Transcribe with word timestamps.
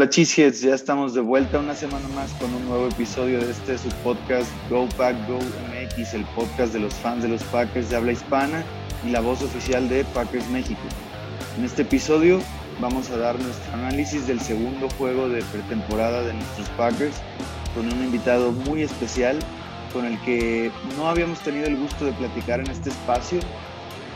Hola 0.00 0.08
Cheeseheads, 0.08 0.62
ya 0.62 0.74
estamos 0.74 1.12
de 1.12 1.20
vuelta 1.20 1.58
una 1.58 1.74
semana 1.74 2.08
más 2.14 2.32
con 2.40 2.54
un 2.54 2.66
nuevo 2.66 2.88
episodio 2.88 3.38
de 3.38 3.50
este 3.50 3.76
su 3.76 3.90
podcast 4.02 4.50
Go 4.70 4.88
Pack 4.96 5.14
Go 5.28 5.36
MX, 5.36 6.14
el 6.14 6.24
podcast 6.34 6.72
de 6.72 6.80
los 6.80 6.94
fans 6.94 7.22
de 7.22 7.28
los 7.28 7.42
Packers 7.44 7.90
de 7.90 7.96
habla 7.96 8.12
hispana 8.12 8.64
y 9.06 9.10
la 9.10 9.20
voz 9.20 9.42
oficial 9.42 9.90
de 9.90 10.02
Packers 10.14 10.48
México. 10.48 10.80
En 11.58 11.64
este 11.66 11.82
episodio 11.82 12.40
vamos 12.80 13.10
a 13.10 13.18
dar 13.18 13.38
nuestro 13.38 13.74
análisis 13.74 14.26
del 14.26 14.40
segundo 14.40 14.88
juego 14.96 15.28
de 15.28 15.42
pretemporada 15.42 16.22
de 16.22 16.32
nuestros 16.32 16.70
Packers 16.78 17.16
con 17.74 17.84
un 17.84 18.02
invitado 18.02 18.52
muy 18.52 18.80
especial 18.80 19.38
con 19.92 20.06
el 20.06 20.18
que 20.22 20.72
no 20.96 21.10
habíamos 21.10 21.40
tenido 21.40 21.66
el 21.66 21.76
gusto 21.76 22.06
de 22.06 22.12
platicar 22.12 22.60
en 22.60 22.70
este 22.70 22.88
espacio, 22.88 23.40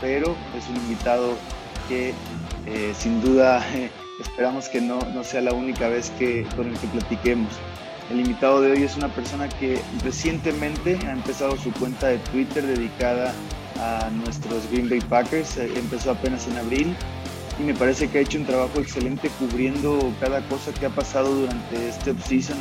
pero 0.01 0.35
es 0.57 0.67
un 0.67 0.77
invitado 0.77 1.35
que 1.87 2.15
eh, 2.65 2.91
sin 2.97 3.21
duda 3.21 3.63
Esperamos 4.19 4.69
que 4.69 4.79
no, 4.79 4.99
no 5.13 5.23
sea 5.23 5.41
la 5.41 5.53
única 5.53 5.89
vez 5.89 6.09
que, 6.17 6.45
con 6.55 6.67
el 6.67 6.77
que 6.77 6.87
platiquemos. 6.87 7.51
El 8.09 8.19
invitado 8.19 8.61
de 8.61 8.71
hoy 8.71 8.83
es 8.83 8.95
una 8.95 9.09
persona 9.09 9.49
que 9.49 9.81
recientemente 10.03 10.97
ha 11.07 11.11
empezado 11.11 11.57
su 11.57 11.71
cuenta 11.73 12.07
de 12.07 12.19
Twitter 12.19 12.65
dedicada 12.65 13.33
a 13.79 14.09
nuestros 14.11 14.69
Green 14.71 14.89
Bay 14.89 15.01
Packers. 15.01 15.57
Eh, 15.57 15.69
empezó 15.75 16.11
apenas 16.11 16.47
en 16.47 16.57
abril 16.57 16.95
y 17.59 17.63
me 17.63 17.73
parece 17.73 18.07
que 18.07 18.19
ha 18.19 18.21
hecho 18.21 18.37
un 18.37 18.45
trabajo 18.45 18.79
excelente 18.79 19.29
cubriendo 19.39 20.13
cada 20.21 20.41
cosa 20.47 20.71
que 20.73 20.85
ha 20.85 20.89
pasado 20.89 21.33
durante 21.33 21.89
este 21.89 22.11
offseason 22.11 22.57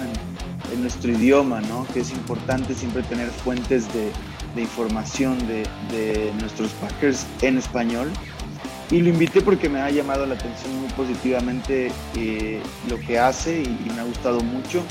en, 0.72 0.80
nuestro 0.80 1.12
idioma, 1.12 1.61
¿no? 1.61 1.86
que 1.94 2.00
es 2.00 2.11
importante 2.11 2.74
siempre 2.74 3.02
tener 3.05 3.28
fuentes 3.28 3.86
de, 3.94 4.11
de 4.56 4.62
información 4.62 5.39
de, 5.46 5.62
de 5.92 6.33
nuestros 6.41 6.72
Packers 6.72 7.27
en 7.42 7.58
español. 7.58 8.11
Y 8.90 9.00
lo 9.00 9.08
invité 9.08 9.40
porque 9.40 9.70
me 9.70 9.80
ha 9.80 9.90
llamado 9.90 10.27
la 10.27 10.34
atención 10.34 10.77
muy 10.77 10.88
positivamente 10.90 11.90
eh, 12.16 12.62
lo 12.88 12.98
que 13.00 13.18
hace 13.18 13.62
y, 13.62 13.66
me 13.66 14.00
ha 14.00 14.04
gustado 14.04 14.40
mucho. 14.40 14.84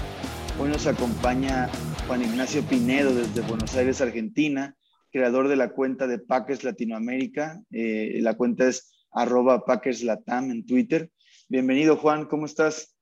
Hoy 0.59 0.69
nos 0.69 0.88
acompaña 0.88 1.69
Juan 2.08 2.23
Ignacio 2.23 2.64
Pinedo 2.64 3.14
desde 3.14 3.41
Buenos 3.41 3.75
Aires, 3.75 4.02
Argentina, 4.02 4.75
creador 5.11 5.47
de 5.47 5.58
la 5.58 5.69
cuenta 5.69 6.08
de 6.08 6.17
Packers 6.17 6.64
Latinoamérica. 6.64 7.61
Eh, 7.71 8.17
la 8.21 8.33
cuenta 8.33 8.67
es 8.67 8.91
arroba 9.11 9.64
Packers 9.64 10.02
Latam 10.02 10.49
en 10.49 10.66
Twitter. 10.66 11.11
Bienvenido 11.47 11.95
Juan, 11.95 12.25
¿cómo 12.25 12.47
estás? 12.47 12.95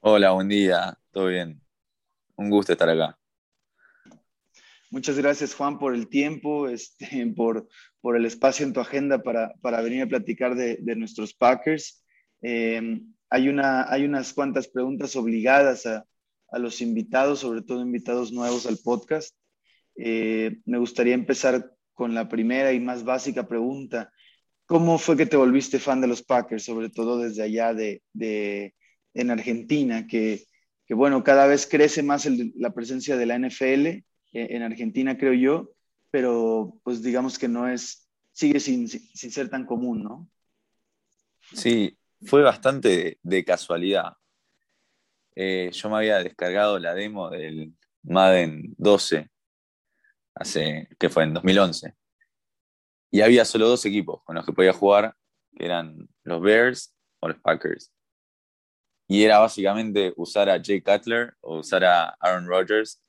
Hola, 0.00 0.30
buen 0.32 0.48
día, 0.48 0.98
todo 1.12 1.26
bien. 1.26 1.60
Un 2.36 2.48
gusto 2.48 2.72
estar 2.72 2.88
acá. 2.88 3.18
Muchas 4.90 5.16
gracias, 5.18 5.54
Juan, 5.54 5.78
por 5.78 5.94
el 5.94 6.08
tiempo, 6.08 6.68
este, 6.68 7.26
por, 7.36 7.68
por 8.00 8.16
el 8.16 8.24
espacio 8.26 8.66
en 8.66 8.72
tu 8.72 8.80
agenda 8.80 9.22
para, 9.22 9.54
para 9.60 9.82
venir 9.82 10.02
a 10.02 10.08
platicar 10.08 10.54
de, 10.54 10.78
de 10.80 10.96
nuestros 10.96 11.34
Packers. 11.34 12.04
Eh, 12.42 13.00
hay, 13.28 13.48
una, 13.48 13.90
hay 13.90 14.04
unas 14.04 14.32
cuantas 14.32 14.68
preguntas 14.68 15.16
obligadas 15.16 15.86
a, 15.86 16.04
a, 16.50 16.58
los 16.58 16.80
invitados, 16.80 17.40
sobre 17.40 17.62
todo 17.62 17.82
invitados 17.82 18.32
nuevos 18.32 18.66
al 18.66 18.78
podcast. 18.78 19.34
Eh, 19.96 20.58
me 20.64 20.78
gustaría 20.78 21.14
empezar 21.14 21.72
con 21.92 22.14
la 22.14 22.28
primera 22.28 22.72
y 22.72 22.80
más 22.80 23.04
básica 23.04 23.46
pregunta. 23.46 24.10
¿Cómo 24.64 24.98
fue 24.98 25.16
que 25.16 25.26
te 25.26 25.36
volviste 25.36 25.78
fan 25.78 26.00
de 26.00 26.06
los 26.06 26.22
Packers, 26.22 26.64
sobre 26.64 26.88
todo 26.88 27.18
desde 27.18 27.42
allá 27.42 27.74
de, 27.74 28.02
de 28.12 28.74
en 29.14 29.30
Argentina, 29.30 30.06
que, 30.06 30.44
que, 30.86 30.94
bueno, 30.94 31.22
cada 31.24 31.46
vez 31.46 31.66
crece 31.66 32.02
más 32.02 32.24
el, 32.24 32.52
la 32.56 32.70
presencia 32.70 33.16
de 33.16 33.26
la 33.26 33.38
NFL 33.38 33.86
eh, 33.86 34.04
en 34.32 34.62
Argentina, 34.62 35.18
creo 35.18 35.34
yo, 35.34 35.72
pero 36.10 36.80
pues 36.82 37.02
digamos 37.02 37.38
que 37.38 37.48
no 37.48 37.68
es, 37.68 38.08
sigue 38.32 38.60
sin, 38.60 38.88
sin 38.88 39.30
ser 39.30 39.48
tan 39.48 39.66
común, 39.66 40.02
¿no? 40.02 40.30
Sí, 41.52 41.98
fue 42.22 42.42
bastante 42.42 43.18
de, 43.22 43.44
casualidad. 43.44 44.14
Eh, 45.34 45.70
yo 45.72 45.88
me 45.88 45.96
había 45.96 46.18
descargado 46.18 46.78
la 46.78 46.94
demo 46.94 47.30
del 47.30 47.74
Madden 48.02 48.74
12, 48.78 49.30
hace, 50.34 50.88
que 50.98 51.08
fue 51.08 51.24
en 51.24 51.34
2011, 51.34 51.94
y 53.10 53.20
había 53.22 53.44
solo 53.44 53.68
dos 53.68 53.84
equipos 53.86 54.22
con 54.24 54.36
los 54.36 54.46
que 54.46 54.52
podía 54.52 54.72
jugar, 54.72 55.16
que 55.56 55.64
eran 55.64 56.08
los 56.22 56.40
Bears 56.40 56.94
o 57.20 57.28
los 57.28 57.38
Packers. 57.38 57.92
Y 59.08 59.24
era 59.24 59.40
básicamente 59.40 60.12
usar 60.16 60.48
a 60.48 60.62
Jay 60.62 60.80
Cutler 60.80 61.34
o 61.40 61.58
usar 61.58 61.84
a 61.84 62.16
Aaron 62.20 62.46
Rodgers 62.46 63.02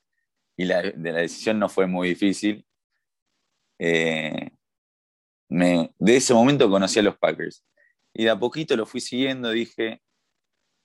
y 0.56 0.64
la, 0.64 0.82
de 0.82 1.12
la 1.12 1.20
decisión 1.20 1.60
no 1.60 1.68
fue 1.68 1.86
muy 1.86 2.08
difícil. 2.08 2.66
Eh, 3.84 4.50
me, 5.48 5.90
de 5.98 6.16
ese 6.16 6.32
momento 6.32 6.70
conocí 6.70 7.00
a 7.00 7.02
los 7.02 7.18
Packers 7.18 7.64
y 8.14 8.24
de 8.24 8.30
a 8.30 8.38
poquito 8.38 8.76
lo 8.76 8.86
fui 8.86 9.00
siguiendo, 9.00 9.50
dije, 9.50 10.00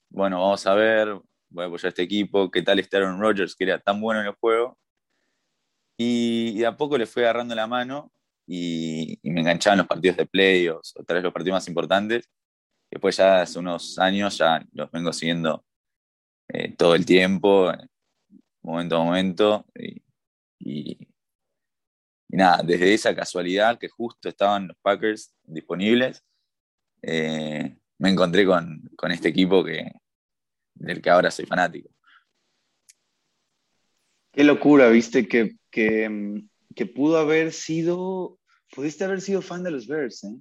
bueno, 0.09 0.41
vamos 0.41 0.65
a 0.65 0.73
ver, 0.73 1.19
voy 1.49 1.63
a 1.63 1.67
apoyar 1.67 1.85
a 1.85 1.89
este 1.89 2.01
equipo, 2.01 2.49
qué 2.49 2.63
tal 2.63 2.79
está 2.79 2.97
Aaron 2.97 3.19
Rodgers, 3.19 3.55
que 3.55 3.65
era 3.65 3.79
tan 3.79 4.01
bueno 4.01 4.21
en 4.21 4.27
el 4.27 4.33
juego. 4.33 4.79
Y, 5.95 6.57
de 6.57 6.65
a 6.65 6.75
poco 6.75 6.97
le 6.97 7.05
fui 7.05 7.21
agarrando 7.21 7.53
la 7.53 7.67
mano 7.67 8.11
y, 8.47 9.19
me 9.23 9.41
enganchaban 9.41 9.77
los 9.77 9.87
partidos 9.87 10.17
de 10.17 10.25
playoffs, 10.25 10.95
o 10.97 11.03
tal 11.03 11.15
vez 11.17 11.23
los 11.23 11.33
partidos 11.33 11.57
más 11.57 11.67
importantes. 11.67 12.27
Después 12.89 13.17
ya 13.17 13.41
hace 13.41 13.59
unos 13.59 13.99
años 13.99 14.37
ya 14.39 14.65
los 14.73 14.89
vengo 14.91 15.13
siguiendo 15.13 15.63
eh, 16.49 16.73
todo 16.75 16.95
el 16.95 17.05
tiempo, 17.05 17.71
momento 18.63 18.95
a 18.97 19.03
momento. 19.03 19.65
Y, 20.59 20.97
nada, 22.35 22.61
desde 22.63 22.93
esa 22.93 23.15
casualidad 23.15 23.79
que 23.79 23.87
justo 23.87 24.27
estaban 24.27 24.67
los 24.67 24.77
Packers 24.81 25.33
disponibles, 25.43 26.23
eh, 27.01 27.77
me 27.99 28.09
encontré 28.09 28.45
con, 28.45 28.89
con, 28.97 29.11
este 29.11 29.29
equipo 29.29 29.63
que, 29.63 29.91
del 30.73 31.01
que 31.01 31.09
ahora 31.09 31.31
soy 31.31 31.45
fanático. 31.45 31.89
Qué 34.33 34.43
locura, 34.43 34.89
viste, 34.89 35.27
que, 35.27 35.55
que, 35.71 36.43
que, 36.75 36.85
pudo 36.85 37.17
haber 37.17 37.53
sido, 37.53 38.37
pudiste 38.75 39.03
haber 39.03 39.21
sido 39.21 39.41
fan 39.41 39.63
de 39.63 39.71
los 39.71 39.87
Bears, 39.87 40.23
¿eh? 40.25 40.35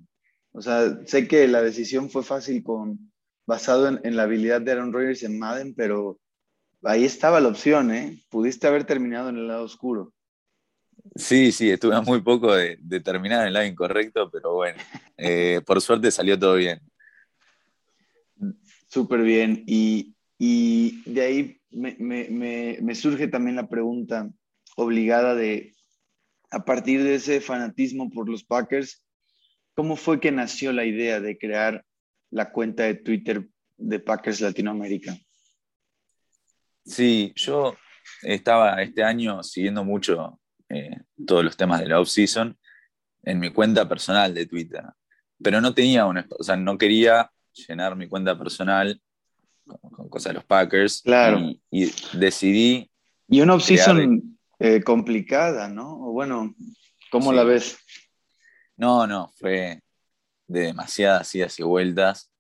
O 0.53 0.63
sea, 0.63 0.99
sé 1.07 1.29
que 1.29 1.47
la 1.49 1.63
decisión 1.63 2.11
fue 2.11 2.23
fácil 2.23 2.63
con, 2.63 3.13
basado 3.47 3.89
en, 3.89 4.01
en 4.05 4.17
la 4.17 4.25
habilidad 4.25 4.61
de 4.61 4.73
Aaron 4.73 4.93
Rodgers 4.93 5.23
en 5.23 5.39
Madden, 5.39 5.75
pero 5.75 6.19
ahí 6.83 7.05
estaba 7.05 7.41
la 7.41 7.49
opción, 7.49 7.91
¿eh? 7.91 8.23
Pudiste 8.29 8.67
haber 8.67 8.85
terminado 8.85 9.29
en 9.29 9.37
el 9.37 9.49
lado 9.49 9.65
oscuro. 9.65 10.13
Sí, 11.17 11.51
sí, 11.51 11.71
estuve 11.71 12.01
muy 12.03 12.21
poco 12.21 12.55
de, 12.55 12.77
de 12.81 13.01
terminar 13.01 13.43
en 13.43 13.49
el 13.49 13.53
lado 13.55 13.67
incorrecto, 13.67 14.31
pero 14.31 14.55
bueno, 14.55 14.79
eh, 15.17 15.61
por 15.65 15.81
suerte 15.81 16.11
salió 16.11 16.39
todo 16.39 16.57
bien. 16.57 16.81
Súper 18.89 19.23
bien. 19.23 19.65
Y, 19.67 20.15
y, 20.39 21.03
de 21.11 21.21
ahí 21.23 21.61
me, 21.71 21.97
me, 21.99 22.79
me, 22.81 22.95
surge 22.95 23.29
también 23.29 23.57
la 23.57 23.69
pregunta 23.69 24.31
obligada 24.77 25.35
de, 25.35 25.75
a 26.51 26.65
partir 26.65 27.03
de 27.03 27.15
ese 27.15 27.41
fanatismo 27.41 28.11
por 28.11 28.29
los 28.29 28.45
Packers, 28.45 29.05
¿cómo 29.75 29.97
fue 29.97 30.21
que 30.21 30.33
nació 30.33 30.73
la 30.73 30.85
idea 30.85 31.21
de 31.21 31.39
crear 31.39 31.85
la 32.31 32.53
cuenta 32.53 32.85
de 32.85 32.95
Twitter 32.95 33.49
de 33.77 34.01
Packers 34.01 34.41
Latinoamérica? 34.41 35.17
Sí, 36.85 37.33
yo 37.37 37.75
estaba 38.23 38.83
este 38.83 39.03
año 39.03 39.43
siguiendo 39.43 39.83
mucho 39.83 40.39
eh, 40.69 41.01
todos 41.27 41.45
los 41.45 41.57
temas 41.57 41.81
de 41.81 41.89
la 41.89 42.01
off-season 42.01 42.57
en 43.23 43.39
mi 43.39 43.53
cuenta 43.53 43.89
personal 43.89 44.33
de 44.35 44.47
Twitter, 44.47 44.85
pero 45.43 45.61
no 45.61 45.75
tenía 45.75 46.07
una, 46.07 46.27
o 46.39 46.43
sea, 46.43 46.57
no 46.57 46.79
quería 46.79 47.31
llenar 47.53 47.97
mi 47.97 48.09
cuenta 48.09 48.39
personal 48.39 49.01
con, 49.67 49.91
con 49.91 50.09
cosas 50.09 50.31
de 50.31 50.35
los 50.35 50.45
Packers. 50.45 51.03
Claro. 51.03 51.41
Y, 51.41 51.61
y 51.71 51.93
decidí. 52.15 52.91
Y 53.29 53.41
una 53.41 53.55
off-season 53.55 54.39
eh, 54.59 54.83
complicada, 54.83 55.69
¿no? 55.69 56.09
O 56.09 56.13
bueno, 56.13 56.55
¿cómo 57.11 57.31
sí. 57.31 57.37
la 57.37 57.45
ves? 57.45 57.79
No, 58.77 59.07
no, 59.07 59.33
fue 59.37 59.83
de 60.47 60.61
demasiadas 60.61 61.35
idas 61.35 61.59
y 61.59 61.63
vueltas. 61.63 62.31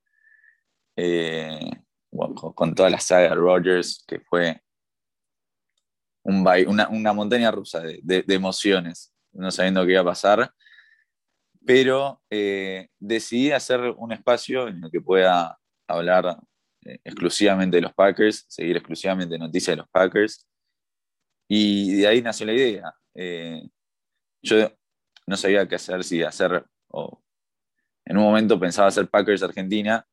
Eh, 0.96 1.70
con 2.55 2.75
toda 2.75 2.88
la 2.88 3.00
saga 3.00 3.31
de 3.31 3.34
Rogers, 3.34 4.05
que 4.06 4.20
fue 4.20 4.62
un, 6.26 6.46
una, 6.67 6.88
una, 6.88 7.12
montaña 7.12 7.50
rusa 7.50 7.81
de, 7.81 8.00
de, 8.02 8.23
de, 8.23 8.34
emociones, 8.34 9.14
no 9.32 9.50
sabiendo 9.50 9.84
qué 9.87 9.93
iba 9.93 10.00
a 10.00 10.05
pasar. 10.05 10.52
Pero 11.64 12.23
eh, 12.31 12.88
decidí 12.99 13.52
hacer 13.52 13.81
un 13.96 14.12
espacio 14.12 14.69
en 14.69 14.84
el 14.84 14.90
que 14.90 15.00
pueda 15.00 15.58
hablar 15.88 16.38
eh, 16.84 16.99
exclusivamente 17.05 17.76
de 17.76 17.82
los 17.82 17.94
Packers, 17.94 18.44
seguir 18.49 18.76
exclusivamente 18.76 19.38
noticias 19.38 19.73
de 19.73 19.82
los 19.82 19.88
Packers. 19.88 20.46
Y 21.49 21.96
de 21.96 22.06
ahí 22.08 22.23
nació 22.23 22.46
la 22.46 22.52
idea. 22.55 22.94
Eh, 23.14 23.62
yo 24.43 24.73
no 25.26 25.37
sabía 25.37 25.67
qué 25.69 25.76
hacer, 25.76 26.02
si 26.05 26.23
hacer, 26.23 26.64
o 26.88 27.23
en 28.05 28.17
un 28.17 28.25
momento 28.25 28.58
pensaba 28.58 28.88
hacer 28.88 29.08
Packers 29.08 29.43
Argentina, 29.43 30.05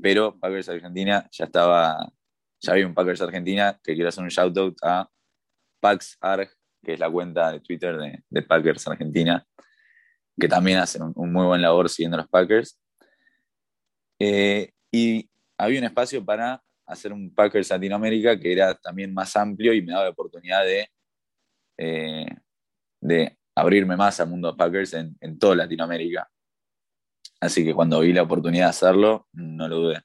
pero 0.00 0.38
Packers 0.38 0.68
Argentina 0.68 1.28
ya 1.30 1.44
estaba, 1.46 2.12
ya 2.60 2.72
había 2.72 2.86
un 2.86 2.94
Packers 2.94 3.22
Argentina 3.22 3.78
que 3.82 3.94
quiero 3.94 4.08
hacer 4.08 4.24
un 4.24 4.30
shout 4.30 4.56
out 4.56 4.76
a 4.82 5.10
PaxArg, 5.84 6.50
que 6.82 6.94
es 6.94 6.98
la 6.98 7.10
cuenta 7.10 7.52
de 7.52 7.60
Twitter 7.60 7.98
de, 7.98 8.22
de 8.30 8.42
Packers 8.42 8.88
Argentina, 8.88 9.46
que 10.40 10.48
también 10.48 10.78
hace 10.78 11.02
un, 11.02 11.12
un, 11.14 11.30
muy 11.30 11.44
buen 11.44 11.60
labor 11.60 11.90
siguiendo 11.90 12.16
a 12.16 12.22
los 12.22 12.30
Packers. 12.30 12.80
Eh, 14.18 14.72
y 14.90 15.28
había 15.58 15.80
un 15.80 15.84
espacio 15.84 16.24
para 16.24 16.62
hacer 16.86 17.12
un 17.12 17.34
Packers 17.34 17.68
Latinoamérica 17.68 18.38
que 18.40 18.52
era 18.52 18.74
también 18.74 19.12
más 19.12 19.36
amplio 19.36 19.74
y 19.74 19.82
me 19.82 19.92
daba 19.92 20.04
la 20.04 20.10
oportunidad 20.10 20.64
de, 20.64 20.88
eh, 21.76 22.26
de 23.00 23.38
abrirme 23.54 23.96
más 23.96 24.18
al 24.20 24.28
mundo 24.28 24.50
de 24.50 24.56
Packers 24.56 24.94
en, 24.94 25.16
en 25.20 25.38
toda 25.38 25.54
Latinoamérica. 25.54 26.30
Así 27.40 27.62
que 27.62 27.74
cuando 27.74 28.00
vi 28.00 28.14
la 28.14 28.22
oportunidad 28.22 28.66
de 28.66 28.70
hacerlo, 28.70 29.28
no 29.32 29.68
lo 29.68 29.76
dudé. 29.76 30.00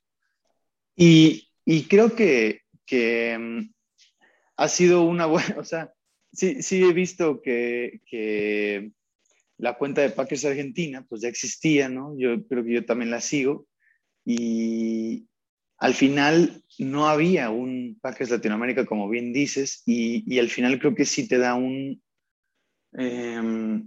Y, 0.98 1.48
y 1.64 1.84
creo 1.86 2.14
que, 2.14 2.64
que, 2.86 3.38
mm, 3.38 3.79
ha 4.60 4.68
sido 4.68 5.04
una 5.04 5.26
buena, 5.26 5.56
o 5.58 5.64
sea, 5.64 5.94
sí, 6.34 6.62
sí 6.62 6.84
he 6.84 6.94
visto 6.94 7.42
que, 7.42 8.02
que, 8.06 8.92
la 9.58 9.78
cuenta 9.78 10.02
de 10.02 10.12
Packers 10.12 10.46
Argentina, 10.46 11.06
pues 11.10 11.22
ya 11.22 11.28
existía, 11.28 11.90
¿no? 11.90 12.18
Yo 12.18 12.48
creo 12.48 12.64
que 12.64 12.74
yo 12.74 12.86
también 12.86 13.12
la 13.12 13.20
sigo. 13.20 13.68
Y 14.24 15.28
al 15.78 15.94
final 15.94 16.64
no 16.78 17.10
había 17.10 17.50
un 17.50 17.98
Packers 18.02 18.30
Latinoamérica, 18.30 18.86
como 18.86 19.10
bien 19.10 19.34
dices, 19.34 19.84
y, 19.86 20.24
y 20.34 20.40
al 20.40 20.50
final 20.50 20.80
creo 20.80 20.96
que 20.96 21.04
sí 21.04 21.28
te 21.28 21.38
da 21.38 21.56
un, 21.56 22.02
eh, 22.98 23.82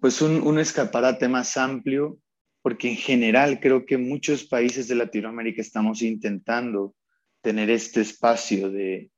pues 0.00 0.22
un, 0.22 0.40
un 0.40 0.60
escaparate 0.60 1.28
más 1.28 1.56
amplio, 1.56 2.20
porque 2.62 2.88
en 2.88 2.96
general 2.96 3.58
creo 3.58 3.84
que 3.84 3.98
muchos 3.98 4.44
países 4.44 4.86
de 4.86 4.94
Latinoamérica 4.94 5.62
estamos 5.62 6.00
intentando 6.02 6.94
tener 7.40 7.70
este 7.70 8.02
espacio 8.02 8.70
de, 8.70 9.10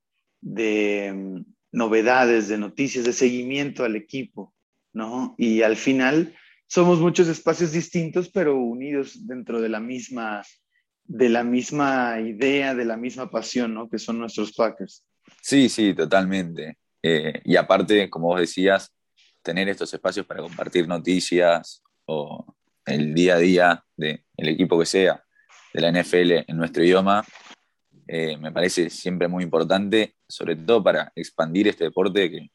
de 0.44 1.42
novedades, 1.72 2.48
de 2.48 2.58
noticias, 2.58 3.04
de 3.04 3.12
seguimiento 3.12 3.82
al 3.82 3.96
equipo, 3.96 4.54
¿no? 4.92 5.34
Y 5.38 5.62
al 5.62 5.76
final 5.76 6.34
somos 6.66 7.00
muchos 7.00 7.28
espacios 7.28 7.72
distintos, 7.72 8.28
pero 8.28 8.56
unidos 8.56 9.26
dentro 9.26 9.60
de 9.60 9.70
la 9.70 9.80
misma, 9.80 10.42
de 11.04 11.28
la 11.30 11.42
misma 11.42 12.20
idea, 12.20 12.74
de 12.74 12.84
la 12.84 12.96
misma 12.96 13.30
pasión, 13.30 13.74
¿no? 13.74 13.88
Que 13.88 13.98
son 13.98 14.18
nuestros 14.18 14.52
Packers. 14.52 15.04
Sí, 15.40 15.68
sí, 15.68 15.94
totalmente. 15.94 16.76
Eh, 17.02 17.40
y 17.44 17.56
aparte, 17.56 18.10
como 18.10 18.28
vos 18.28 18.40
decías, 18.40 18.94
tener 19.42 19.68
estos 19.68 19.92
espacios 19.92 20.26
para 20.26 20.42
compartir 20.42 20.86
noticias 20.86 21.82
o 22.04 22.54
el 22.84 23.14
día 23.14 23.36
a 23.36 23.38
día 23.38 23.84
del 23.96 24.20
equipo 24.36 24.78
que 24.78 24.86
sea, 24.86 25.24
de 25.72 25.80
la 25.80 25.90
NFL 25.90 26.44
en 26.46 26.56
nuestro 26.56 26.84
idioma, 26.84 27.24
eh, 28.06 28.36
me 28.36 28.52
parece 28.52 28.90
siempre 28.90 29.28
muy 29.28 29.42
importante, 29.44 30.14
sobre 30.34 30.56
todo 30.56 30.82
para 30.82 31.12
expandir 31.14 31.68
este 31.68 31.84
deporte 31.84 32.30
que 32.30 32.50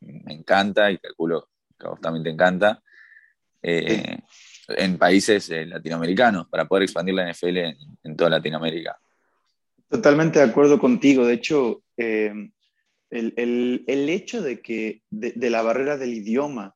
me 0.00 0.32
encanta 0.32 0.90
y 0.90 0.98
calculo 0.98 1.48
que 1.78 1.86
a 1.86 1.90
vos 1.90 2.00
también 2.00 2.22
te 2.22 2.30
encanta, 2.30 2.82
eh, 3.62 4.18
en 4.68 4.98
países 4.98 5.50
eh, 5.50 5.66
latinoamericanos, 5.66 6.48
para 6.48 6.66
poder 6.66 6.84
expandir 6.84 7.14
la 7.14 7.30
NFL 7.30 7.56
en, 8.04 8.16
toda 8.16 8.30
Latinoamérica. 8.30 8.96
Totalmente 9.88 10.38
de 10.38 10.44
acuerdo 10.44 10.78
contigo. 10.78 11.26
De 11.26 11.34
hecho, 11.34 11.82
el, 11.96 12.52
el, 13.10 13.84
el, 13.86 14.08
hecho 14.08 14.40
de 14.42 14.60
que 14.60 15.02
de, 15.10 15.50
la 15.50 15.62
barrera 15.62 15.96
del 15.96 16.14
idioma 16.14 16.74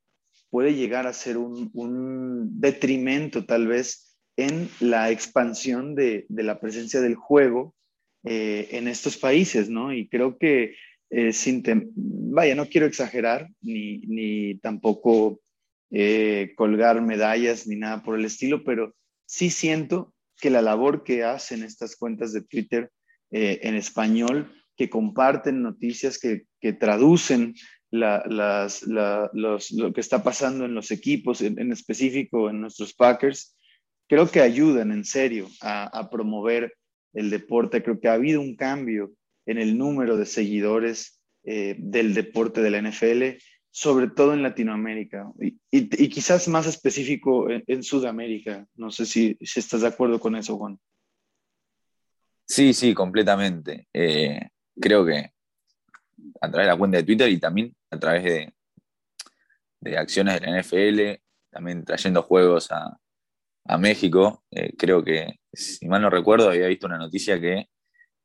puede 0.50 0.75
llegar 0.75 1.06
a 1.06 1.12
ser 1.12 1.37
un, 1.37 1.70
un 1.75 2.61
detrimento 2.61 3.44
tal 3.44 3.67
vez 3.67 4.17
en 4.37 4.69
la 4.81 5.11
expansión 5.11 5.94
de, 5.94 6.26
de 6.29 6.43
la 6.43 6.61
presencia 6.61 7.00
del 7.00 7.15
juego 7.15 7.75
eh, 8.29 8.69
en 8.73 8.89
estos 8.89 9.17
países, 9.17 9.69
¿no? 9.69 9.93
Y 9.93 10.09
creo 10.09 10.39
que 10.39 10.75
eh, 11.11 11.33
sin 11.33 11.63
vaya, 11.95 12.55
no 12.55 12.67
quiero 12.67 12.87
exagerar 12.87 13.49
ni, 13.63 13.99
ni 13.99 14.59
tampoco 14.59 15.41
eh, 15.91 16.53
colgar 16.55 17.01
medallas 17.01 17.67
ni 17.67 17.77
nada 17.77 18.03
por 18.03 18.19
el 18.19 18.27
estilo, 18.27 18.63
pero 18.63 18.95
sí 19.27 19.49
siento 19.49 20.13
que 20.37 20.51
la 20.51 20.61
labor 20.61 21.05
que 21.05 21.25
hacen 21.25 21.63
estas 21.63 21.97
cuentas 21.97 22.33
de 22.33 22.43
Twitter 22.43 22.91
eh, 23.31 23.61
en 23.63 23.75
español, 23.75 24.53
que 24.77 24.91
comparten 24.91 25.63
noticias, 25.63 26.19
que, 26.19 26.45
que 26.61 26.73
traducen 26.75 27.55
la, 27.91 28.23
las, 28.27 28.83
la, 28.83 29.31
los, 29.33 29.71
lo 29.71 29.93
que 29.93 30.01
está 30.01 30.23
pasando 30.23 30.67
en 30.67 30.75
los 30.75 30.91
equipos, 30.91 31.41
en, 31.41 31.59
en, 31.59 31.73
específico 31.73 32.51
en 32.51 32.61
nuestros 32.61 32.93
Packers, 32.93 33.57
creo 34.09 34.31
que 34.31 34.41
ayudan 34.41 34.93
en 34.93 35.05
serio 35.05 35.49
a, 35.61 35.85
a, 35.85 36.11
promover 36.11 36.75
el 37.12 37.31
deporte. 37.31 37.82
Creo 37.82 38.00
que 38.00 38.08
ha 38.08 38.14
habido 38.14 38.40
un 38.40 38.56
cambio 38.56 39.12
en 39.46 39.58
el 39.58 39.78
número 39.78 40.16
de 40.16 40.26
seguidores 40.26 41.20
eh, 41.44 41.76
del 41.78 42.14
deporte 42.14 42.60
de 42.60 42.70
la 42.70 42.82
NFL, 42.82 43.40
sobre 43.70 44.08
todo 44.08 44.34
en 44.34 44.43
Latinoamérica 44.43 45.31
y, 45.70 46.08
quizás 46.08 46.49
más 46.49 46.66
específico 46.66 47.50
en, 47.50 47.64
en, 47.66 47.82
Sudamérica. 47.82 48.66
No 48.75 48.90
sé 48.90 49.06
si, 49.06 49.38
si, 49.40 49.60
estás 49.60 49.82
de 49.82 49.88
acuerdo 49.88 50.20
con 50.20 50.37
eso, 50.37 50.56
Juan. 50.58 50.78
Sí, 52.46 52.72
sí, 52.75 52.94
completamente. 52.94 53.87
Eh, 53.93 54.40
creo 54.81 55.05
que 55.05 55.31
a 56.40 56.50
través 56.50 56.66
de 56.66 56.72
la 56.72 56.78
cuenta 56.78 56.96
de 56.99 57.05
Twitter 57.05 57.31
y 57.31 57.38
también 57.38 57.75
a 57.90 57.99
través 57.99 58.25
de, 58.25 58.52
de 59.81 59.96
acciones 59.96 60.40
de 60.40 60.46
la 60.46 60.60
NFL, 60.60 61.22
también 61.50 61.84
trayendo 61.84 62.22
juegos 62.22 62.70
a, 62.72 62.99
a 63.69 63.79
México. 63.79 64.44
Eh, 64.50 64.73
creo 64.76 65.05
que, 65.05 65.41
si 65.53 65.87
mal 65.88 66.03
no 66.03 66.11
recuerdo, 66.11 66.50
había 66.50 66.67
visto 66.67 66.87
una 66.87 66.99
noticia 66.99 67.41
que 67.41 67.69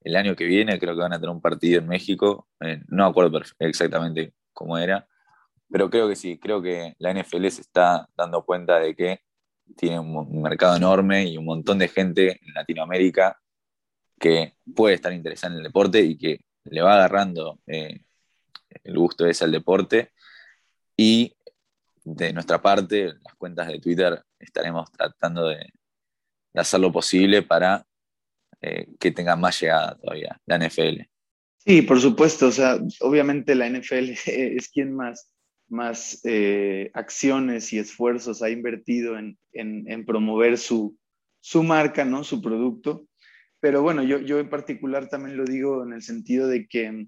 el 0.02 0.16
año 0.16 0.36
que 0.36 0.46
viene 0.46 0.80
creo 0.80 0.96
que 0.96 1.02
van 1.02 1.14
a 1.14 1.20
tener 1.20 1.30
un 1.30 1.42
partido 1.42 1.80
en 1.80 1.88
México. 1.88 2.48
Eh, 2.62 2.82
no 2.88 3.06
acuerdo 3.06 3.42
exactamente 3.60 4.34
cómo 4.54 4.78
era, 4.78 5.08
pero 5.70 5.90
creo 5.90 6.08
que 6.10 6.16
sí, 6.16 6.40
creo 6.40 6.62
que 6.62 6.96
la 7.00 7.14
NFL 7.14 7.48
se 7.50 7.62
está 7.62 8.08
dando 8.16 8.44
cuenta 8.46 8.80
de 8.80 8.96
que 8.96 9.22
tiene 9.78 10.00
un 10.00 10.42
mercado 10.42 10.76
enorme 10.78 11.26
y 11.26 11.38
un 11.38 11.46
montón 11.46 11.80
de 11.80 11.88
gente 11.88 12.40
en 12.42 12.54
Latinoamérica 12.54 13.40
que 14.20 14.56
puede 14.76 14.96
estar 14.96 15.14
interesada 15.14 15.54
en 15.54 15.58
el 15.60 15.64
deporte 15.64 16.02
y 16.02 16.18
que 16.18 16.42
le 16.66 16.82
va 16.82 16.94
agarrando 16.96 17.60
eh, 17.68 18.02
el 18.84 18.98
gusto 18.98 19.26
ese 19.26 19.46
al 19.46 19.52
deporte. 19.52 20.12
Y 20.98 21.36
de 22.04 22.34
nuestra 22.34 22.62
parte, 22.62 23.08
las 23.08 23.36
cuentas 23.38 23.68
de 23.68 23.80
Twitter 23.80 24.24
estaremos 24.44 24.92
tratando 24.92 25.48
de, 25.48 25.72
hacer 26.54 26.80
lo 26.80 26.92
posible 26.92 27.42
para 27.42 27.86
eh, 28.62 28.88
que 29.00 29.12
tenga 29.12 29.36
más 29.36 29.60
llegada 29.60 29.98
todavía 29.98 30.40
la 30.46 30.60
NFL. 30.60 31.02
Sí, 31.66 31.82
por 31.82 32.00
supuesto. 32.00 32.48
O 32.48 32.52
sea, 32.52 32.78
obviamente 33.02 33.56
la 33.56 33.70
NFL 33.70 34.12
es 34.26 34.70
quien 34.70 34.94
más, 34.94 35.32
más 35.68 36.22
eh, 36.26 36.92
acciones 36.94 37.74
y 37.74 37.80
esfuerzos 37.80 38.42
ha 38.42 38.50
invertido 38.50 39.18
en, 39.18 39.38
en, 39.54 39.90
en 39.90 40.06
promover 40.06 40.58
su, 40.58 40.98
su, 41.42 41.64
marca, 41.64 42.06
¿no? 42.06 42.24
Su 42.24 42.42
producto. 42.42 43.08
Pero 43.60 43.82
bueno, 43.82 44.04
yo, 44.04 44.20
yo, 44.20 44.40
en 44.40 44.50
particular 44.50 45.08
también 45.08 45.38
lo 45.38 45.46
digo 45.46 45.84
en 45.84 45.94
el 45.94 46.02
sentido 46.02 46.48
de 46.48 46.68
que 46.68 47.08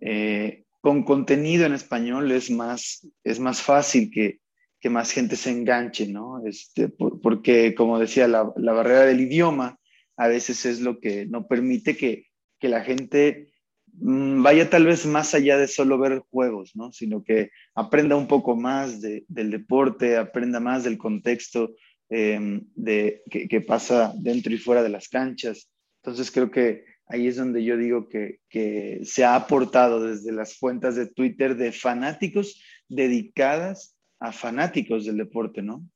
eh, 0.00 0.64
con 0.80 1.02
contenido 1.02 1.66
en 1.66 1.72
español 1.72 2.30
es 2.30 2.48
más, 2.50 3.08
es 3.24 3.40
más 3.40 3.60
fácil 3.60 4.10
que, 4.10 4.38
que 4.80 4.90
más 4.90 5.10
gente 5.10 5.36
se 5.36 5.50
enganche, 5.50 6.06
¿no? 6.06 6.44
Este, 6.46 6.88
por, 6.88 7.20
porque, 7.20 7.74
como 7.74 7.98
decía, 7.98 8.28
la, 8.28 8.52
la, 8.56 8.72
barrera 8.72 9.02
del 9.02 9.20
idioma 9.20 9.78
a 10.16 10.28
veces 10.28 10.66
es 10.66 10.80
lo 10.80 11.00
que 11.00 11.26
no 11.26 11.46
permite 11.46 11.96
que, 11.96 12.26
que 12.58 12.68
la 12.68 12.82
gente 12.82 13.48
mmm, 13.92 14.42
vaya 14.42 14.68
tal 14.70 14.86
vez 14.86 15.06
más 15.06 15.34
allá 15.34 15.56
de 15.58 15.68
solo 15.68 15.98
ver 15.98 16.20
juegos, 16.30 16.76
¿no? 16.76 16.92
Sino 16.92 17.24
que 17.24 17.50
aprenda 17.74 18.16
un 18.16 18.26
poco 18.26 18.56
más 18.56 19.00
de, 19.00 19.24
del 19.28 19.50
deporte, 19.50 20.16
aprenda 20.16 20.60
más 20.60 20.84
del 20.84 20.98
contexto 20.98 21.74
eh, 22.10 22.60
de, 22.74 23.22
que, 23.30 23.48
que 23.48 23.60
pasa 23.60 24.12
dentro 24.16 24.52
y 24.52 24.58
fuera 24.58 24.82
de 24.82 24.90
las 24.90 25.08
canchas. 25.08 25.70
Entonces 26.02 26.30
creo 26.30 26.50
que 26.50 26.84
ahí 27.08 27.26
es 27.26 27.36
donde 27.36 27.64
yo 27.64 27.76
digo 27.76 28.08
que, 28.08 28.40
que, 28.48 29.00
se 29.04 29.24
ha 29.24 29.34
aportado 29.34 30.02
desde 30.06 30.32
las 30.32 30.58
cuentas 30.58 30.96
de 30.96 31.06
Twitter 31.06 31.56
de 31.56 31.72
fanáticos 31.72 32.62
dedicadas 32.88 33.95
a 34.20 34.32
fanáticos 34.32 35.04
del 35.04 35.18
deporte, 35.18 35.62
¿no? 35.62 35.88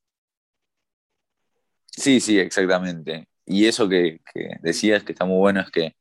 Sí, 1.87 2.21
sí, 2.21 2.39
exactamente. 2.39 3.29
Y 3.47 3.67
eso 3.67 3.89
que, 3.89 4.21
que 4.33 4.57
decías 4.63 5.03
que 5.03 5.13
está 5.13 5.25
muy 5.25 5.39
bueno 5.39 5.61
es 5.61 5.71
que 5.71 5.97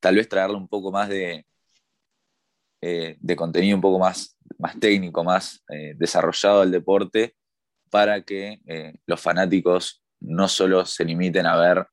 tal 0.00 0.16
vez 0.16 0.28
traerle 0.28 0.56
un 0.56 0.68
poco 0.68 0.90
más 0.90 1.08
de, 1.08 1.46
eh, 2.82 3.18
de 3.20 3.36
contenido 3.36 3.76
un 3.76 3.82
poco 3.82 3.98
más, 3.98 4.38
más 4.58 4.78
técnico, 4.80 5.22
más 5.22 5.62
eh, 5.68 5.94
desarrollado 5.96 6.62
al 6.62 6.70
deporte, 6.70 7.36
para 7.90 8.22
que 8.22 8.60
eh, 8.66 8.94
los 9.06 9.20
fanáticos 9.20 10.02
no 10.20 10.48
solo 10.48 10.86
se 10.86 11.04
limiten 11.04 11.44
a 11.46 11.56
ver 11.56 11.86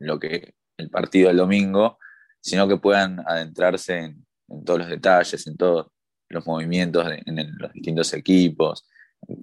lo 0.00 0.18
que 0.18 0.54
el 0.76 0.90
partido 0.90 1.28
del 1.28 1.36
domingo, 1.36 1.98
sino 2.40 2.66
que 2.66 2.76
puedan 2.76 3.20
adentrarse 3.20 3.98
en, 3.98 4.26
todos 4.64 4.80
los 4.80 4.88
detalles, 4.88 5.46
en 5.46 5.56
todos 5.56 5.88
los 6.28 6.46
movimientos 6.46 7.06
en 7.26 7.58
los 7.58 7.72
distintos 7.72 8.12
equipos, 8.14 8.84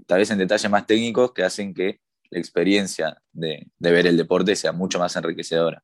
tal 0.06 0.20
vez 0.20 0.32
en 0.32 0.38
detalles 0.38 0.70
más 0.70 0.86
técnicos 0.86 1.34
que 1.34 1.44
hacen 1.44 1.74
que 1.74 2.00
la 2.30 2.40
experiencia 2.40 3.22
de, 3.32 3.68
ver 3.80 4.08
el 4.08 4.18
deporte 4.18 4.56
sea 4.56 4.72
mucho 4.72 5.00
más 5.00 5.16
enriquecedora. 5.16 5.84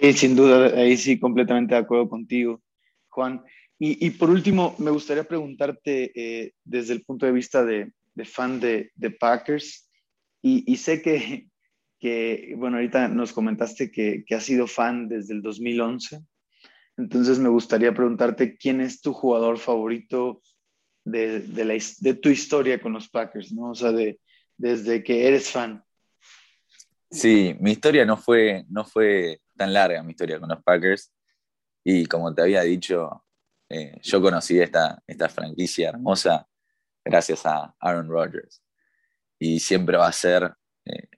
Sí, 0.00 0.12
sin 0.12 0.36
duda, 0.36 0.66
ahí 0.66 0.96
sí, 0.96 1.18
completamente 1.18 1.74
de 1.74 1.80
acuerdo 1.80 2.08
contigo, 2.08 2.62
Juan. 3.08 3.42
Y, 3.78 4.10
por 4.10 4.30
último, 4.30 4.74
me 4.78 4.90
gustaría 4.90 5.24
preguntarte 5.24 6.12
eh, 6.14 6.54
desde 6.64 6.94
el 6.94 7.02
punto 7.02 7.26
de 7.26 7.32
vista 7.32 7.62
de, 7.64 7.92
fan 8.24 8.58
de, 8.58 8.90
de 8.94 9.10
Packers, 9.10 9.90
y, 10.40 10.64
y, 10.72 10.76
sé 10.76 11.02
que, 11.02 11.48
que, 11.98 12.54
bueno, 12.56 12.76
ahorita 12.76 13.08
nos 13.08 13.32
comentaste 13.32 13.90
que, 13.90 14.24
que 14.26 14.34
has 14.34 14.44
sido 14.44 14.66
fan 14.66 15.08
desde 15.08 15.34
el 15.34 15.42
2011. 15.42 16.20
Entonces 16.96 17.38
me 17.38 17.48
gustaría 17.48 17.92
preguntarte 17.92 18.56
quién 18.56 18.80
es 18.80 19.00
tu 19.00 19.12
jugador 19.12 19.58
favorito 19.58 20.40
de, 21.04 21.40
de, 21.40 21.64
la, 21.64 21.74
de 22.00 22.14
tu 22.14 22.28
historia 22.28 22.80
con 22.80 22.92
los 22.92 23.08
Packers, 23.08 23.52
¿no? 23.52 23.70
O 23.70 23.74
sea, 23.74 23.92
de, 23.92 24.20
desde 24.56 25.02
que 25.02 25.26
eres 25.26 25.50
fan. 25.50 25.84
Sí, 27.10 27.56
mi 27.60 27.72
historia 27.72 28.04
no 28.04 28.16
fue, 28.16 28.64
no 28.68 28.84
fue 28.84 29.40
tan 29.56 29.72
larga, 29.72 30.02
mi 30.02 30.12
historia 30.12 30.40
con 30.40 30.48
los 30.48 30.62
Packers. 30.62 31.12
Y 31.84 32.06
como 32.06 32.34
te 32.34 32.42
había 32.42 32.62
dicho, 32.62 33.24
eh, 33.68 33.98
yo 34.02 34.20
conocí 34.20 34.58
esta, 34.58 35.02
esta 35.06 35.28
franquicia 35.28 35.90
hermosa 35.90 36.46
gracias 37.04 37.44
a 37.44 37.74
Aaron 37.78 38.08
Rodgers. 38.08 38.62
Y 39.38 39.60
siempre 39.60 39.96
va 39.96 40.08
a 40.08 40.12
ser, 40.12 40.54
eh, 40.86 41.08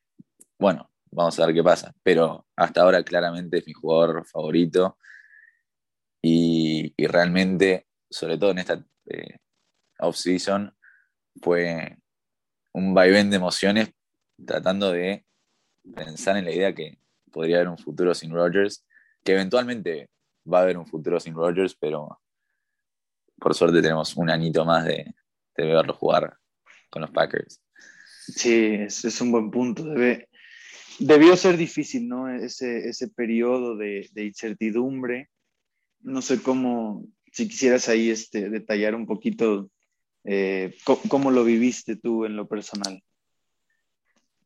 bueno, 0.58 0.90
vamos 1.10 1.38
a 1.38 1.46
ver 1.46 1.54
qué 1.54 1.62
pasa, 1.62 1.94
pero 2.02 2.46
hasta 2.56 2.82
ahora 2.82 3.02
claramente 3.02 3.58
es 3.58 3.66
mi 3.66 3.72
jugador 3.72 4.26
favorito. 4.26 4.98
Y, 6.22 6.94
realmente, 7.06 7.86
sobre 8.10 8.38
todo 8.38 8.50
en 8.50 8.58
esta 8.58 8.84
eh, 9.06 9.38
off-season, 9.98 10.74
fue 11.40 11.98
un 12.72 12.94
vaivén 12.94 13.30
de 13.30 13.36
emociones 13.36 13.90
tratando 14.44 14.92
de 14.92 15.24
pensar 15.94 16.36
en 16.36 16.44
la 16.44 16.52
idea 16.52 16.74
que 16.74 16.98
podría 17.30 17.56
haber 17.56 17.68
un 17.68 17.78
futuro 17.78 18.14
sin 18.14 18.32
Rodgers, 18.32 18.84
que 19.22 19.32
eventualmente 19.32 20.10
va 20.52 20.60
a 20.60 20.62
haber 20.62 20.78
un 20.78 20.86
futuro 20.86 21.20
sin 21.20 21.34
Rodgers, 21.34 21.74
pero 21.74 22.20
por 23.38 23.54
suerte 23.54 23.82
tenemos 23.82 24.16
un 24.16 24.30
anito 24.30 24.64
más 24.64 24.84
de, 24.84 25.14
verlo 25.56 25.94
jugar 25.94 26.36
con 26.90 27.02
los 27.02 27.10
Packers. 27.10 27.60
Sí, 28.26 28.74
es, 28.74 29.04
es 29.04 29.20
un 29.20 29.32
buen 29.32 29.50
punto. 29.50 29.84
Debió 30.98 31.36
ser 31.36 31.56
difícil, 31.56 32.08
¿no? 32.08 32.28
Ese, 32.28 32.88
ese 32.88 33.08
periodo 33.08 33.76
de, 33.76 34.08
incertidumbre. 34.16 35.28
No 36.06 36.22
sé 36.22 36.42
cómo, 36.42 37.04
si 37.32 37.48
quisieras 37.48 37.88
ahí 37.88 38.10
este, 38.10 38.48
detallar 38.48 38.94
un 38.94 39.06
poquito 39.06 39.70
eh, 40.28 40.76
¿cómo, 40.84 41.30
lo 41.30 41.44
viviste 41.44 41.94
tú 41.94 42.24
en 42.24 42.34
lo 42.34 42.48
personal? 42.48 43.00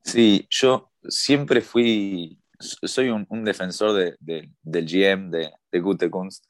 Sí, 0.05 0.47
yo 0.51 0.93
siempre 1.09 1.63
fui, 1.63 2.39
soy 2.59 3.09
un, 3.09 3.45
defensor 3.45 4.17
del 4.21 4.87
GM, 4.87 5.31
de, 5.31 5.51
de 5.73 5.81
Gutekunst. 5.81 6.45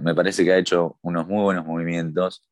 Me 0.00 0.14
parece 0.14 0.44
que 0.44 0.52
ha 0.52 0.58
hecho 0.58 0.98
unos 1.02 1.28
muy 1.28 1.42
buenos 1.44 1.64
movimientos. 1.64 2.44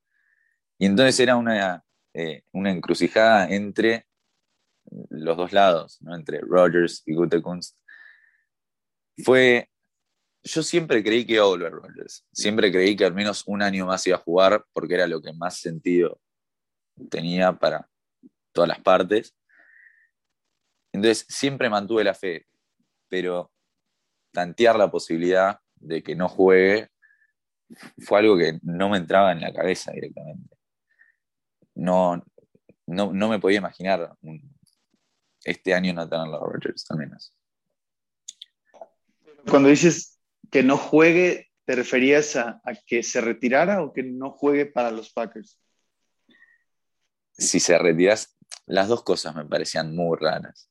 Y 0.79 0.87
entonces 0.87 1.19
era 1.19 1.37
una, 1.37 1.83
eh, 2.15 2.43
una 2.53 2.71
encrucijada 2.71 3.49
entre 3.49 4.07
los 5.11 5.37
dos 5.37 5.53
lados, 5.53 6.01
¿no? 6.01 6.15
entre 6.15 6.41
Rogers 6.41 7.03
y 7.07 7.15
Gutekunst. 7.15 7.77
Fue 9.25 9.69
yo 10.43 10.63
siempre 10.63 11.03
creí 11.03 11.27
que 11.27 11.35
iba 11.35 11.45
a 11.45 11.49
volver 11.49 11.73
Rodgers. 11.73 12.27
Siempre 12.33 12.71
creí 12.71 12.97
que 12.97 13.05
al 13.05 13.15
menos 13.15 13.45
un 13.47 13.63
año 13.63 13.87
más 13.87 14.07
iba 14.07 14.17
a 14.17 14.21
jugar 14.21 14.65
porque 14.73 14.95
era 14.95 15.07
lo 15.07 15.21
que 15.21 15.33
más 15.33 15.59
sentido 15.59 16.21
tenía 17.11 17.53
para 17.53 17.89
todas 18.53 18.69
las 18.69 18.81
partes. 18.81 19.37
Entonces 20.93 21.27
siempre 21.29 21.69
mantuve 21.69 22.05
la 22.05 22.15
fe, 22.15 22.47
pero 23.09 23.53
tantear 24.33 24.77
la 24.77 24.91
posibilidad 24.91 25.61
de 25.77 26.03
que 26.03 26.15
no 26.15 26.29
juegue 26.29 26.89
fue 27.99 28.21
algo 28.21 28.37
que 28.37 28.59
no 28.63 28.89
me 28.89 28.99
entraba 28.99 29.33
en 29.33 29.41
la 29.41 29.53
cabeza 29.53 29.93
directamente. 29.93 30.57
No, 31.75 32.25
no, 32.87 33.13
me 33.13 33.39
podía 33.39 33.59
imaginar 33.59 34.17
este 35.45 35.75
año 35.75 35.93
no 35.93 36.09
tenerlo 36.09 36.37
a 36.37 36.47
Rodgers, 36.53 36.91
al 36.91 36.99
menos. 36.99 37.35
Cuando 39.49 39.69
dices 39.69 40.18
que 40.51 40.63
no 40.63 40.77
juegue, 40.77 41.51
¿te 41.65 41.75
referías 41.75 42.37
a, 42.37 42.61
que 42.87 43.03
se 43.03 43.21
retirara 43.21 43.83
o 43.83 43.93
que 43.93 44.03
no 44.03 44.31
juegue 44.31 44.67
para 44.67 44.91
los 44.91 45.11
Packers? 45.13 45.61
Si 47.33 47.61
se 47.61 47.79
retiras, 47.79 48.37
las 48.67 48.89
dos 48.89 49.03
cosas 49.03 49.35
me 49.35 49.45
parecían 49.45 49.95
muy 49.95 50.17
raras. 50.21 50.71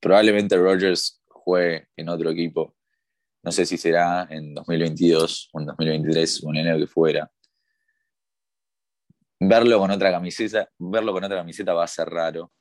probablemente 0.00 0.56
Rogers 0.56 1.22
juegue 1.28 1.88
en 1.96 2.08
otro 2.08 2.30
equipo. 2.30 2.74
No 3.42 3.50
sé 3.50 3.66
si 3.66 3.76
será 3.76 4.26
en 4.30 4.54
2022 4.54 5.50
o 5.52 5.60
en 5.60 5.66
2023 5.66 6.44
o 6.44 6.50
en 6.50 6.56
enero 6.56 6.78
que 6.78 6.86
fuera. 6.86 7.30
Verlo 9.40 9.78
con 9.78 9.90
otra 9.90 10.12
camiseta, 10.12 10.68
verlo 10.78 11.12
con 11.12 11.24
otra 11.24 11.38
camiseta 11.38 11.74
va 11.74 11.84
a 11.84 11.88
ser 11.88 12.08
raro. 12.08 12.52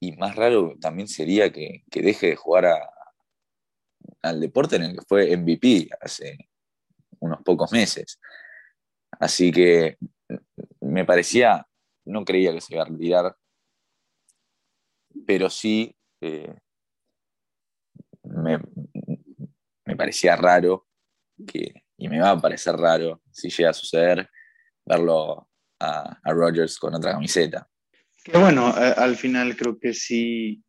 Y 0.00 0.16
más 0.16 0.34
raro 0.34 0.74
también 0.80 1.06
sería 1.06 1.52
que, 1.52 1.84
que 1.90 2.02
deje 2.02 2.28
de 2.28 2.36
jugar 2.36 2.66
a, 2.66 2.93
al 4.24 4.40
deporte 4.40 4.76
en 4.76 4.82
el 4.82 4.96
que 4.96 5.04
fue 5.06 5.36
MVP 5.36 5.88
hace 6.00 6.48
unos 7.20 7.42
pocos 7.42 7.70
meses. 7.72 8.18
Así 9.20 9.52
que 9.52 9.98
me 10.80 11.04
parecía, 11.04 11.66
no 12.06 12.24
creía 12.24 12.52
que 12.52 12.60
se 12.60 12.74
iba 12.74 12.82
a 12.82 12.86
retirar, 12.86 13.36
pero 15.26 15.48
sí 15.50 15.94
eh, 16.20 16.54
me, 18.22 18.58
parecía 19.96 20.36
raro 20.36 20.86
que, 21.46 21.84
y 21.98 22.08
me 22.08 22.20
va 22.20 22.30
a 22.30 22.40
parecer 22.40 22.76
raro 22.76 23.22
si 23.30 23.50
llega 23.50 23.70
a 23.70 23.74
suceder 23.74 24.28
verlo 24.84 25.48
a, 25.78 26.18
a 26.22 26.32
Rogers 26.32 26.78
con 26.78 26.94
otra 26.94 27.12
camiseta. 27.12 27.68
Que 28.24 28.38
bueno, 28.38 28.72
al 28.74 29.16
final 29.16 29.54
creo 29.54 29.78
que 29.78 29.92
sí 29.92 30.64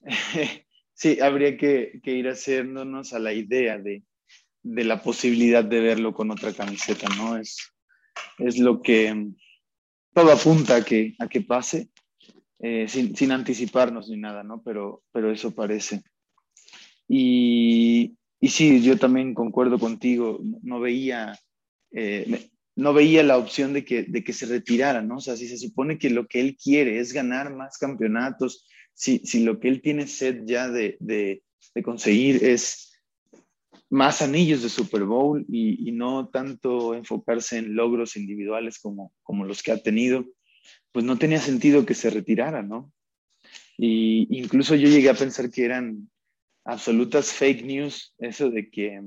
Sí, 0.96 1.20
habría 1.20 1.58
que, 1.58 2.00
ir 2.04 2.26
haciéndonos 2.26 3.12
a 3.12 3.18
la 3.18 3.34
idea 3.34 3.76
de, 3.76 4.02
la 4.62 5.02
posibilidad 5.02 5.62
de 5.62 5.80
verlo 5.80 6.14
con 6.14 6.30
otra 6.30 6.54
camiseta, 6.54 7.06
¿no? 7.18 7.36
Es, 7.36 7.58
es 8.38 8.58
lo 8.58 8.80
que 8.80 9.28
todo 10.14 10.32
apunta 10.32 10.76
a 10.76 10.84
que, 10.84 11.14
a 11.18 11.28
que 11.28 11.42
pase, 11.42 11.90
eh, 12.60 12.88
sin, 12.88 13.30
anticiparnos 13.30 14.08
ni 14.08 14.16
nada, 14.16 14.42
¿no? 14.42 14.62
Pero, 14.62 15.02
pero 15.12 15.30
eso 15.30 15.54
parece. 15.54 16.02
Y, 17.06 18.16
y 18.40 18.48
sí, 18.48 18.82
yo 18.82 18.98
también 18.98 19.34
concuerdo 19.34 19.78
contigo, 19.78 20.40
no 20.62 20.80
veía, 20.80 21.38
eh, 21.92 22.48
no 22.74 22.94
veía 22.94 23.22
la 23.22 23.36
opción 23.36 23.74
de 23.74 23.84
que, 23.84 24.04
de 24.04 24.24
que 24.24 24.32
se 24.32 24.46
retirara, 24.46 25.02
¿no? 25.02 25.16
O 25.16 25.20
sea, 25.20 25.36
si 25.36 25.46
se 25.46 25.58
supone 25.58 25.98
que 25.98 26.08
lo 26.08 26.26
que 26.26 26.40
él 26.40 26.56
quiere 26.56 27.00
es 27.00 27.12
ganar 27.12 27.54
más 27.54 27.76
campeonatos, 27.76 28.66
si, 28.96 29.44
lo 29.44 29.60
que 29.60 29.68
él 29.68 29.82
tiene 29.82 30.06
sed 30.06 30.42
ya 30.46 30.68
de, 30.68 31.42
conseguir 31.84 32.42
es 32.42 32.98
más 33.90 34.22
anillos 34.22 34.62
de 34.62 34.70
Super 34.70 35.04
Bowl 35.04 35.44
y, 35.48 35.92
no 35.92 36.28
tanto 36.28 36.94
enfocarse 36.94 37.58
en 37.58 37.74
logros 37.74 38.16
individuales 38.16 38.78
como, 38.78 39.12
como 39.22 39.44
los 39.44 39.62
que 39.62 39.72
ha 39.72 39.82
tenido, 39.82 40.24
pues 40.92 41.04
no 41.04 41.18
tenía 41.18 41.38
sentido 41.38 41.84
que 41.84 41.94
se 41.94 42.10
retirara, 42.10 42.62
¿no? 42.62 42.90
Y 43.76 44.26
incluso 44.38 44.74
yo 44.74 44.88
llegué 44.88 45.10
a 45.10 45.14
pensar 45.14 45.50
que 45.50 45.64
eran 45.64 46.10
absolutas 46.64 47.32
fake 47.32 47.64
news 47.64 48.14
eso 48.18 48.50
de 48.50 48.70
que, 48.70 49.02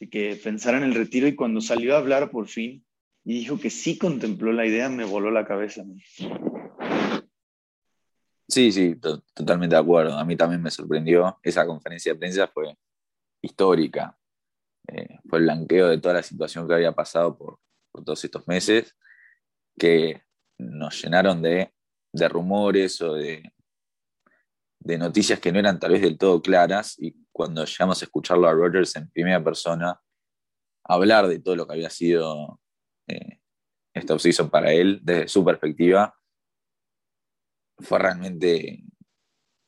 de 0.00 0.08
que 0.10 0.36
pensaran 0.36 0.82
el 0.82 0.94
retiro 0.94 1.26
y 1.26 1.34
cuando 1.34 1.62
salió 1.62 1.94
a 1.94 1.98
hablar 1.98 2.30
por 2.30 2.48
fin 2.48 2.84
y 3.24 3.34
dijo 3.38 3.58
que 3.58 3.70
sí 3.70 3.96
contempló 3.96 4.52
la 4.52 4.66
idea, 4.66 4.90
me 4.90 5.04
voló 5.04 5.30
la 5.30 5.46
cabeza. 5.46 5.82
Sí, 8.48 8.72
sí, 8.72 8.96
totalmente 8.96 9.74
de 9.74 9.80
acuerdo. 9.80 10.18
A 10.18 10.24
mí 10.24 10.36
también 10.36 10.62
me 10.62 10.70
sorprendió. 10.70 11.38
Esa 11.42 11.66
conferencia 11.66 12.12
de 12.12 12.18
prensa 12.18 12.46
fue 12.48 12.76
histórica. 13.42 14.18
Eh, 14.88 15.18
fue 15.28 15.38
el 15.38 15.44
blanqueo 15.44 15.88
de 15.88 15.98
toda 15.98 16.14
la 16.14 16.22
situación 16.22 16.68
que 16.68 16.74
había 16.74 16.92
pasado 16.92 17.36
por, 17.36 17.58
todos 18.04 18.24
estos 18.24 18.46
meses, 18.48 18.96
que 19.78 20.22
nos 20.58 21.00
llenaron 21.02 21.40
de, 21.40 21.72
rumores 22.28 23.00
o 23.00 23.14
de, 23.14 23.52
de, 24.80 24.98
noticias 24.98 25.38
que 25.38 25.52
no 25.52 25.60
eran 25.60 25.78
tal 25.78 25.92
vez 25.92 26.02
del 26.02 26.18
todo 26.18 26.42
claras. 26.42 26.96
Y 26.98 27.14
cuando 27.32 27.64
llegamos 27.64 28.02
a 28.02 28.04
escucharlo 28.04 28.48
a 28.48 28.52
Rogers 28.52 28.96
en 28.96 29.10
primera 29.10 29.42
persona, 29.42 29.98
hablar 30.84 31.28
de 31.28 31.38
todo 31.38 31.56
lo 31.56 31.66
que 31.66 31.74
había 31.74 31.90
sido 31.90 32.60
eh, 33.08 33.40
esta 33.94 34.14
obsesión 34.14 34.50
para 34.50 34.72
él 34.72 35.00
desde 35.02 35.28
su 35.28 35.44
perspectiva, 35.44 36.14
fue 37.78 37.98
realmente 37.98 38.82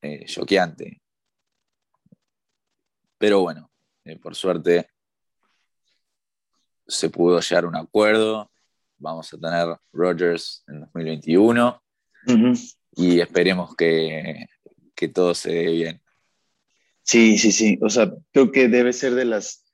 eh, 0.02 0.24
choqueante. 0.26 1.00
Pero 3.18 3.40
bueno, 3.40 3.70
eh, 4.04 4.18
por 4.18 4.34
suerte 4.34 4.88
se 6.86 7.10
pudo 7.10 7.40
llegar 7.40 7.64
a 7.64 7.68
un 7.68 7.76
acuerdo. 7.76 8.50
Vamos 8.98 9.32
a 9.32 9.38
tener 9.38 9.76
Rogers 9.92 10.64
en 10.68 10.80
2021 10.80 11.82
y 12.96 13.20
esperemos 13.20 13.74
que, 13.76 14.46
todo 15.12 15.34
se 15.34 15.52
dé 15.52 15.72
bien. 15.72 16.02
Sí, 17.02 17.38
sí, 17.38 17.52
sí. 17.52 17.78
O 17.82 17.90
sea, 17.90 18.12
creo 18.32 18.50
que 18.50 18.68
debe 18.68 18.92
ser 18.92 19.14
de 19.14 19.26
las 19.26 19.64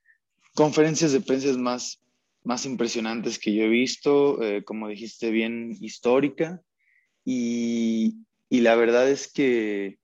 conferencias 0.54 1.12
de 1.12 1.20
prensa 1.20 1.56
más, 1.56 2.00
más 2.42 2.66
impresionantes 2.66 3.38
que 3.38 3.54
yo 3.54 3.64
he 3.64 3.68
visto, 3.68 4.42
eh, 4.42 4.64
como 4.64 4.88
dijiste 4.88 5.30
bien, 5.30 5.76
histórica. 5.80 6.60
Y, 7.24 8.18
la 8.50 8.74
verdad 8.74 9.08
es 9.08 9.32
que 9.32 9.98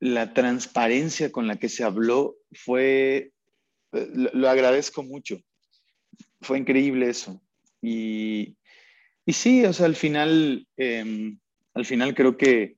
la 0.00 0.32
transparencia 0.32 1.30
con 1.30 1.46
la 1.46 1.56
que 1.56 1.68
se 1.68 1.84
habló 1.84 2.36
fue, 2.52 3.32
lo, 3.92 4.48
agradezco 4.48 5.02
mucho. 5.02 5.38
Fue 6.40 6.58
increíble 6.58 7.10
eso. 7.10 7.42
Y, 7.82 8.56
y 9.26 9.32
sí, 9.32 9.64
o 9.64 9.72
sea, 9.72 9.86
al 9.86 9.96
final, 9.96 10.66
em, 10.76 11.38
al 11.74 11.84
final 11.84 12.14
creo 12.14 12.36
que, 12.36 12.76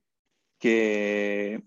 que 0.59 1.61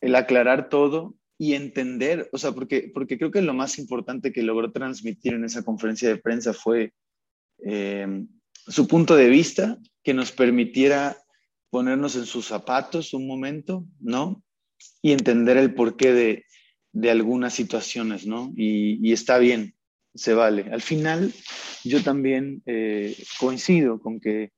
el 0.00 0.14
aclarar 0.14 0.68
todo 0.68 1.16
y 1.38 1.54
entender, 1.54 2.28
o 2.32 2.38
sea, 2.38 2.52
porque, 2.52 2.90
porque 2.92 3.16
creo 3.16 3.30
que 3.30 3.42
lo 3.42 3.54
más 3.54 3.78
importante 3.78 4.32
que 4.32 4.42
logró 4.42 4.70
transmitir 4.72 5.34
en 5.34 5.44
esa 5.44 5.62
conferencia 5.62 6.08
de 6.08 6.18
prensa 6.18 6.52
fue 6.52 6.92
em, 7.58 8.28
su 8.66 8.86
punto 8.86 9.16
de 9.16 9.28
vista 9.28 9.78
que 10.02 10.14
nos 10.14 10.32
permitiera 10.32 11.16
ponernos 11.70 12.16
en 12.16 12.26
sus 12.26 12.46
zapatos 12.46 13.14
un 13.14 13.26
momento, 13.26 13.86
¿no? 14.00 14.42
Y 15.02 15.12
entender 15.12 15.56
el 15.56 15.74
porqué 15.74 16.12
de, 16.12 16.44
de 16.92 17.10
algunas 17.10 17.54
situaciones, 17.54 18.26
¿no? 18.26 18.52
Y, 18.56 19.12
está 19.12 19.38
bien, 19.38 19.74
se 20.14 20.34
vale. 20.34 20.66
Al 20.72 20.82
final, 20.82 21.32
yo 21.84 22.02
también 22.02 22.62
eh, 22.66 23.16
coincido 23.38 24.00
con 24.00 24.20
que 24.20 24.52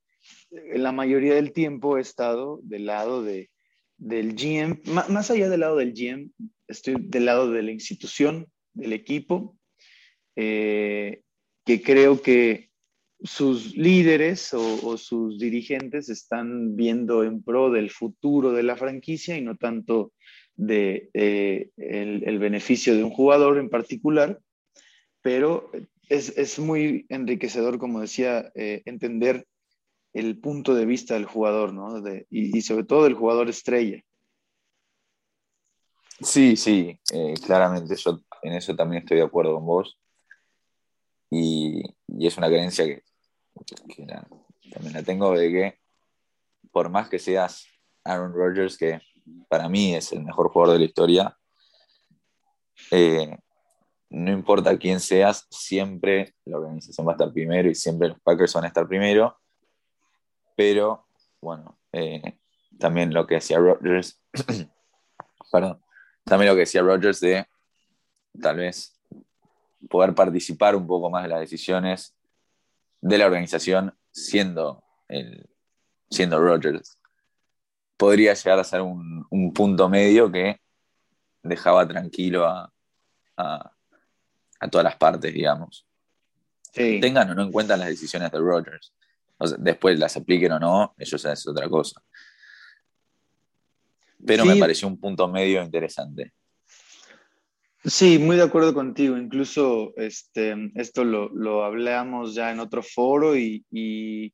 la 0.75 0.93
mayoría 0.93 1.35
del 1.35 1.53
tiempo 1.53 1.99
he 1.99 2.01
estado 2.01 2.61
del 2.63 2.87
lado 2.87 3.23
de, 3.23 3.51
del 3.97 4.35
GM, 4.35 4.81
más 4.87 5.31
allá 5.31 5.49
del 5.49 5.61
lado 5.61 5.77
del 5.77 5.93
GM, 5.93 6.31
estoy 6.69 6.97
del 6.99 7.27
lado 7.27 7.51
de 7.51 7.63
la 7.63 7.71
institución, 7.71 8.49
del 8.75 8.93
equipo, 8.95 9.59
eh, 10.37 11.23
que 11.65 11.83
creo 11.83 12.23
que 12.23 12.71
sus 13.25 13.77
líderes 13.77 14.53
o, 14.55 14.97
sus 14.97 15.39
dirigentes 15.39 16.09
están 16.09 16.75
viendo 16.77 17.23
en 17.23 17.43
pro 17.43 17.71
del 17.71 17.91
futuro 17.91 18.53
de 18.53 18.63
la 18.63 18.77
franquicia 18.77 19.37
y 19.37 19.43
no 19.43 19.57
tanto 19.57 20.13
de 20.55 21.11
eh, 21.15 21.71
el, 21.77 22.39
beneficio 22.39 22.95
de 22.97 23.05
un 23.05 23.11
jugador 23.11 23.59
en 23.59 23.71
particular, 23.71 24.41
pero 25.23 25.71
es, 26.09 26.59
muy 26.59 27.07
enriquecedor, 27.09 27.79
como 27.79 28.01
decía, 28.01 28.51
eh, 28.55 28.83
entender 28.85 29.47
el 30.13 30.39
punto 30.39 30.75
de 30.75 30.85
vista 30.85 31.15
del 31.15 31.25
jugador, 31.25 31.73
¿no? 31.73 32.03
y, 32.29 32.61
sobre 32.61 32.85
todo 32.85 33.05
del 33.05 33.15
jugador 33.15 33.49
estrella. 33.49 34.03
Sí, 36.21 36.57
sí, 36.57 36.99
eh, 37.13 37.35
claramente 37.45 37.97
yo 37.97 38.21
en 38.43 38.53
eso 38.53 38.77
también 38.77 39.03
estoy 39.03 39.19
de 39.19 39.25
acuerdo 39.25 39.55
con 39.55 39.67
vos. 39.67 39.99
Y, 41.31 41.83
y 42.09 42.27
es 42.27 42.37
una 42.37 42.49
creencia 42.49 42.85
que 42.85 43.03
también 44.73 44.95
la 44.95 45.03
tengo 45.03 45.33
de 45.33 45.51
que 45.51 45.79
por 46.71 46.89
más 46.89 47.09
que 47.09 47.19
seas 47.19 47.67
Aaron 48.05 48.33
Rodgers, 48.33 48.77
que 48.77 49.01
para 49.49 49.69
mí 49.69 49.95
es 49.95 50.13
el 50.13 50.23
mejor 50.23 50.51
jugador 50.51 50.75
de 50.75 50.79
la 50.81 50.85
historia, 50.87 51.39
eh, 52.91 53.37
no 54.11 54.33
importa 54.33 54.77
quién 54.79 55.01
seas, 55.01 55.47
siempre 55.51 56.35
la 56.45 56.59
organización 56.59 57.07
va 57.07 57.13
a 57.13 57.15
estar 57.15 57.33
primero 57.33 57.71
y 57.71 57.75
siempre 57.75 58.09
los 58.09 58.21
Packers 58.21 58.53
van 58.55 58.65
a 58.65 58.69
estar 58.69 58.87
primero. 58.87 59.39
Pero, 60.57 61.07
bueno, 61.41 61.79
eh, 61.93 62.39
también 62.79 63.15
lo 63.15 63.27
que 63.27 63.37
decía 63.37 63.59
Rodgers, 63.59 64.21
perdón, 65.53 65.83
también 66.25 66.51
lo 66.51 66.55
que 66.55 66.61
decía 66.61 66.83
Rodgers 66.83 67.21
de 67.21 67.47
tal 68.41 68.57
vez 68.57 68.99
poder 69.89 70.15
participar 70.15 70.77
un 70.77 70.87
poco 70.87 71.11
más 71.11 71.23
de 71.23 71.29
las 71.29 71.41
decisiones 71.41 72.15
de 73.03 73.19
la 73.19 73.27
organización 73.27 73.95
siendo, 74.11 74.83
el, 75.09 75.51
siendo 76.09 76.41
Rogers. 76.41 76.99
Podría 77.97 78.33
llegar 78.33 78.59
a 78.59 78.65
ser 78.65 78.81
un, 78.81 79.53
punto 79.53 79.89
medio 79.89 80.31
que 80.33 80.61
dejaba 81.43 81.87
tranquilo 81.87 82.47
a, 82.47 82.73
a, 83.37 84.69
todas 84.71 84.85
las 84.85 84.97
partes, 84.97 85.35
digamos. 85.35 85.87
Tengan 86.73 87.31
o 87.31 87.35
no 87.35 87.43
en 87.43 87.53
cuenta 87.53 87.77
las 87.77 87.89
decisiones 87.89 88.31
de 88.31 88.39
Rogers. 88.39 88.95
después 89.59 89.99
las 89.99 90.17
apliquen 90.17 90.53
o 90.53 90.59
no, 90.59 90.95
ya 90.97 91.33
es 91.33 91.47
otra 91.47 91.69
cosa. 91.69 92.03
Pero 94.25 94.45
me 94.45 94.57
pareció 94.57 94.87
un 94.87 94.99
punto 94.99 95.27
medio 95.29 95.63
interesante. 95.63 96.33
Sí, 97.85 98.19
muy 98.19 98.37
de 98.37 98.43
acuerdo 98.43 98.75
contigo. 98.75 99.17
Incluso 99.17 99.93
este, 99.97 100.55
esto 100.77 101.05
lo, 101.05 101.29
lo 101.31 101.65
hablamos 101.65 102.35
ya 102.35 102.53
en 102.53 102.61
otro 102.61 102.83
foro 102.83 103.37
y, 103.37 103.65
y, 103.71 104.33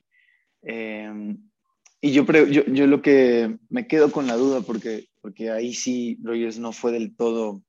em, 0.63 1.39
yo, 2.03 2.25
yo, 2.25 2.65
yo, 2.67 2.87
lo 2.87 3.01
que 3.01 3.57
me 3.71 3.87
quedo 3.87 4.13
con 4.13 4.27
la 4.27 4.37
duda, 4.37 4.61
porque, 4.61 5.09
porque 5.23 5.51
ahí 5.51 5.73
sí 5.73 6.19
Rogers 6.23 6.59
no 6.59 6.73
fue 6.73 6.93
del 6.93 7.17
todo, 7.17 7.63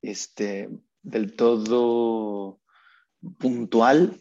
este, 0.00 0.70
del 1.02 1.36
todo 1.36 2.60
puntual, 3.38 4.18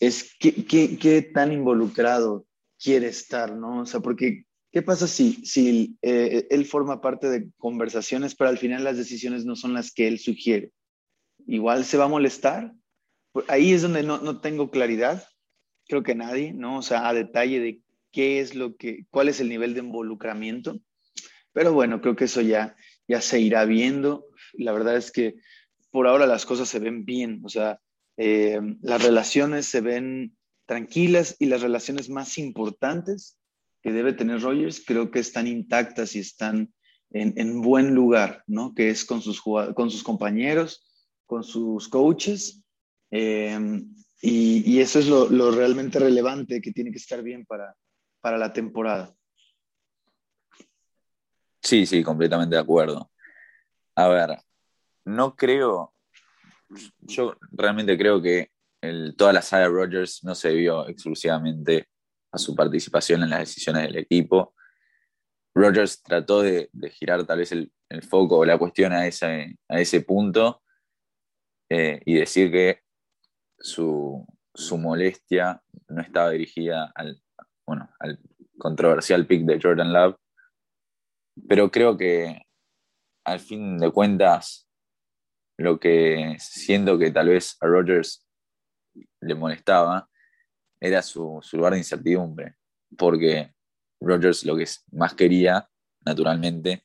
es 0.00 0.34
qué, 0.40 0.64
qué, 0.64 0.96
qué 0.98 1.20
tan 1.20 1.52
involucrado 1.52 2.46
quiere 2.82 3.08
estar, 3.08 3.54
¿no? 3.54 3.82
O 3.82 3.86
sea, 3.86 4.00
porque 4.00 4.46
¿Qué 4.72 4.82
pasa 4.82 5.08
si, 5.08 5.44
si 5.44 5.96
eh, 6.00 6.46
él 6.50 6.64
forma 6.64 7.00
parte 7.00 7.28
de 7.28 7.50
conversaciones, 7.58 8.36
pero 8.36 8.50
al 8.50 8.58
final 8.58 8.84
las 8.84 8.96
decisiones 8.96 9.44
no 9.44 9.56
son 9.56 9.74
las 9.74 9.92
que 9.92 10.06
él 10.06 10.20
sugiere? 10.20 10.70
Igual 11.46 11.84
se 11.84 11.96
va 11.96 12.04
a 12.04 12.08
molestar. 12.08 12.72
Pues 13.32 13.46
ahí 13.48 13.72
es 13.72 13.82
donde 13.82 14.04
no, 14.04 14.18
no, 14.18 14.40
tengo 14.40 14.70
claridad. 14.70 15.26
Creo 15.88 16.04
que 16.04 16.14
nadie, 16.14 16.52
¿no? 16.52 16.78
O 16.78 16.82
sea, 16.82 17.08
a 17.08 17.14
detalle 17.14 17.58
de 17.58 17.80
qué 18.12 18.40
es 18.40 18.54
lo 18.54 18.76
que, 18.76 19.06
cuál 19.10 19.28
es 19.28 19.40
el 19.40 19.48
nivel 19.48 19.74
de 19.74 19.80
involucramiento. 19.80 20.78
Pero 21.52 21.72
bueno, 21.72 22.00
creo 22.00 22.14
que 22.14 22.26
eso 22.26 22.40
ya, 22.40 22.76
ya 23.08 23.20
se 23.20 23.40
irá 23.40 23.64
viendo. 23.64 24.26
La 24.52 24.70
verdad 24.70 24.96
es 24.96 25.10
que 25.10 25.34
por 25.90 26.06
ahora 26.06 26.28
las 26.28 26.46
cosas 26.46 26.68
se 26.68 26.78
ven 26.78 27.04
bien. 27.04 27.40
O 27.44 27.48
sea, 27.48 27.80
eh, 28.16 28.60
las 28.82 29.02
relaciones 29.02 29.66
se 29.66 29.80
ven 29.80 30.36
tranquilas 30.66 31.34
y 31.40 31.46
las 31.46 31.62
relaciones 31.62 32.08
más 32.08 32.38
importantes 32.38 33.39
que 33.82 33.92
debe 33.92 34.12
tener 34.12 34.40
Rogers, 34.40 34.82
creo 34.86 35.10
que 35.10 35.20
están 35.20 35.46
intactas 35.46 36.14
y 36.14 36.20
están 36.20 36.72
en, 37.12 37.60
buen 37.60 37.94
lugar, 37.94 38.44
¿no? 38.46 38.74
Que 38.74 38.90
es 38.90 39.04
con 39.04 39.20
sus, 39.20 39.42
con 39.42 39.90
sus 39.90 40.02
compañeros, 40.02 40.86
con 41.26 41.42
sus 41.42 41.88
coaches. 41.88 42.62
Em, 43.10 43.94
y, 44.22 44.78
eso 44.78 44.98
es 44.98 45.08
lo, 45.08 45.50
realmente 45.50 45.98
relevante 45.98 46.60
que 46.60 46.72
tiene 46.72 46.90
que 46.90 46.98
estar 46.98 47.22
bien 47.22 47.44
para, 47.46 47.74
para 48.20 48.38
la 48.38 48.52
temporada. 48.52 49.14
Sí, 51.62 51.86
sí, 51.86 52.02
completamente 52.02 52.54
de 52.54 52.62
acuerdo. 52.62 53.10
A 53.96 54.08
ver, 54.08 54.38
no 55.04 55.34
creo, 55.34 55.92
yo 57.00 57.36
realmente 57.50 57.98
creo 57.98 58.22
que 58.22 58.50
el, 58.80 59.14
toda 59.16 59.32
la 59.32 59.42
saga 59.42 59.64
de 59.64 59.70
Rogers 59.70 60.24
no 60.24 60.34
se 60.34 60.52
vio 60.54 60.88
exclusivamente 60.88 61.88
a 62.32 62.38
su 62.38 62.54
participación 62.54 63.22
en 63.22 63.30
las 63.30 63.40
decisiones 63.40 63.84
del 63.84 63.98
equipo. 63.98 64.54
Rogers 65.54 66.02
trató 66.02 66.42
de, 66.42 66.70
girar 66.92 67.24
tal 67.26 67.38
vez 67.38 67.52
el, 67.52 67.72
foco 68.08 68.38
o 68.38 68.44
la 68.44 68.56
cuestión 68.56 68.92
a 68.92 69.06
ese, 69.06 69.58
a 69.68 69.80
ese 69.80 70.02
punto 70.02 70.62
eh, 71.68 72.00
y 72.04 72.14
decir 72.14 72.52
que 72.52 72.82
su, 73.58 74.26
molestia 74.78 75.60
no 75.88 76.00
estaba 76.00 76.30
dirigida 76.30 76.92
al, 76.94 77.20
bueno, 77.66 77.90
al 77.98 78.20
controversial 78.58 79.26
pick 79.26 79.44
de 79.44 79.60
Jordan 79.60 79.92
Love, 79.92 80.16
pero 81.48 81.70
creo 81.70 81.96
que 81.96 82.42
al 83.24 83.40
fin 83.40 83.78
de 83.78 83.90
cuentas 83.90 84.68
lo 85.58 85.78
que 85.78 86.36
siento 86.38 86.98
que 86.98 87.10
tal 87.10 87.28
vez 87.28 87.56
a 87.60 87.66
Rogers 87.66 88.26
le 89.20 89.34
molestaba 89.34 90.08
era 90.80 91.02
su, 91.02 91.40
lugar 91.52 91.74
de 91.74 91.78
incertidumbre, 91.78 92.54
porque 92.96 93.52
Rogers 94.00 94.44
lo 94.44 94.56
que 94.56 94.66
más 94.92 95.14
quería, 95.14 95.68
naturalmente, 96.04 96.84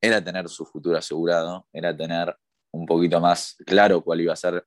era 0.00 0.22
tener 0.22 0.48
su 0.48 0.66
futuro 0.66 0.98
asegurado, 0.98 1.68
era 1.72 1.96
tener 1.96 2.36
un 2.72 2.84
poquito 2.84 3.20
más 3.20 3.56
claro 3.64 4.02
cuál 4.02 4.20
iba 4.20 4.32
a 4.32 4.36
ser 4.36 4.66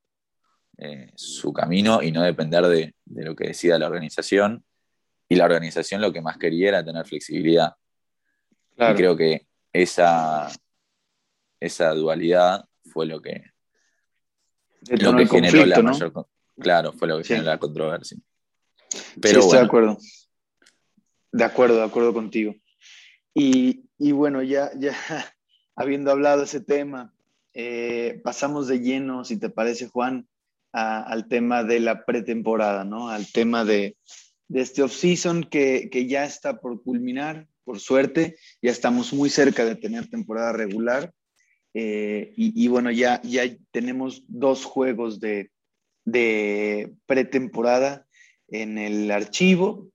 eh, 0.77 1.11
su 1.15 1.51
camino 1.51 2.01
y 2.01 2.11
no 2.11 2.23
depender 2.23 2.65
de, 2.65 2.95
lo 3.05 3.35
que 3.35 3.49
decida 3.49 3.77
la 3.77 3.87
organización. 3.87 4.63
Y 5.29 5.35
la 5.35 5.43
organización 5.43 6.01
lo 6.01 6.13
que 6.13 6.21
más 6.21 6.37
quería 6.37 6.69
era 6.69 6.85
tener 6.85 7.05
flexibilidad. 7.05 7.73
Y 8.77 8.93
creo 8.95 9.17
que 9.17 9.47
esa, 9.73 10.49
esa 11.59 11.93
dualidad 11.93 12.63
fue 12.85 13.05
lo 13.05 13.21
que, 13.21 13.51
lo 14.89 15.15
que 15.17 15.27
generó 15.27 15.65
la 15.65 15.81
mayor, 15.81 16.27
Claro, 16.59 16.93
fue 16.93 17.07
lo 17.07 17.17
que 17.17 17.23
generó 17.23 17.47
la 17.47 17.59
controversia. 17.59 18.17
Pero 19.21 19.41
sí, 19.41 19.47
estoy 19.47 19.59
de 19.59 19.65
acuerdo. 19.65 19.97
De 21.31 21.43
acuerdo, 21.43 21.77
de 21.77 21.83
acuerdo 21.83 22.13
contigo. 22.13 22.55
Y, 23.33 24.11
bueno, 24.11 24.41
ya, 24.41 24.71
ya 24.77 24.95
habiendo 25.75 26.11
hablado 26.11 26.43
ese 26.43 26.59
tema, 26.59 27.13
eh, 27.53 28.19
pasamos 28.23 28.67
de 28.67 28.79
lleno, 28.79 29.23
si 29.23 29.37
te 29.37 29.49
parece, 29.49 29.87
Juan, 29.87 30.27
al 30.71 31.27
tema 31.27 31.63
de 31.63 31.79
la 31.79 32.05
pretemporada, 32.05 32.83
¿no? 32.83 33.09
Al 33.09 33.31
tema 33.31 33.65
de, 33.65 33.97
de 34.47 34.61
este 34.61 34.83
off-season 34.83 35.43
que, 35.43 35.89
que, 35.91 36.07
ya 36.07 36.25
está 36.25 36.59
por 36.59 36.83
culminar. 36.83 37.47
por 37.63 37.79
suerte, 37.79 38.37
ya 38.61 38.71
estamos 38.71 39.13
muy 39.13 39.29
cerca 39.29 39.65
de 39.65 39.75
tener 39.75 40.07
temporada 40.07 40.53
regular. 40.53 41.11
Eh, 41.73 42.33
y, 42.35 42.67
bueno, 42.69 42.89
ya, 42.89 43.21
ya 43.21 43.43
tenemos 43.71 44.23
dos 44.27 44.65
juegos 44.65 45.19
de, 45.19 45.51
de 46.07 46.95
pretemporada 47.05 48.07
en 48.47 48.77
el 48.77 49.11
archivo. 49.11 49.89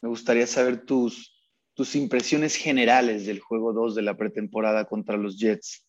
Me 0.00 0.08
gustaría 0.08 0.48
saber 0.48 0.84
tus, 0.84 1.40
tus 1.74 1.94
impresiones 1.94 2.56
generales 2.56 3.26
del 3.26 3.38
juego 3.38 3.72
2 3.72 3.94
de 3.94 4.02
la 4.02 4.16
pretemporada 4.16 4.86
contra 4.86 5.16
los 5.16 5.38
Jets. 5.38 5.86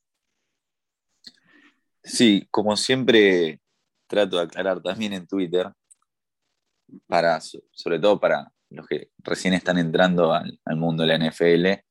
Sí, 2.03 2.47
como 2.51 2.77
siempre 2.77 3.59
trato 4.05 4.38
de 4.38 4.43
aclarar 4.43 4.79
también 4.79 5.13
en 5.13 5.25
Twitter, 5.25 5.71
para, 7.07 7.41
sobre 7.41 7.99
todo 7.99 8.19
para 8.19 8.51
los 8.69 8.86
que 8.86 9.09
recién 9.23 9.55
están 9.55 9.79
entrando 9.79 10.33
al, 10.33 10.59
mundo 10.75 11.01
de 11.03 11.17
la 11.17 11.29
NFL, 11.29 11.83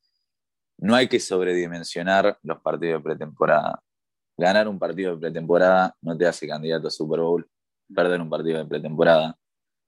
no 0.79 0.95
hay 0.95 1.09
que 1.09 1.19
sobredimensionar 1.19 2.39
los 2.43 2.61
partidos 2.61 3.01
de 3.01 3.11
pretemporada. 3.11 3.83
Ganar 4.37 4.69
un 4.69 4.79
partido 4.79 5.15
de 5.15 5.21
pretemporada 5.21 5.97
no 6.01 6.17
te 6.17 6.27
hace 6.27 6.47
candidato 6.47 6.87
a 6.87 6.91
Super 6.93 7.21
Bowl, 7.21 7.49
perder 7.95 8.21
un 8.21 8.31
partido 8.31 8.59
de 8.59 8.67
pretemporada 8.67 9.39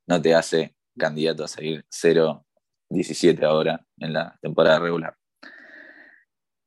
no 0.07 0.21
te 0.21 0.35
hace 0.35 0.75
candidato 0.97 1.45
a 1.45 1.49
salir 1.49 1.85
0-17 1.91 3.43
ahora 3.43 3.85
en 3.99 4.13
la 4.13 4.39
temporada 4.41 4.79
regular. 4.79 5.17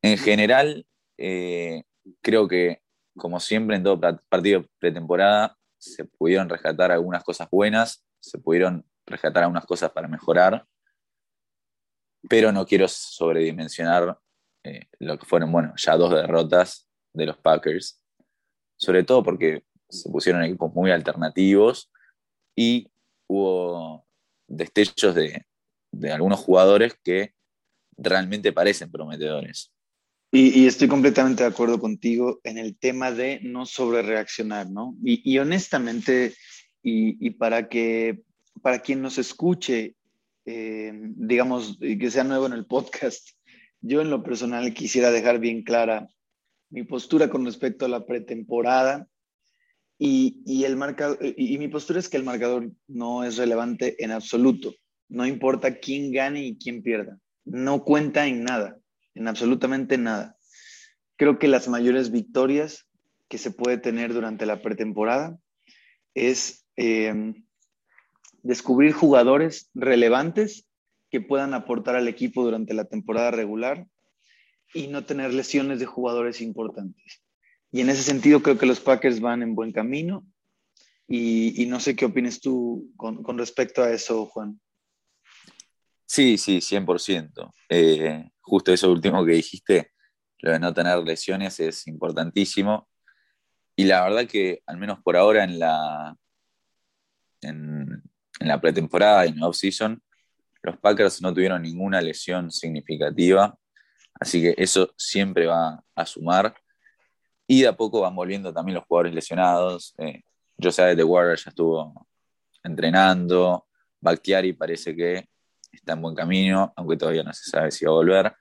En 0.01 0.17
general, 0.17 0.85
eh, 1.17 1.83
creo 2.21 2.47
que 2.47 2.81
como 3.17 3.39
siempre 3.39 3.75
en 3.75 3.83
todo 3.83 3.99
partido 4.29 4.65
pretemporada, 4.79 5.57
se 5.77 6.05
pudieron 6.05 6.47
rescatar 6.47 6.91
algunas 6.91 7.23
cosas 7.23 7.49
buenas, 7.49 8.05
se 8.19 8.37
pudieron 8.37 8.85
rescatar 9.05 9.43
algunas 9.43 9.65
cosas 9.65 9.91
para 9.91 10.07
mejorar, 10.07 10.65
pero 12.29 12.51
no 12.51 12.65
quiero 12.65 12.87
sobredimensionar 12.87 14.17
eh, 14.63 14.87
lo 14.99 15.17
que 15.17 15.25
fueron, 15.25 15.51
bueno, 15.51 15.73
ya 15.77 15.97
dos 15.97 16.11
derrotas 16.11 16.87
de 17.13 17.25
los 17.25 17.37
Packers, 17.37 18.01
sobre 18.77 19.03
todo 19.03 19.23
porque 19.23 19.65
se 19.89 20.09
pusieron 20.09 20.43
equipos 20.43 20.73
muy 20.73 20.91
alternativos 20.91 21.91
y 22.55 22.89
hubo 23.27 24.05
destellos 24.47 25.15
de 25.15 26.11
algunos 26.11 26.39
jugadores 26.39 26.95
que 27.03 27.33
realmente 27.97 28.53
parecen 28.53 28.91
prometedores. 28.91 29.71
Y, 30.29 30.67
estoy 30.67 30.89
completamente 30.89 31.43
de 31.43 31.49
acuerdo 31.49 31.79
contigo 31.79 32.41
en 32.43 32.57
el 32.57 32.77
tema 32.77 33.11
de 33.11 33.39
no 33.43 33.65
sobre 33.65 34.01
reaccionar, 34.01 34.69
¿no? 34.69 34.95
Y, 35.01 35.37
honestamente, 35.39 36.33
y, 36.83 37.29
para 37.31 37.69
que 37.69 38.21
para 38.61 38.79
quien 38.79 39.01
nos 39.01 39.17
escuche, 39.17 39.95
eh, 40.45 40.91
digamos, 40.93 41.77
que 41.79 42.11
sea 42.11 42.23
nuevo 42.25 42.45
en 42.45 42.53
el 42.53 42.65
podcast, 42.65 43.29
yo 43.79 44.01
en 44.01 44.09
lo 44.09 44.21
personal 44.21 44.73
quisiera 44.73 45.11
dejar 45.11 45.39
bien 45.39 45.63
clara 45.63 46.09
mi 46.69 46.83
postura 46.83 47.29
con 47.29 47.45
respecto 47.45 47.85
a 47.85 47.89
la 47.89 48.05
pretemporada 48.05 49.07
y, 49.99 50.63
el 50.63 50.75
marcador, 50.75 51.17
y 51.21 51.57
mi 51.57 51.67
postura 51.67 51.99
es 51.99 52.09
que 52.09 52.17
el 52.17 52.23
marcador 52.23 52.71
no 52.87 53.23
es 53.23 53.37
relevante 53.37 54.03
en 54.03 54.11
absoluto. 54.11 54.73
No 55.09 55.25
importa 55.25 55.79
quién 55.79 56.11
gane 56.11 56.45
y 56.45 56.57
quién 56.57 56.83
pierda. 56.83 57.17
No 57.45 57.83
cuenta 57.83 58.27
en 58.27 58.43
nada 58.43 58.77
en 59.17 59.27
absolutamente 59.27 59.97
nada. 59.97 60.37
Creo 61.17 61.39
que 61.39 61.47
las 61.47 61.67
mayores 61.67 62.11
victorias 62.11 62.87
que 63.27 63.37
se 63.37 63.51
puede 63.51 63.77
tener 63.77 64.13
durante 64.13 64.45
la 64.45 64.61
pretemporada 64.61 65.37
es 66.13 66.65
em, 66.75 67.45
descubrir 68.43 68.93
jugadores 68.93 69.69
relevantes 69.73 70.67
que 71.09 71.21
puedan 71.21 71.53
aportar 71.53 71.95
al 71.95 72.07
equipo 72.07 72.43
durante 72.43 72.73
la 72.73 72.85
temporada 72.85 73.31
regular 73.31 73.87
y 74.73 74.87
no 74.87 75.05
tener 75.05 75.33
lesiones 75.33 75.79
de 75.79 75.85
jugadores 75.85 76.41
importantes. 76.41 77.23
Y 77.71 77.81
en 77.81 77.89
ese 77.89 78.03
sentido 78.03 78.41
creo 78.41 78.57
que 78.57 78.65
los 78.65 78.79
Packers 78.79 79.19
van 79.19 79.41
en 79.43 79.55
buen 79.55 79.71
camino 79.71 80.25
y, 81.07 81.65
no 81.67 81.79
sé 81.79 81.95
qué 81.95 82.05
opinas 82.05 82.41
tú 82.41 82.91
con, 82.97 83.37
respecto 83.37 83.81
a 83.81 83.91
eso, 83.91 84.25
Juan. 84.25 84.59
Sí, 86.05 86.37
sí, 86.37 86.59
100%. 86.59 87.51
Eh, 87.69 88.29
justo 88.41 88.73
eso 88.73 88.91
último 88.91 89.25
que 89.25 89.33
dijiste, 89.33 89.91
lo 90.39 90.51
de 90.51 90.59
no 90.59 90.73
tener 90.73 90.97
lesiones 90.99 91.59
es 91.59 91.87
importantísimo. 91.87 92.89
Y 93.75 93.85
la 93.85 94.03
verdad 94.03 94.27
que, 94.27 94.61
al 94.65 94.77
menos 94.77 94.99
por 95.01 95.15
ahora, 95.15 95.43
en 95.43 95.59
la, 95.59 96.15
en, 97.41 98.03
la 98.39 98.59
pretemporada 98.59 99.25
y 99.25 99.29
en 99.29 99.39
la 99.39 99.47
off-season, 99.47 100.01
los 100.63 100.77
Packers 100.77 101.21
no 101.21 101.33
tuvieron 101.33 101.61
ninguna 101.61 102.01
lesión 102.01 102.51
significativa. 102.51 103.57
Así 104.19 104.41
que 104.41 104.55
eso 104.57 104.93
siempre 104.97 105.45
va 105.45 105.83
a 105.95 106.05
sumar. 106.05 106.55
Y 107.47 107.61
de 107.61 107.67
a 107.67 107.75
poco 107.75 108.01
van 108.01 108.15
volviendo 108.15 108.53
también 108.53 108.75
los 108.75 108.85
jugadores 108.85 109.13
lesionados. 109.13 109.95
Eh, 109.97 110.23
Josiah 110.61 110.93
de 110.95 111.03
Warrior 111.03 111.37
ya 111.37 111.49
estuvo 111.49 112.07
entrenando. 112.63 113.67
Bakhtiari 113.99 114.53
parece 114.53 114.95
que 114.95 115.29
está 115.71 115.93
en 115.93 116.01
buen 116.01 116.15
camino, 116.15 116.73
aunque 116.75 116.97
todavía 116.97 117.23
no 117.23 117.33
se 117.33 117.49
sabe 117.49 117.71
si 117.71 117.85
va 117.85 117.91
a 117.91 117.95
volver. 117.95 118.35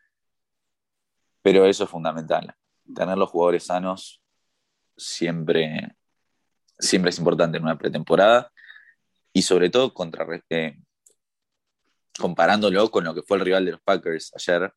Pero 1.43 1.65
eso 1.67 1.85
es 1.85 1.91
fundamental. 1.91 2.55
Tener 2.95 3.17
los 3.17 3.31
jugadores 3.31 3.65
sanos 3.65 4.21
siempre, 4.97 5.95
siempre 6.79 7.11
es 7.11 7.19
importante 7.19 7.59
en 7.59 7.65
una 7.65 7.79
pretemporada 7.79 8.51
y 9.33 9.43
sobre 9.43 9.71
todo 9.71 9.93
eh, 10.51 10.79
comparándolo 12.19 12.91
con 12.91 13.05
lo 13.05 13.15
que 13.15 13.23
fue 13.23 13.37
el 13.37 13.45
rival 13.45 13.65
de 13.67 13.73
los 13.73 13.83
Packers 13.83 14.33
ayer, 14.35 14.73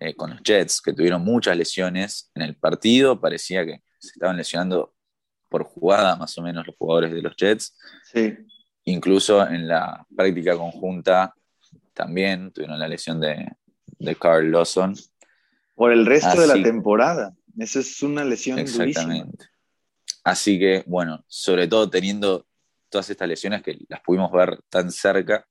eh, 0.00 0.14
con 0.14 0.30
los 0.30 0.42
Jets, 0.42 0.80
que 0.80 0.92
tuvieron 0.92 1.22
muchas 1.22 1.56
lesiones 1.56 2.30
en 2.34 2.42
el 2.42 2.56
partido, 2.56 3.20
parecía 3.20 3.64
que 3.64 3.82
se 3.98 4.08
estaban 4.08 4.36
lesionando 4.36 4.94
por 5.48 5.64
jugada 5.64 6.16
más 6.16 6.36
o 6.38 6.42
menos 6.42 6.66
los 6.66 6.76
jugadores 6.76 7.12
de 7.12 7.22
los 7.22 7.36
Jets. 7.36 7.76
Sí. 8.12 8.36
Incluso 8.84 9.46
en 9.46 9.68
la 9.68 10.06
práctica 10.14 10.56
conjunta 10.56 11.34
también 11.92 12.52
tuvieron 12.52 12.78
la 12.78 12.88
lesión 12.88 13.20
de, 13.20 13.48
de 13.98 14.16
Carl 14.16 14.50
Lawson. 14.50 14.94
Por 15.74 15.92
el 15.92 16.06
resto 16.06 16.40
de 16.40 16.46
la 16.46 16.62
temporada. 16.62 17.34
Esa 17.58 17.80
es 17.80 18.02
una 18.02 18.24
lesión 18.24 18.58
Exactamente. 18.58 19.46
Así 20.24 20.58
que, 20.58 20.84
bueno, 20.86 21.24
sobre 21.28 21.68
todo 21.68 21.88
teniendo 21.88 22.46
todas 22.88 23.08
estas 23.10 23.28
lesiones 23.28 23.62
que 23.62 23.78
las 23.88 24.00
pudimos 24.00 24.30
ver 24.32 24.60
tan 24.68 24.90
cerca, 24.90 25.46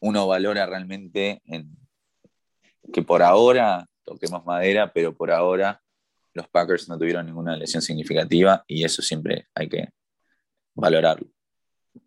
uno 0.00 0.26
valora 0.26 0.66
realmente 0.66 1.42
en, 1.44 1.76
que 2.92 3.02
por 3.02 3.22
ahora, 3.22 3.86
toquemos 4.04 4.44
madera, 4.44 4.92
pero 4.92 5.14
por 5.14 5.30
ahora 5.30 5.82
los 6.34 6.48
Packers 6.48 6.88
no 6.88 6.98
tuvieron 6.98 7.26
ninguna 7.26 7.56
lesión 7.56 7.82
significativa 7.82 8.64
y 8.66 8.84
eso 8.84 9.02
siempre 9.02 9.48
hay 9.54 9.68
que 9.68 9.88
valorarlo. 10.74 11.28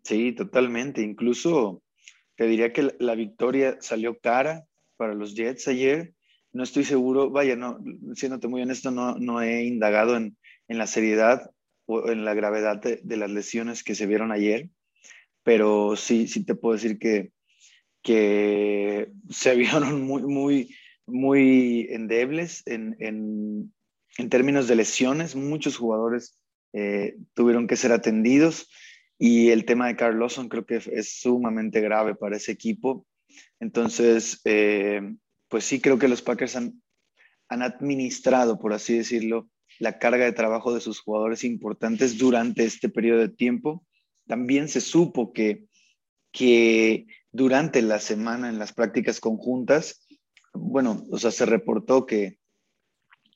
Sí, 0.02 0.32
totalmente. 0.32 1.02
Incluso 1.02 1.82
te 2.36 2.46
diría 2.46 2.72
que 2.72 2.94
la 2.98 3.14
victoria 3.14 3.78
salió 3.80 4.18
cara 4.18 4.66
para 4.96 5.14
los 5.14 5.34
Jets 5.34 5.68
ayer. 5.68 6.14
No 6.52 6.62
estoy 6.62 6.84
seguro, 6.84 7.30
vaya, 7.30 7.56
no, 7.56 7.78
siéndote 8.14 8.48
muy 8.48 8.62
honesto, 8.62 8.90
no, 8.90 9.16
no 9.16 9.42
he 9.42 9.64
indagado 9.64 10.16
en, 10.16 10.36
en, 10.68 10.78
la 10.78 10.86
seriedad 10.86 11.50
o 11.84 12.08
en 12.08 12.24
la 12.24 12.34
gravedad 12.34 12.80
de, 12.80 13.16
las 13.16 13.30
lesiones 13.30 13.84
que 13.84 13.94
se 13.94 14.06
vieron 14.06 14.32
ayer, 14.32 14.70
pero 15.42 15.96
sí, 15.96 16.26
sí 16.28 16.44
te 16.44 16.54
puedo 16.54 16.74
decir 16.74 16.98
que, 16.98 17.30
que 18.06 19.10
se 19.30 19.56
vieron 19.56 20.02
muy, 20.02 20.22
muy, 20.22 20.76
muy 21.06 21.88
endebles 21.90 22.62
en, 22.66 22.96
en, 23.00 23.74
en 24.16 24.28
términos 24.30 24.68
de 24.68 24.76
lesiones. 24.76 25.34
Muchos 25.34 25.76
jugadores 25.76 26.38
eh, 26.72 27.16
tuvieron 27.34 27.66
que 27.66 27.74
ser 27.74 27.90
atendidos 27.90 28.70
y 29.18 29.48
el 29.48 29.64
tema 29.64 29.88
de 29.88 29.96
Carl 29.96 30.24
creo 30.48 30.64
que 30.64 30.76
es 30.76 31.18
sumamente 31.20 31.80
grave 31.80 32.14
para 32.14 32.36
ese 32.36 32.52
equipo. 32.52 33.04
Entonces, 33.58 34.40
eh, 34.44 35.00
pues 35.48 35.64
sí 35.64 35.80
creo 35.80 35.98
que 35.98 36.06
los 36.06 36.22
Packers 36.22 36.54
han, 36.54 36.80
han 37.48 37.62
administrado, 37.62 38.60
por 38.60 38.72
así 38.72 38.96
decirlo, 38.96 39.50
la 39.80 39.98
carga 39.98 40.26
de 40.26 40.32
trabajo 40.32 40.72
de 40.72 40.80
sus 40.80 41.00
jugadores 41.00 41.42
importantes 41.42 42.18
durante 42.18 42.64
este 42.64 42.88
periodo 42.88 43.18
de 43.18 43.30
tiempo. 43.30 43.84
También 44.28 44.68
se 44.68 44.80
supo 44.80 45.32
que, 45.32 45.64
que 46.30 47.06
durante 47.36 47.82
la 47.82 48.00
semana 48.00 48.48
en 48.48 48.58
las 48.58 48.72
prácticas 48.72 49.20
conjuntas, 49.20 50.06
bueno, 50.54 51.04
o 51.10 51.18
sea, 51.18 51.30
se 51.30 51.44
reportó 51.44 52.06
que, 52.06 52.38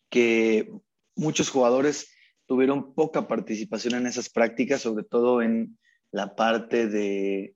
que 0.08 0.72
muchos 1.14 1.50
jugadores 1.50 2.10
tuvieron 2.46 2.94
poca 2.94 3.28
participación 3.28 3.94
en 3.94 4.06
esas 4.06 4.30
prácticas, 4.30 4.80
sobre 4.80 5.04
todo 5.04 5.42
en 5.42 5.78
la 6.12 6.34
parte 6.34 6.88
de, 6.88 7.54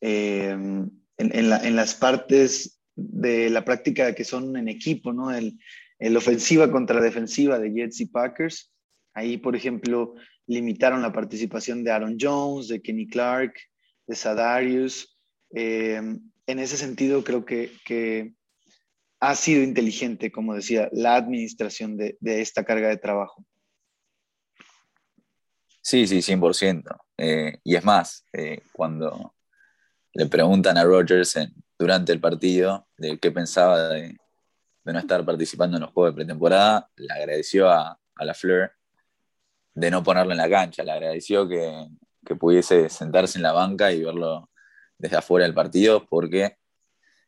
em, 0.00 0.90
en, 1.18 1.76
las 1.76 1.94
partes 1.94 2.80
de 2.94 3.50
la 3.50 3.64
práctica 3.64 4.14
que 4.14 4.24
son 4.24 4.56
en 4.56 4.68
equipo, 4.68 5.12
¿no? 5.12 5.32
El, 5.32 5.58
el 5.98 6.16
ofensiva 6.16 6.70
contra 6.70 7.00
defensiva 7.00 7.58
de 7.58 7.72
Jets 7.72 8.00
y 8.00 8.06
Packers. 8.06 8.72
Ahí, 9.12 9.38
por 9.38 9.56
ejemplo, 9.56 10.14
limitaron 10.46 11.02
la 11.02 11.12
participación 11.12 11.82
de 11.82 11.90
Aaron 11.90 12.16
Jones, 12.18 12.68
de 12.68 12.80
Kenny 12.80 13.08
Clark, 13.08 13.54
de 14.06 14.14
Sadarius. 14.14 15.13
Em, 15.54 16.20
en 16.48 16.58
ese 16.58 16.76
sentido 16.76 17.22
creo 17.22 17.44
que, 17.44 18.34
ha 19.20 19.34
sido 19.36 19.62
inteligente, 19.62 20.30
como 20.30 20.54
decía, 20.54 20.90
la 20.92 21.14
administración 21.14 21.96
de, 21.96 22.18
esta 22.20 22.64
carga 22.64 22.88
de 22.88 22.98
trabajo. 22.98 23.42
Sí, 25.80 26.06
sí, 26.06 26.20
100%. 26.20 26.94
Eh, 27.16 27.58
y 27.62 27.76
es 27.76 27.84
más, 27.84 28.26
eh, 28.32 28.60
cuando 28.72 29.34
le 30.12 30.26
preguntan 30.26 30.76
a 30.76 30.84
Rogers 30.84 31.38
durante 31.78 32.12
el 32.12 32.20
partido 32.20 32.86
de 32.98 33.18
qué 33.18 33.30
pensaba 33.30 33.88
de, 33.88 34.18
no 34.84 34.98
estar 34.98 35.24
participando 35.24 35.78
en 35.78 35.84
los 35.84 35.92
juegos 35.92 36.12
de 36.12 36.16
pretemporada, 36.16 36.90
le 36.96 37.12
agradeció 37.14 37.70
a, 37.70 37.98
la 38.16 38.34
Fleur 38.34 38.72
de 39.74 39.90
no 39.90 40.02
ponerlo 40.02 40.32
en 40.32 40.38
la 40.38 40.50
cancha, 40.50 40.84
le 40.84 40.92
agradeció 40.92 41.48
que 41.48 42.36
pudiese 42.38 42.90
sentarse 42.90 43.38
en 43.38 43.42
la 43.42 43.52
banca 43.52 43.90
y 43.90 44.04
verlo 44.04 44.50
desde 44.98 45.16
afuera 45.16 45.44
del 45.44 45.54
partido, 45.54 46.06
porque 46.06 46.56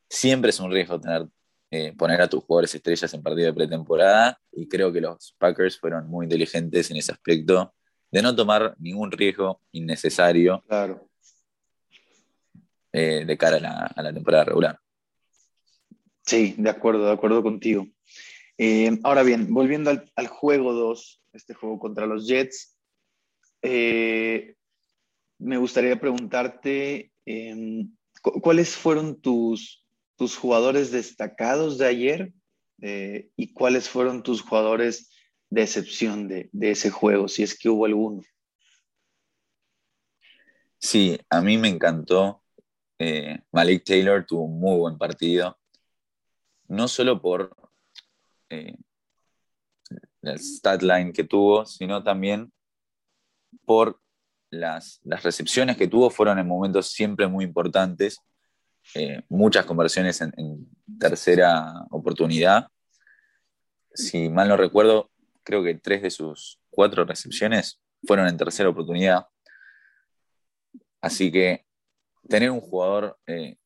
siempre 0.08 0.50
es 0.50 0.60
un 0.60 0.70
riesgo 0.70 1.00
tener, 1.00 1.26
eh, 1.70 1.92
poner 1.96 2.20
a 2.20 2.28
tus 2.28 2.44
jugadores 2.44 2.74
estrellas 2.74 3.12
en 3.12 3.22
partido 3.22 3.46
de 3.46 3.54
pretemporada, 3.54 4.40
y 4.52 4.68
creo 4.68 4.92
que 4.92 5.00
los 5.00 5.34
Packers 5.38 5.78
fueron 5.78 6.08
muy 6.08 6.26
inteligentes 6.26 6.90
en 6.90 6.96
ese 6.96 7.12
aspecto 7.12 7.74
de 8.10 8.22
no 8.22 8.34
tomar 8.34 8.76
ningún 8.78 9.10
riesgo 9.10 9.60
innecesario 9.72 10.62
claro. 10.68 11.08
Eh, 12.92 13.24
de 13.26 13.36
cara 13.36 13.56
a 13.94 14.02
la, 14.02 14.12
temporada 14.12 14.44
regular. 14.44 14.80
Sí, 16.22 16.54
de 16.56 16.70
acuerdo, 16.70 17.06
de 17.06 17.12
acuerdo 17.12 17.42
contigo. 17.42 17.86
Eh, 18.56 18.98
ahora 19.02 19.22
bien, 19.22 19.52
volviendo 19.52 19.90
al, 19.90 20.28
juego 20.28 20.72
2, 20.72 21.22
este 21.34 21.52
juego 21.52 21.78
contra 21.78 22.06
los 22.06 22.26
Jets, 22.26 22.78
me 25.38 25.58
gustaría 25.58 26.00
preguntarte 26.00 27.12
Em, 27.26 27.92
¿Cuáles 28.22 28.76
fueron 28.76 29.20
tus, 29.20 29.84
tus 30.16 30.36
jugadores 30.36 30.90
destacados 30.90 31.76
de 31.78 31.86
ayer 31.86 32.32
eh, 32.80 33.30
y 33.36 33.52
cuáles 33.52 33.88
fueron 33.88 34.22
tus 34.22 34.42
jugadores 34.42 35.10
de 35.50 35.62
excepción 35.62 36.28
de, 36.28 36.50
ese 36.60 36.90
juego, 36.90 37.28
si 37.28 37.42
es 37.42 37.58
que 37.58 37.68
hubo 37.68 37.84
alguno? 37.84 38.22
Sí, 40.78 41.18
a 41.30 41.40
mí 41.40 41.58
me 41.58 41.68
encantó. 41.68 42.42
Eh, 42.98 43.38
Malik 43.52 43.84
Taylor 43.84 44.24
tuvo 44.24 44.44
un 44.44 44.58
muy 44.58 44.78
buen 44.78 44.96
partido, 44.96 45.58
no 46.68 46.88
solo 46.88 47.20
por 47.20 47.54
eh, 48.48 48.76
el 50.22 50.38
stat 50.38 50.82
line 50.82 51.12
que 51.12 51.24
tuvo, 51.24 51.66
sino 51.66 52.02
también 52.02 52.52
por 53.64 54.00
las, 54.60 55.00
recepciones 55.04 55.76
que 55.76 55.88
tuvo 55.88 56.10
fueron 56.10 56.38
en 56.38 56.46
momentos 56.46 56.88
siempre 56.88 57.26
muy 57.26 57.44
importantes, 57.44 58.20
eh, 58.94 59.22
muchas 59.28 59.64
conversiones 59.64 60.20
en, 60.20 60.68
tercera 60.98 61.84
oportunidad. 61.90 62.68
Si 63.92 64.28
mal 64.28 64.48
no 64.48 64.56
recuerdo, 64.56 65.10
creo 65.42 65.62
que 65.62 65.74
tres 65.74 66.02
de 66.02 66.10
sus 66.10 66.58
cuatro 66.70 67.04
recepciones 67.04 67.80
fueron 68.06 68.28
en 68.28 68.36
tercera 68.36 68.68
oportunidad. 68.68 69.26
Así 71.00 71.30
que 71.30 71.64
tener 72.28 72.50
un 72.50 72.60
jugador 72.60 73.18
eh, 73.26 73.56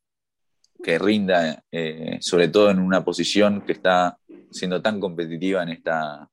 que 0.83 0.99
rinda, 0.99 1.63
eh, 1.71 2.19
sobre 2.21 2.49
todo 2.49 2.71
en 2.71 2.79
una 2.79 3.05
posición 3.05 3.63
que 3.63 3.73
está 3.73 4.19
siendo 4.51 4.81
tan 4.83 4.99
competitiva 4.99 5.63
en 5.63 5.71
esta, 5.71 6.29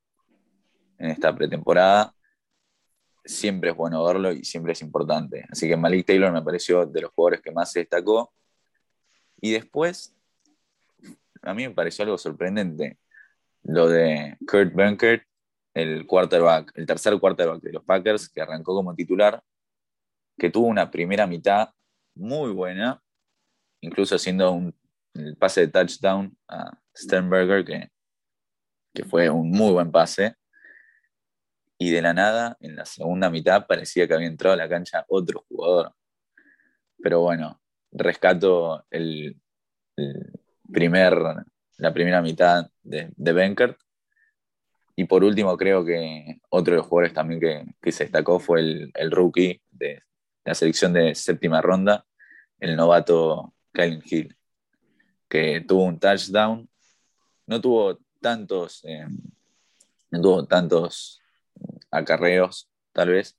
en 0.98 1.12
esta 1.12 1.36
pretemporada, 1.36 2.14
siempre 3.28 3.72
es 3.72 3.76
bueno 3.76 4.04
verlo 4.04 4.32
y 4.32 4.44
siempre 4.44 4.74
es 4.74 4.82
importante. 4.82 5.46
Así 5.52 5.68
que 5.68 5.78
Malik 5.78 6.06
Taylor 6.06 6.32
me 6.32 6.42
pareció 6.42 6.86
de 6.86 7.02
los 7.02 7.12
jugadores 7.12 7.42
que 7.42 7.52
más 7.52 7.72
se 7.72 7.80
destacó. 7.80 8.34
Y 9.40 9.52
después, 9.52 10.16
a 11.42 11.54
mí 11.54 11.68
me 11.68 11.74
pareció 11.74 12.04
algo 12.04 12.18
sorprendente 12.18 12.98
lo 13.64 13.90
de 13.90 14.38
Kurt 14.50 14.74
Benkert, 14.74 15.24
el 15.74 16.08
quarterback, 16.08 16.72
el 16.76 16.86
tercer 16.86 17.20
quarterback 17.20 17.62
de 17.62 17.74
los 17.74 17.84
Packers, 17.84 18.30
que 18.30 18.42
arrancó 18.42 18.74
como 18.74 18.96
titular, 18.96 19.44
que 20.38 20.50
tuvo 20.50 20.68
una 20.68 20.90
primera 20.90 21.28
mitad 21.28 21.70
muy 22.16 22.52
buena, 22.52 23.02
incluso 23.82 24.16
haciendo 24.16 24.52
un 24.52 24.74
el 25.18 25.36
pase 25.36 25.62
de 25.62 25.68
touchdown 25.68 26.38
a 26.48 26.80
Sternberger, 26.96 27.66
que, 27.66 27.90
que 28.94 29.04
fue 29.04 29.30
un 29.30 29.50
muy 29.50 29.72
buen 29.72 29.92
pase 29.92 30.36
y 31.78 31.92
de 31.92 32.02
la 32.02 32.14
nada, 32.14 32.58
en 32.60 32.76
la 32.76 32.86
segunda 32.86 33.30
mitad, 33.30 33.68
parecía 33.68 34.08
que 34.08 34.14
había 34.14 34.28
entrado 34.28 34.54
a 34.54 34.58
la 34.58 34.70
cancha 34.70 35.06
otro 35.10 35.46
jugador. 35.48 35.94
Pero 37.02 37.22
bueno, 37.22 37.62
rescato 37.92 38.86
el, 38.90 39.40
primer, 40.72 41.18
la 41.78 41.94
primera 41.94 42.22
mitad 42.22 42.70
de, 42.82 43.12
de 43.16 43.34
Benkert. 43.34 43.80
Y 44.96 45.06
por 45.06 45.24
último, 45.24 45.56
creo 45.58 45.86
que 45.86 46.40
otro 46.50 46.74
de 46.74 46.78
los 46.78 46.88
jugadores 46.88 47.14
también 47.14 47.40
que, 47.40 47.92
se 47.92 48.06
destacó 48.06 48.40
fue 48.40 48.62
el, 48.62 48.92
el, 48.96 49.12
rookie 49.12 49.62
de 49.70 50.02
la 50.44 50.56
selección 50.56 50.94
de 50.94 51.14
séptima 51.14 51.62
ronda, 51.62 52.06
el 52.60 52.76
novato 52.76 53.54
Kyle 53.72 54.02
Hill, 54.04 54.36
que 55.30 55.62
tuvo 55.62 55.84
un 55.84 56.00
touchdown. 56.00 56.68
No 57.46 57.62
tuvo 57.62 58.00
tantos, 58.20 58.84
eh, 58.86 59.06
no 60.10 60.22
tuvo 60.22 60.46
tantos 60.48 61.22
acarreos, 61.92 62.70
tal 62.92 63.10
vez, 63.10 63.38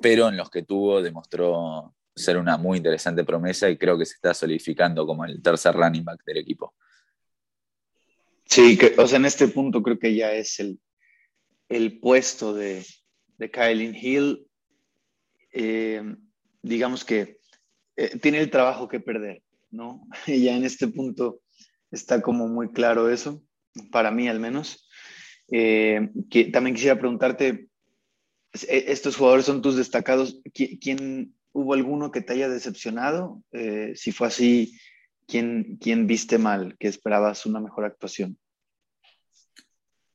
pero 0.00 0.28
en 0.28 0.36
los 0.36 0.50
que 0.50 0.62
tuvo 0.62 1.02
demostró 1.02 1.94
ser 2.14 2.36
una 2.36 2.56
muy 2.56 2.78
interesante 2.78 3.24
promesa 3.24 3.70
y 3.70 3.76
creo 3.78 3.96
que 3.96 4.06
se 4.06 4.14
está 4.14 4.34
solidificando 4.34 5.06
como 5.06 5.24
el 5.24 5.40
tercer 5.42 5.74
running 5.74 6.04
back 6.04 6.24
del 6.24 6.38
equipo. 6.38 6.74
Sí, 8.44 8.78
o 8.96 9.06
sea, 9.06 9.18
en 9.18 9.26
este 9.26 9.48
punto 9.48 9.82
creo 9.82 9.98
que 9.98 10.14
ya 10.14 10.32
es 10.32 10.58
el, 10.58 10.80
el 11.68 12.00
puesto 12.00 12.54
de, 12.54 12.84
de 13.36 13.50
Kylie 13.50 13.98
Hill. 14.00 14.46
Eh, 15.52 16.02
digamos 16.62 17.04
que 17.04 17.38
eh, 17.96 18.18
tiene 18.18 18.40
el 18.40 18.50
trabajo 18.50 18.88
que 18.88 19.00
perder, 19.00 19.42
¿no? 19.70 20.06
Y 20.26 20.44
ya 20.44 20.56
en 20.56 20.64
este 20.64 20.88
punto 20.88 21.40
está 21.90 22.22
como 22.22 22.48
muy 22.48 22.72
claro 22.72 23.10
eso, 23.10 23.42
para 23.90 24.10
mí 24.10 24.28
al 24.28 24.40
menos. 24.40 24.87
Eh, 25.50 26.10
que, 26.30 26.46
también 26.46 26.74
quisiera 26.74 26.98
preguntarte, 26.98 27.68
e, 28.52 28.84
estos 28.88 29.16
jugadores 29.16 29.46
son 29.46 29.62
tus 29.62 29.76
destacados, 29.76 30.40
¿quién, 30.52 31.34
hubo 31.52 31.74
alguno 31.74 32.10
que 32.10 32.20
te 32.20 32.34
haya 32.34 32.48
decepcionado? 32.48 33.42
Eh, 33.52 33.92
si 33.96 34.12
fue 34.12 34.28
así, 34.28 34.78
¿quién, 35.26 35.78
¿quién 35.80 36.06
viste 36.06 36.38
mal, 36.38 36.76
que 36.78 36.88
esperabas 36.88 37.46
una 37.46 37.60
mejor 37.60 37.84
actuación? 37.84 38.38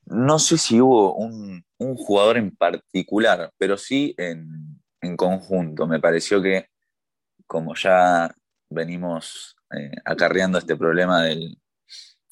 No 0.05 0.37
sé 0.37 0.57
si 0.57 0.79
hubo 0.79 1.15
un, 1.15 1.63
jugador 1.77 2.37
en 2.37 2.55
particular, 2.55 3.51
pero 3.57 3.77
sí 3.77 4.15
en, 4.17 4.79
conjunto. 5.17 5.85
Me 5.85 5.99
pareció 5.99 6.41
que, 6.41 6.67
como 7.45 7.75
ya 7.75 8.33
venimos 8.69 9.57
eh, 9.77 9.91
acarreando 10.05 10.57
este 10.57 10.77
problema 10.77 11.23
del, 11.23 11.57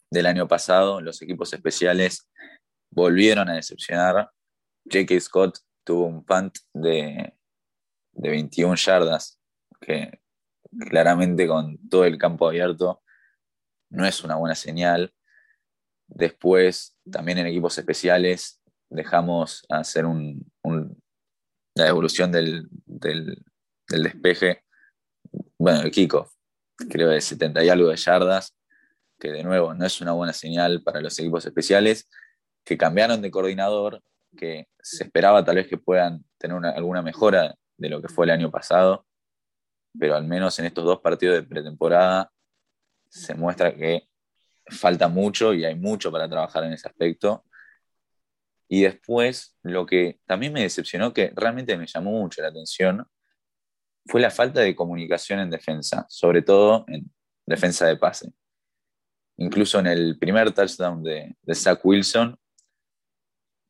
del, 0.10 0.26
año 0.26 0.48
pasado, 0.48 1.02
los 1.02 1.22
equipos 1.22 1.52
especiales 1.52 2.30
volvieron 2.92 3.50
a 3.50 3.56
decepcionar. 3.56 4.30
J.K. 4.86 5.20
Scott 5.20 5.60
tuvo 5.84 6.06
un 6.06 6.24
punt 6.24 6.58
de, 6.74 7.34
de 8.14 8.30
21 8.30 8.76
yardas, 8.76 9.40
que 9.80 10.20
claramente 10.90 11.48
con 11.48 11.78
todo 11.90 12.06
el 12.06 12.18
campo 12.18 12.48
abierto 12.48 13.02
no 13.90 14.06
es 14.06 14.24
una 14.24 14.36
buena 14.36 14.56
señal. 14.56 15.14
Después, 16.08 16.98
también 17.10 17.38
en 17.38 17.48
equipos 17.48 17.78
especiales, 17.78 18.62
dejamos 18.90 19.66
hacer 19.70 20.06
un, 20.06 20.52
la 21.76 21.88
evolución 21.88 22.32
del, 22.32 22.68
del, 22.86 23.44
despeje, 23.88 24.64
bueno, 25.58 25.82
el 25.82 25.92
kickoff, 25.92 26.34
creo 26.90 27.10
de 27.10 27.22
70 27.22 27.64
y 27.64 27.70
algo 27.70 27.90
de 27.90 27.98
yardas, 27.98 28.56
que 29.20 29.32
de 29.32 29.44
nuevo 29.44 29.74
no 29.74 29.86
es 29.86 30.02
una 30.02 30.14
buena 30.14 30.34
señal 30.34 30.82
para 30.84 31.02
los 31.02 31.18
equipos 31.20 31.46
especiales 31.46 32.10
que 32.64 32.78
cambiaron 32.78 33.22
de 33.22 33.32
coordinador, 33.32 34.02
que 34.38 34.68
se 34.82 35.04
esperaba 35.04 35.44
tal 35.44 35.56
vez 35.56 35.68
que 35.68 35.78
puedan 35.78 36.24
tener 36.38 36.66
alguna 36.66 37.02
mejora 37.02 37.56
de 37.78 37.90
lo 37.90 38.02
que 38.02 38.08
fue 38.08 38.26
el 38.26 38.32
año 38.32 38.52
pasado, 38.52 39.06
pero 39.98 40.16
al 40.16 40.26
menos 40.26 40.58
en 40.60 40.66
estos 40.66 40.86
dos 40.86 41.00
partidos 41.02 41.36
de 41.36 41.44
pretemporada 41.44 42.32
se 43.10 43.36
muestra 43.36 43.76
que 43.76 44.08
falta 44.68 45.08
mucho 45.08 45.54
y 45.54 45.66
hay 45.66 45.76
mucho 45.76 46.12
para 46.12 46.30
trabajar 46.30 46.64
en 46.64 46.74
ese 46.74 46.88
aspecto. 46.88 47.44
Y 48.70 48.84
después, 48.84 49.58
lo 49.64 49.86
que 49.86 50.22
también 50.26 50.54
me 50.54 50.62
decepcionó, 50.62 51.14
que 51.14 51.34
realmente 51.36 51.78
me 51.78 51.88
llamó 51.88 52.12
mucho 52.12 52.42
la 52.42 52.48
atención, 52.48 53.06
fue 54.06 54.22
la 54.22 54.32
falta 54.32 54.62
de 54.62 54.76
comunicación 54.76 55.40
en 55.40 55.50
defensa, 55.50 56.06
sobre 56.10 56.42
todo 56.42 56.86
en 56.88 57.12
defensa 57.46 57.86
de 57.86 57.98
pase. 57.98 58.32
Incluso 59.38 59.80
en 59.80 59.88
el 59.88 60.18
primer 60.18 60.52
touchdown 60.54 61.04
de, 61.04 61.36
Zach 61.54 61.82
Wilson, 61.84 62.38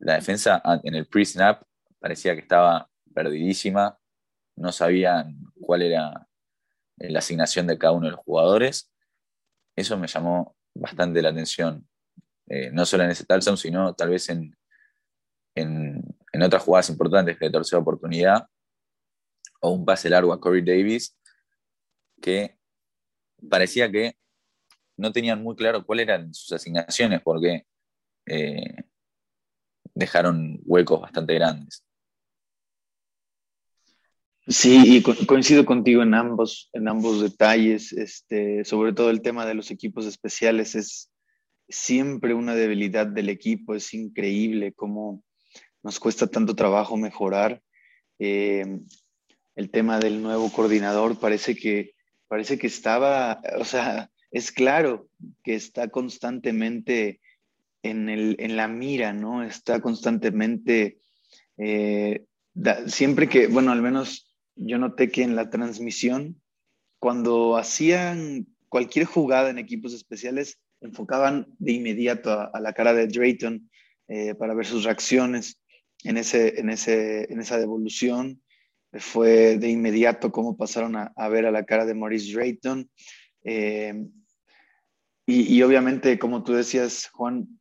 la 0.01 0.15
defensa 0.15 0.61
en 0.83 0.95
el 0.95 1.05
pre-snap 1.05 1.63
parecía 1.99 2.33
que 2.33 2.41
estaba 2.41 2.89
perdidísima, 3.13 3.97
no 4.55 4.71
sabían 4.71 5.37
cuál 5.59 5.83
era 5.83 6.27
la 6.97 7.19
asignación 7.19 7.67
de 7.67 7.77
cada 7.77 7.93
uno 7.93 8.07
de 8.07 8.11
los 8.11 8.19
jugadores. 8.21 8.91
Eso 9.75 9.97
me 9.97 10.07
llamó 10.07 10.55
bastante 10.73 11.21
la 11.21 11.29
atención, 11.29 11.87
eh, 12.47 12.71
no 12.71 12.85
solo 12.85 13.03
en 13.03 13.11
ese 13.11 13.25
touchdown, 13.25 13.57
sino 13.57 13.93
tal 13.93 14.09
vez 14.09 14.29
en, 14.29 14.55
en, 15.55 16.03
otras 16.43 16.63
jugadas 16.63 16.89
importantes 16.89 17.37
de 17.37 17.49
tercera 17.51 17.79
oportunidad 17.79 18.47
o 19.61 19.71
un 19.71 19.85
pase 19.85 20.09
largo 20.09 20.33
a 20.33 20.39
Corey 20.39 20.63
Davis 20.63 21.15
que 22.19 22.57
parecía 23.47 23.91
que 23.91 24.17
no 24.97 25.11
tenían 25.11 25.43
muy 25.43 25.55
claro 25.55 25.85
cuáles 25.85 26.07
eran 26.07 26.33
sus 26.33 26.51
asignaciones 26.51 27.21
porque 27.21 27.67
eh, 28.25 28.90
dejaron 30.01 30.59
huecos 30.65 30.99
bastante 31.01 31.33
grandes. 31.35 31.83
Sí, 34.47 34.97
y 34.97 35.25
coincido 35.25 35.65
contigo 35.65 36.01
en 36.01 36.13
ambos, 36.13 36.69
en 36.73 36.87
ambos 36.87 37.21
detalles, 37.21 37.93
este, 37.93 38.65
sobre 38.65 38.91
todo 38.91 39.09
el 39.09 39.21
tema 39.21 39.45
de 39.45 39.53
los 39.53 39.71
equipos 39.71 40.05
especiales 40.05 40.75
es 40.75 41.11
siempre 41.69 42.33
una 42.33 42.55
debilidad 42.55 43.07
del 43.07 43.29
equipo, 43.29 43.75
es 43.75 43.93
increíble 43.93 44.73
cómo 44.73 45.23
nos 45.83 45.99
cuesta 45.99 46.27
tanto 46.27 46.55
trabajo 46.55 46.97
mejorar. 46.97 47.61
Eh, 48.19 48.79
el 49.55 49.69
tema 49.69 49.99
del 49.99 50.21
nuevo 50.21 50.51
coordinador 50.51 51.19
parece 51.19 51.55
que, 51.55 51.93
parece 52.27 52.57
que 52.57 52.67
estaba, 52.67 53.41
o 53.57 53.65
sea, 53.65 54.09
es 54.31 54.51
claro 54.51 55.07
que 55.43 55.55
está 55.55 55.89
constantemente 55.89 57.21
en, 57.83 58.09
el, 58.09 58.35
en 58.39 58.55
la 58.55 58.67
mira, 58.67 59.13
¿no? 59.13 59.43
Está 59.43 59.81
constantemente, 59.81 60.99
eh, 61.57 62.25
siempre 62.87 63.27
que, 63.27 63.47
bueno, 63.47 63.71
al 63.71 63.81
menos 63.81 64.35
yo 64.55 64.77
noté 64.77 65.09
que 65.09 65.23
en 65.23 65.35
la 65.35 65.49
transmisión, 65.49 66.41
cuando 66.99 67.57
hacían 67.57 68.47
cualquier 68.69 69.05
jugada 69.05 69.49
en 69.49 69.57
equipos 69.57 69.93
especiales, 69.93 70.59
enfocaban 70.81 71.47
de 71.59 71.73
inmediato 71.73 72.31
a, 72.31 72.59
la 72.59 72.73
cara 72.73 72.93
de 72.93 73.07
Drayton 73.07 73.69
eh, 74.07 74.35
para 74.35 74.53
ver 74.53 74.65
sus 74.65 74.83
reacciones 74.83 75.59
en, 76.03 76.17
ese, 76.17 76.59
en, 76.59 76.69
ese, 76.69 77.31
en 77.31 77.39
esa 77.39 77.59
devolución. 77.59 78.41
Fue 78.93 79.57
de 79.57 79.69
inmediato 79.69 80.31
cómo 80.31 80.57
pasaron 80.57 80.95
a, 80.97 81.29
ver 81.29 81.45
a 81.45 81.51
la 81.51 81.65
cara 81.65 81.85
de 81.85 81.93
Maurice 81.93 82.33
Drayton. 82.33 82.89
Eh, 83.43 84.05
y, 85.25 85.55
y, 85.55 85.63
obviamente, 85.63 86.19
como 86.19 86.43
tú 86.43 86.53
decías, 86.53 87.09
Juan, 87.13 87.61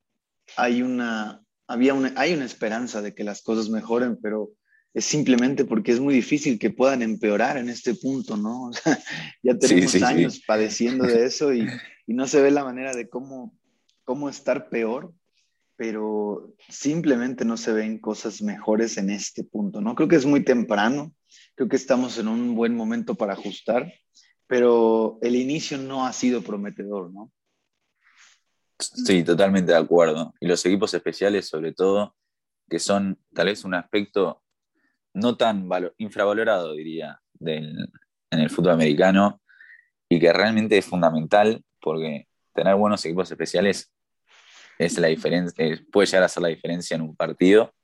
hay 0.56 0.82
una, 0.82 1.42
había 1.66 1.94
una, 1.94 2.12
hay 2.16 2.34
una 2.34 2.44
esperanza 2.44 3.02
de 3.02 3.14
que 3.14 3.24
las 3.24 3.42
cosas 3.42 3.68
mejoren, 3.68 4.18
pero 4.20 4.50
es 4.92 5.04
simplemente 5.04 5.64
porque 5.64 5.92
es 5.92 6.00
muy 6.00 6.14
difícil 6.14 6.58
que 6.58 6.70
puedan 6.70 7.02
empeorar 7.02 7.56
en 7.56 7.68
este 7.68 7.94
punto, 7.94 8.36
¿no? 8.36 8.70
ya 9.42 9.56
tenemos 9.56 10.02
años 10.02 10.42
padeciendo 10.46 11.06
de 11.06 11.24
eso 11.26 11.52
y, 11.52 11.66
y, 12.06 12.14
no 12.14 12.26
se 12.26 12.40
ve 12.40 12.50
la 12.50 12.64
manera 12.64 12.92
de 12.94 13.08
cómo, 13.08 13.54
cómo 14.04 14.28
estar 14.28 14.68
peor, 14.68 15.12
pero 15.76 16.54
simplemente 16.68 17.44
no 17.44 17.56
se 17.56 17.72
ven 17.72 17.98
cosas 17.98 18.42
mejores 18.42 18.98
en 18.98 19.10
este 19.10 19.44
punto, 19.44 19.80
¿no? 19.80 19.94
Creo 19.94 20.08
que 20.08 20.16
es 20.16 20.26
muy 20.26 20.44
temprano, 20.44 21.14
creo 21.54 21.68
que 21.68 21.76
estamos 21.76 22.18
en 22.18 22.28
un 22.28 22.54
buen 22.54 22.74
momento 22.74 23.14
para 23.14 23.34
ajustar, 23.34 23.92
pero 24.46 25.18
el 25.22 25.36
inicio 25.36 25.78
no 25.78 26.04
ha 26.04 26.12
sido 26.12 26.42
prometedor, 26.42 27.12
¿no? 27.12 27.30
Sí, 28.80 29.22
totalmente 29.24 29.72
de 29.72 29.78
acuerdo. 29.78 30.34
Y 30.40 30.46
los 30.46 30.64
equipos 30.64 30.92
especiales, 30.94 31.48
sobre 31.48 31.72
todo, 31.72 32.14
que 32.68 32.78
son 32.78 33.18
tal 33.34 33.46
vez 33.46 33.64
un 33.64 33.74
aspecto 33.74 34.42
no 35.14 35.36
tan 35.36 35.68
infravalorado, 35.98 36.72
diría, 36.74 37.20
en 37.40 37.88
el 38.30 38.50
fútbol 38.50 38.72
americano 38.72 39.40
y 40.08 40.18
que 40.20 40.32
realmente 40.32 40.78
es 40.78 40.84
fundamental 40.84 41.64
porque 41.80 42.28
tener 42.54 42.74
buenos 42.76 43.04
equipos 43.04 43.30
especiales 43.30 43.92
es 44.78 44.98
la 44.98 45.08
diferencia, 45.08 45.54
puede 45.92 46.06
llegar 46.06 46.24
a 46.24 46.28
ser 46.28 46.42
la 46.42 46.48
diferencia 46.48 46.94
en 46.94 47.02
un 47.02 47.14
partido. 47.14 47.74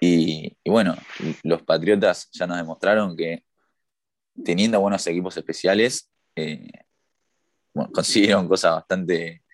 Y, 0.00 0.56
bueno, 0.64 0.96
los 1.42 1.62
Patriotas 1.62 2.28
ya 2.32 2.46
nos 2.46 2.56
demostraron 2.56 3.16
que 3.16 3.44
teniendo 4.44 4.80
buenos 4.80 5.06
equipos 5.06 5.36
especiales, 5.36 6.10
eh, 6.34 6.68
consiguieron 7.92 8.48
cosas 8.48 8.72
bastante 8.72 9.44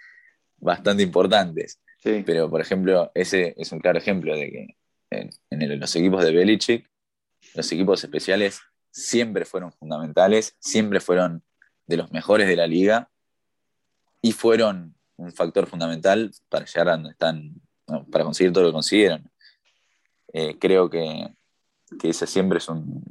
bastante 0.59 1.03
importantes. 1.03 1.81
Pero, 2.03 2.49
por 2.49 2.61
ejemplo, 2.61 3.11
ese 3.14 3.55
es 3.57 3.73
un 3.73 3.81
claro 3.81 3.99
ejemplo 3.99 4.37
de 4.37 4.51
que 4.51 4.77
en, 5.11 5.81
los 5.81 5.97
equipos 5.97 6.25
de 6.25 6.33
Belichick, 6.33 6.88
los 7.55 7.71
equipos 7.73 8.03
especiales 8.05 8.61
siempre 8.90 9.45
fueron 9.45 9.73
fundamentales, 9.73 10.57
siempre 10.61 11.01
fueron 11.01 11.42
de 11.87 11.97
los 11.97 12.12
mejores 12.12 12.47
de 12.47 12.57
la 12.57 12.66
liga 12.66 13.11
y 14.23 14.33
fueron 14.33 14.95
un 15.16 15.33
factor 15.33 15.66
fundamental 15.66 16.33
para 16.49 16.64
llegar 16.64 16.88
a 16.88 16.92
donde 16.92 17.11
están, 17.11 17.55
para 18.11 18.25
conseguir 18.25 18.53
todo 18.53 18.64
lo 18.64 18.71
que 18.71 18.75
consiguieron. 18.75 19.31
Eh, 20.33 20.57
creo 20.59 20.88
que, 20.88 21.29
que, 21.99 22.11
ese 22.11 22.27
siempre 22.27 22.59
es 22.59 22.69
un, 22.69 23.03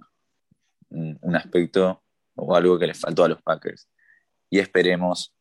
un 0.89 1.35
aspecto 1.35 2.01
o 2.35 2.55
algo 2.55 2.77
que 2.79 2.87
les 2.87 2.99
faltó 2.99 3.23
a 3.23 3.29
los 3.29 3.41
Packers. 3.41 3.89
Y 4.49 4.59
esperemos 4.59 5.34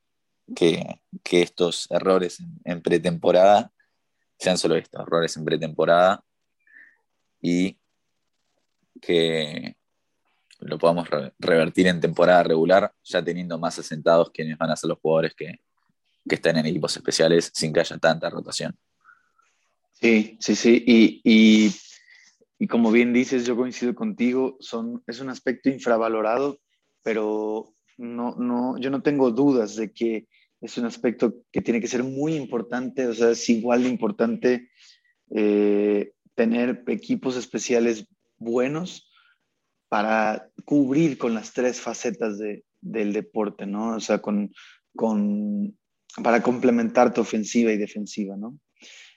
que, 0.54 1.00
estos 1.30 1.86
errores 1.90 2.42
en, 2.64 2.82
pretemporada 2.82 3.72
sean 4.38 4.58
solo 4.58 4.76
estos, 4.76 5.00
errores 5.00 5.36
en 5.36 5.44
pretemporada 5.44 6.24
y 7.40 7.78
que 9.00 9.76
lo 10.60 10.78
podamos 10.78 11.08
revertir 11.38 11.86
en 11.88 12.00
temporada 12.00 12.42
regular, 12.42 12.92
ya 13.02 13.22
teniendo 13.22 13.58
más 13.58 13.78
asentados 13.78 14.30
quienes 14.30 14.56
van 14.56 14.70
a 14.70 14.76
ser 14.76 14.88
los 14.88 14.98
jugadores 14.98 15.34
que, 15.34 15.60
están 16.26 16.56
en 16.56 16.64
equipos 16.64 16.96
especiales 16.96 17.50
sin 17.52 17.70
que 17.70 17.80
haya 17.80 17.98
tanta 17.98 18.30
rotación. 18.30 18.74
Sí, 19.92 20.38
sí, 20.40 20.56
sí. 20.56 20.82
Y, 20.86 21.70
y, 22.58 22.66
como 22.66 22.90
bien 22.90 23.12
dices, 23.12 23.44
yo 23.44 23.54
coincido 23.56 23.94
contigo, 23.94 24.56
son, 24.58 25.02
es 25.06 25.20
un 25.20 25.28
aspecto 25.28 25.68
infravalorado, 25.68 26.60
pero 27.02 27.74
no, 27.98 28.34
no, 28.36 28.78
yo 28.78 28.88
no 28.90 29.02
tengo 29.02 29.30
dudas 29.30 29.76
de 29.76 29.92
que 29.92 30.26
es 30.64 30.78
un 30.78 30.86
aspecto 30.86 31.42
que 31.52 31.60
tiene 31.60 31.78
que 31.78 31.88
ser 31.88 32.02
muy 32.02 32.34
importante, 32.34 33.06
o 33.06 33.12
sea, 33.12 33.30
es 33.30 33.48
igual 33.50 33.82
de 33.82 33.90
importante 33.90 34.70
eh, 35.30 36.12
tener 36.34 36.82
equipos 36.86 37.36
especiales 37.36 38.06
buenos 38.38 39.10
para 39.90 40.48
cubrir 40.64 41.18
con 41.18 41.34
las 41.34 41.52
tres 41.52 41.82
facetas 41.82 42.38
del 42.80 43.12
deporte, 43.12 43.66
¿no? 43.66 43.96
O 43.96 44.00
sea, 44.00 44.22
con, 44.22 44.52
para 46.22 46.42
complementar 46.42 47.12
tu 47.12 47.20
ofensiva 47.20 47.70
y 47.70 47.76
defensiva, 47.76 48.34
¿no? 48.36 48.58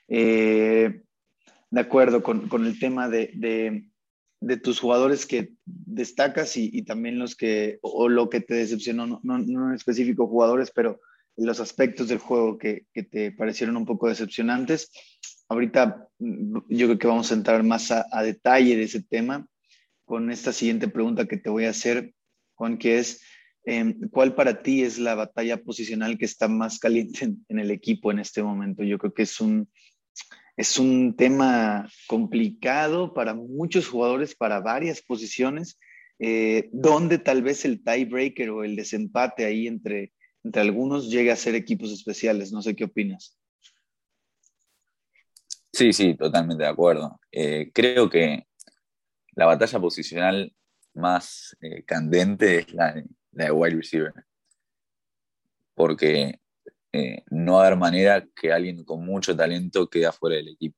Eh, 0.06 1.02
de 1.70 1.80
acuerdo 1.80 2.22
con, 2.22 2.66
el 2.66 2.78
tema 2.78 3.08
de, 3.08 3.88
tus 4.62 4.80
jugadores 4.80 5.24
que 5.24 5.54
destacas 5.64 6.58
y, 6.58 6.82
también 6.82 7.18
los 7.18 7.34
que, 7.34 7.78
o 7.80 8.10
lo 8.10 8.28
que 8.28 8.42
te 8.42 8.54
decepcionó, 8.54 9.06
no, 9.06 9.20
no, 9.22 9.38
no 9.38 9.70
en 9.70 9.74
específico 9.74 10.26
jugadores, 10.26 10.70
pero 10.74 11.00
los 11.38 11.60
aspectos 11.60 12.08
del 12.08 12.18
juego 12.18 12.58
que, 12.58 12.86
te 13.10 13.32
parecieron 13.32 13.76
un 13.76 13.86
poco 13.86 14.08
decepcionantes. 14.08 14.90
Ahorita 15.48 16.08
mm, 16.18 16.58
yo 16.68 16.86
creo 16.86 16.98
que 16.98 17.06
vamos 17.06 17.30
a 17.30 17.34
entrar 17.34 17.62
más 17.62 17.90
a, 17.90 18.22
detalle 18.22 18.76
de 18.76 18.82
ese 18.82 19.02
tema 19.02 19.46
con 20.04 20.30
esta 20.30 20.52
siguiente 20.52 20.88
pregunta 20.88 21.26
que 21.26 21.36
te 21.36 21.50
voy 21.50 21.64
a 21.64 21.70
hacer, 21.70 22.12
Juan, 22.54 22.76
que 22.76 22.98
es, 22.98 23.22
em, 23.64 24.00
¿cuál 24.10 24.34
para 24.34 24.62
ti 24.62 24.82
es 24.82 24.98
la 24.98 25.14
batalla 25.14 25.58
posicional 25.58 26.18
que 26.18 26.24
está 26.24 26.48
más 26.48 26.78
caliente 26.78 27.24
en, 27.48 27.58
el 27.58 27.70
equipo 27.70 28.10
en 28.10 28.18
este 28.18 28.42
momento? 28.42 28.82
Yo 28.82 28.98
creo 28.98 29.14
que 29.14 29.22
es 29.22 29.40
un, 29.40 29.70
es 30.56 30.78
un 30.78 31.14
tema 31.14 31.88
complicado 32.08 33.14
para 33.14 33.34
muchos 33.34 33.86
jugadores, 33.86 34.34
para 34.34 34.60
varias 34.60 35.02
posiciones, 35.02 35.78
eh, 36.18 36.68
donde 36.72 37.18
tal 37.18 37.42
vez 37.42 37.64
el 37.64 37.84
tiebreaker 37.84 38.50
o 38.50 38.64
el 38.64 38.74
desempate 38.74 39.44
ahí 39.44 39.68
entre 39.68 40.12
entre 40.44 40.62
algunos 40.62 41.10
llegue 41.10 41.30
a 41.30 41.36
ser 41.36 41.54
equipos 41.54 41.92
especiales. 41.92 42.52
No 42.52 42.62
sé 42.62 42.74
qué 42.74 42.84
opinas. 42.84 43.38
Sí, 45.72 45.92
sí, 45.92 46.14
totalmente 46.14 46.64
de 46.64 46.68
acuerdo. 46.68 47.20
Eh, 47.30 47.70
creo 47.72 48.08
que 48.08 48.46
la 49.32 49.46
batalla 49.46 49.78
posicional 49.78 50.52
más 50.94 51.56
eh, 51.60 51.84
candente 51.84 52.60
es 52.60 52.72
la, 52.72 52.94
de 53.30 53.50
wide 53.50 53.76
receiver. 53.76 54.12
Porque 55.74 56.40
eh, 56.92 57.22
no 57.30 57.54
va 57.54 57.64
a 57.64 57.66
haber 57.66 57.78
manera 57.78 58.26
que 58.34 58.52
alguien 58.52 58.84
con 58.84 59.04
mucho 59.04 59.36
talento 59.36 59.88
quede 59.88 60.06
afuera 60.06 60.36
del 60.36 60.48
equipo. 60.48 60.76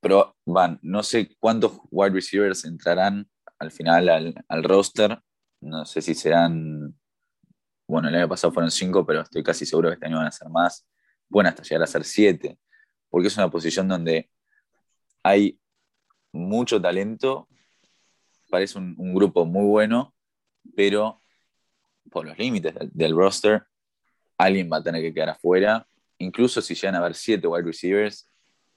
Pero 0.00 0.36
van, 0.44 0.78
no 0.82 1.02
sé 1.02 1.34
cuántos 1.40 1.80
wide 1.90 2.12
receivers 2.14 2.64
entrarán 2.64 3.28
al 3.58 3.72
final 3.72 4.34
al 4.48 4.62
roster, 4.62 5.18
no 5.66 5.84
sé 5.84 6.02
si 6.02 6.14
serán, 6.14 6.94
bueno, 7.86 8.08
el 8.08 8.14
año 8.14 8.28
pasado 8.28 8.52
fueron 8.52 8.70
cinco, 8.70 9.04
pero 9.06 9.22
estoy 9.22 9.42
casi 9.42 9.66
seguro 9.66 9.88
que 9.88 9.94
este 9.94 10.06
año 10.06 10.16
van 10.16 10.26
a 10.26 10.32
ser 10.32 10.48
más. 10.48 10.86
Bueno, 11.28 11.48
hasta 11.50 11.62
llegar 11.62 11.82
a 11.82 11.86
ser 11.86 12.04
siete, 12.04 12.58
porque 13.10 13.28
es 13.28 13.36
una 13.36 13.50
posición 13.50 13.88
donde 13.88 14.30
hay 15.22 15.58
mucho 16.32 16.80
talento 16.80 17.48
parece 18.50 18.78
un, 18.78 19.14
grupo 19.14 19.44
muy 19.44 19.66
bueno, 19.66 20.14
pero 20.74 21.22
por 22.10 22.26
los 22.26 22.38
límites 22.38 22.74
del, 22.92 23.14
roster, 23.14 23.64
alguien 24.38 24.70
va 24.72 24.78
a 24.78 24.82
tener 24.82 25.02
que 25.02 25.12
quedar 25.12 25.30
afuera. 25.30 25.86
Incluso 26.18 26.62
si 26.62 26.74
llegan 26.74 26.94
a 26.94 26.98
haber 26.98 27.14
siete 27.14 27.46
wide 27.46 27.64
receivers, 27.64 28.30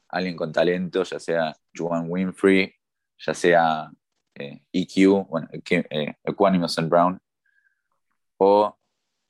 alguien 0.08 0.36
con 0.36 0.52
talento, 0.52 1.04
ya 1.04 1.20
sea 1.20 1.56
Juan 1.78 2.06
Winfrey, 2.10 2.74
ya 3.20 3.34
sea 3.34 3.92
eh, 4.40 4.64
e 4.72 5.06
bueno, 5.28 5.48
eh, 5.52 6.16
Equanimous 6.24 6.78
and 6.80 6.90
Brown, 6.90 7.20
o 8.38 8.78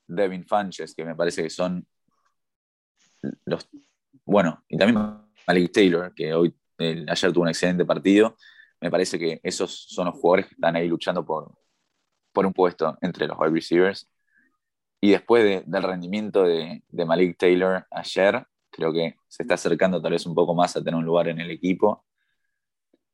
Devin 0.06 0.44
Funches, 0.46 0.94
que 0.94 1.04
me 1.04 1.14
parece 1.14 1.42
que 1.42 1.50
son 1.50 1.86
los. 3.44 3.68
Bueno, 4.24 4.64
y 4.68 4.76
también 4.76 5.18
Malik 5.46 5.72
Taylor, 5.72 6.14
que 6.14 6.32
hoy, 6.34 6.54
ayer 6.78 7.32
tuvo 7.32 7.42
un 7.42 7.48
excelente 7.48 7.84
partido. 7.84 8.36
Me 8.80 8.90
parece 8.90 9.18
que 9.18 9.40
esos 9.42 9.86
son 9.88 10.06
los 10.06 10.14
jugadores 10.14 10.46
que 10.46 10.54
están 10.54 10.76
ahí 10.76 10.88
luchando 10.88 11.24
por, 11.24 11.52
por 12.32 12.46
un 12.46 12.52
puesto 12.52 12.96
entre 13.02 13.26
los 13.26 13.38
wide 13.38 13.50
receivers. 13.50 14.08
Y 15.00 15.10
después 15.10 15.64
del 15.66 15.82
rendimiento 15.82 16.44
de, 16.44 16.82
de, 16.88 17.04
Malik 17.04 17.36
Taylor 17.38 17.86
ayer, 17.90 18.46
creo 18.70 18.92
que 18.92 19.16
se 19.28 19.42
está 19.42 19.54
acercando 19.54 20.00
tal 20.00 20.12
vez 20.12 20.26
un 20.26 20.34
poco 20.34 20.54
más 20.54 20.76
a 20.76 20.84
tener 20.84 20.94
un 20.94 21.04
lugar 21.04 21.28
en 21.28 21.40
el 21.40 21.50
equipo. 21.50 22.04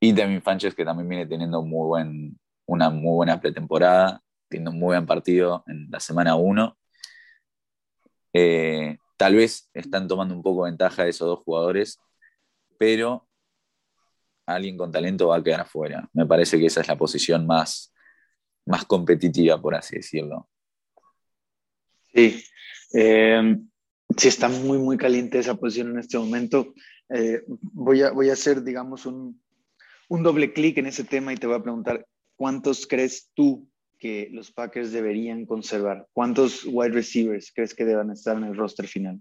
Y 0.01 0.13
Devin 0.13 0.43
Funches, 0.43 0.75
que 0.75 0.85
también 0.85 1.09
viene 1.09 1.27
teniendo 1.27 1.63
muy 1.63 1.87
buen, 1.87 2.39
una 2.67 2.91
muy 2.91 3.15
buena 3.15 3.41
pretemporada, 3.41 4.23
teniendo 4.49 4.71
un 4.71 4.79
muy 4.79 4.89
buen 4.89 5.07
partido 5.07 5.65
en 5.67 5.91
la 5.91 6.01
semana 6.01 6.37
1. 6.37 6.77
Eh, 8.33 8.99
tal 9.17 9.35
vez 9.35 9.71
están 9.73 10.07
tomando 10.07 10.35
un 10.35 10.43
poco 10.43 10.63
ventaja 10.63 11.05
de 11.05 11.11
esos 11.11 11.27
dos 11.27 11.39
jugadores, 11.45 11.99
pero 12.79 13.27
alguien 14.45 14.77
con 14.77 14.93
talento 14.93 15.29
va 15.29 15.37
a 15.37 15.43
quedar 15.43 15.63
afuera. 15.63 16.09
Me 16.13 16.27
parece 16.27 16.59
que 16.59 16.67
esa 16.67 16.83
es 16.83 16.89
la 16.89 16.97
posición 16.97 17.47
más, 17.47 17.95
más 18.67 18.85
competitiva, 18.85 19.61
por 19.61 19.75
así 19.75 19.97
decirlo. 19.97 20.49
Sí, 22.15 22.45
eh, 22.93 23.57
sí 24.17 24.29
está 24.29 24.49
muy, 24.49 24.79
muy 24.79 24.97
caliente 24.97 25.39
esa 25.39 25.55
posición 25.55 25.91
en 25.91 25.99
este 25.99 26.19
momento. 26.19 26.75
Eh, 27.09 27.43
voy, 27.47 28.03
a, 28.03 28.11
voy 28.11 28.31
a 28.31 28.35
hacer, 28.35 28.63
digamos, 28.63 29.07
un, 29.07 29.43
un 30.09 30.23
doble 30.23 30.53
clic 30.53 30.79
en 30.79 30.87
ese 30.87 31.05
tema 31.05 31.33
y 31.33 31.37
te 31.37 31.47
voy 31.47 31.57
a 31.57 31.63
preguntar, 31.63 32.07
¿cuántos 32.37 32.87
crees 32.87 33.31
tú 33.35 33.69
que 33.99 34.29
los 34.33 34.53
Packers 34.53 34.93
deberían 34.93 35.47
conservar? 35.47 36.07
¿Cuántos 36.13 36.65
wide 36.65 36.93
receivers 36.93 37.53
crees 37.55 37.75
que 37.75 37.85
deban 37.85 38.11
estar 38.11 38.37
en 38.37 38.45
el 38.45 38.57
roster 38.57 38.87
final? 38.87 39.21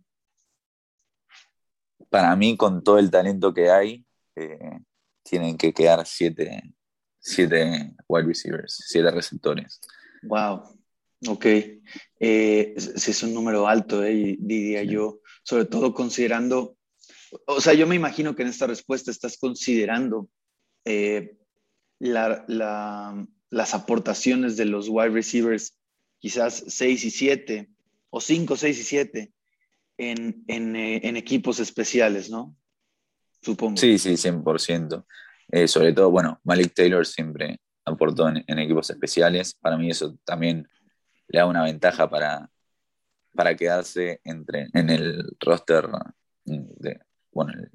Para 2.09 2.35
mí, 2.35 2.55
con 2.55 2.83
todo 2.83 2.99
el 2.99 3.09
talento 3.09 3.53
que 3.53 3.69
hay, 3.69 4.05
eh, 4.35 4.79
tienen 5.23 5.57
que 5.57 5.73
quedar 5.73 6.05
siete, 6.05 6.61
siete 7.19 7.93
wide 8.07 8.27
receivers, 8.27 8.83
siete 8.87 9.09
receptores. 9.11 9.81
Wow, 10.23 10.77
ok. 11.27 11.45
Eh, 12.19 12.73
es 12.75 13.23
un 13.23 13.33
número 13.33 13.67
alto, 13.67 14.03
eh, 14.03 14.37
diría 14.39 14.83
yo, 14.83 15.19
sobre 15.43 15.65
todo 15.65 15.93
considerando, 15.93 16.77
o 17.47 17.59
sea, 17.59 17.73
yo 17.73 17.87
me 17.87 17.95
imagino 17.95 18.35
que 18.35 18.43
en 18.43 18.49
esta 18.49 18.67
respuesta 18.67 19.11
estás 19.11 19.37
considerando 19.37 20.29
eh, 20.85 21.37
la, 21.99 22.45
las 23.49 23.73
aportaciones 23.73 24.57
de 24.57 24.65
los 24.65 24.87
wide 24.89 25.09
receivers, 25.09 25.77
quizás 26.19 26.63
6 26.67 27.05
y 27.05 27.11
7, 27.11 27.69
o 28.09 28.21
5, 28.21 28.55
6 28.55 28.79
y 28.79 28.83
7, 28.83 29.33
en, 29.97 30.43
en, 30.47 30.75
eh, 30.75 31.01
en, 31.03 31.17
equipos 31.17 31.59
especiales, 31.59 32.29
¿no? 32.29 32.55
Supongo. 33.41 33.77
Sí, 33.77 33.97
sí, 33.97 34.13
100%. 34.13 35.05
Eh, 35.51 35.67
sobre 35.67 35.93
todo, 35.93 36.11
bueno, 36.11 36.39
Malik 36.43 36.73
Taylor 36.73 37.05
siempre 37.05 37.59
aportó 37.85 38.29
en, 38.29 38.59
equipos 38.59 38.89
especiales. 38.89 39.53
Para 39.55 39.77
mí 39.77 39.89
eso 39.89 40.17
también 40.23 40.67
le 41.27 41.39
da 41.39 41.45
una 41.45 41.63
ventaja 41.63 42.09
para, 42.09 42.49
para 43.33 43.55
quedarse 43.55 44.19
entre, 44.23 44.67
en 44.73 44.89
el 44.89 45.35
roster 45.39 45.87
de, 46.43 46.99
bueno, 47.31 47.53
el, 47.53 47.71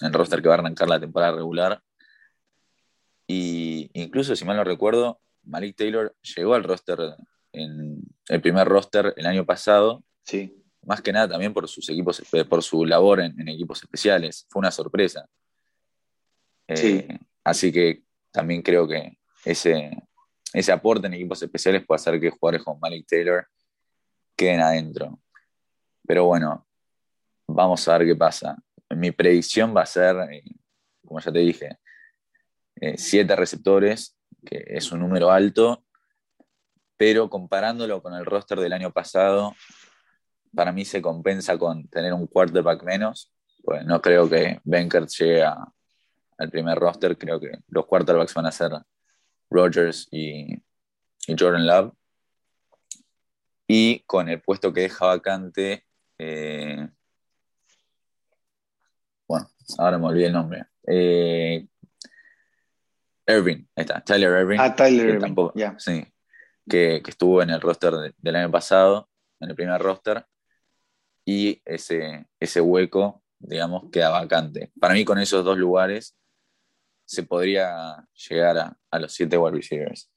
el 0.00 0.12
roster 0.12 0.42
que 0.42 0.48
va 0.48 0.54
a 0.54 0.58
arrancar 0.58 0.88
la 0.88 1.00
temporada 1.00 1.36
regular 1.36 1.82
y 3.26 3.90
incluso, 3.94 4.36
si 4.36 4.44
mal 4.44 4.56
no 4.56 4.64
recuerdo, 4.64 5.20
Malik 5.44 5.76
Taylor 5.76 6.14
llegó 6.36 6.54
al 6.54 6.64
roster, 6.64 6.98
en 7.52 8.02
el 8.28 8.40
primer 8.40 8.68
roster 8.68 9.14
el 9.16 9.26
año 9.26 9.44
pasado. 9.44 10.04
Sí. 10.24 10.58
Más 10.84 11.00
que 11.00 11.12
nada 11.12 11.28
también 11.28 11.52
por 11.52 11.68
sus 11.68 11.88
equipos, 11.90 12.22
eh, 12.32 12.44
por 12.44 12.62
su 12.62 12.84
labor 12.84 13.20
en, 13.20 13.48
equipos 13.48 13.82
especiales. 13.82 14.46
Fue 14.48 14.60
una 14.60 14.70
sorpresa. 14.70 15.28
Eh, 16.68 17.18
así 17.44 17.70
que 17.70 18.02
también 18.30 18.62
creo 18.62 18.88
que 18.88 19.18
ese, 19.44 19.90
ese 20.52 20.72
aporte 20.72 21.06
en 21.06 21.14
equipos 21.14 21.42
especiales 21.42 21.84
puede 21.86 21.96
hacer 21.96 22.20
que 22.20 22.30
jugadores 22.30 22.64
como 22.64 22.80
Malik 22.80 23.06
Taylor 23.06 23.46
queden 24.36 24.60
adentro. 24.60 25.20
Pero 26.06 26.24
bueno, 26.24 26.66
vamos 27.46 27.86
a 27.86 27.98
ver 27.98 28.08
qué 28.08 28.16
pasa. 28.16 28.56
Mi 28.90 29.10
predicción 29.12 29.74
va 29.76 29.82
a 29.82 29.86
ser, 29.86 30.16
eh, 30.32 30.44
como 31.04 31.20
ya 31.20 31.32
te 31.32 31.38
dije, 31.38 31.78
eh, 32.80 32.96
siete 32.96 33.36
receptores, 33.36 34.16
que 34.44 34.64
es 34.66 34.92
un 34.92 35.00
número 35.00 35.30
alto, 35.30 35.84
pero 36.96 37.28
comparándolo 37.28 38.02
con 38.02 38.14
el 38.14 38.24
roster 38.24 38.58
del 38.60 38.72
año 38.72 38.92
pasado, 38.92 39.54
para 40.54 40.72
mí 40.72 40.84
se 40.84 41.02
compensa 41.02 41.58
con 41.58 41.88
tener 41.88 42.12
un 42.12 42.26
quarterback 42.26 42.82
menos. 42.84 43.32
Pues 43.64 43.84
no 43.86 44.00
creo 44.00 44.28
que 44.28 44.60
Benkert 44.64 45.08
llegue 45.08 45.44
al 45.44 46.50
primer 46.50 46.78
roster, 46.78 47.16
creo 47.16 47.40
que 47.40 47.58
los 47.68 47.86
quarterbacks 47.86 48.34
van 48.34 48.46
a 48.46 48.52
ser 48.52 48.72
Rogers 49.50 50.08
y, 50.10 50.60
Jordan 51.28 51.66
Love. 51.66 51.92
Y 53.68 54.00
con 54.00 54.28
el 54.28 54.42
puesto 54.42 54.72
que 54.72 54.82
deja 54.82 55.06
vacante, 55.06 55.86
eh, 56.18 56.88
bueno, 59.28 59.48
ahora 59.78 59.98
me 59.98 60.06
olvidé 60.06 60.26
el 60.26 60.32
nombre. 60.32 60.66
Eh, 60.86 61.66
Irving, 63.26 63.64
ahí 63.76 63.82
está, 63.82 64.02
Tyler 64.02 64.40
Irving. 64.40 64.58
Ah, 64.60 64.74
Tyler 64.74 65.08
Irving, 65.10 65.34
Sí, 65.78 66.04
que, 66.68 67.02
estuvo 67.06 67.42
en 67.42 67.50
el 67.50 67.60
roster 67.60 67.94
del 68.16 68.36
año 68.36 68.50
pasado, 68.50 69.08
en 69.40 69.50
el 69.50 69.56
primer 69.56 69.80
roster, 69.80 70.26
y 71.24 71.60
ese, 71.64 72.26
ese 72.40 72.60
hueco, 72.60 73.22
digamos, 73.38 73.90
queda 73.90 74.10
vacante. 74.10 74.72
Para 74.80 74.94
mí, 74.94 75.04
con 75.04 75.18
esos 75.18 75.44
dos 75.44 75.56
lugares, 75.56 76.16
se 77.04 77.22
podría 77.22 78.06
llegar 78.28 78.76
a, 78.90 78.98
los 78.98 79.12
siete 79.12 79.38
wide 79.38 79.56
receivers. 79.56 80.10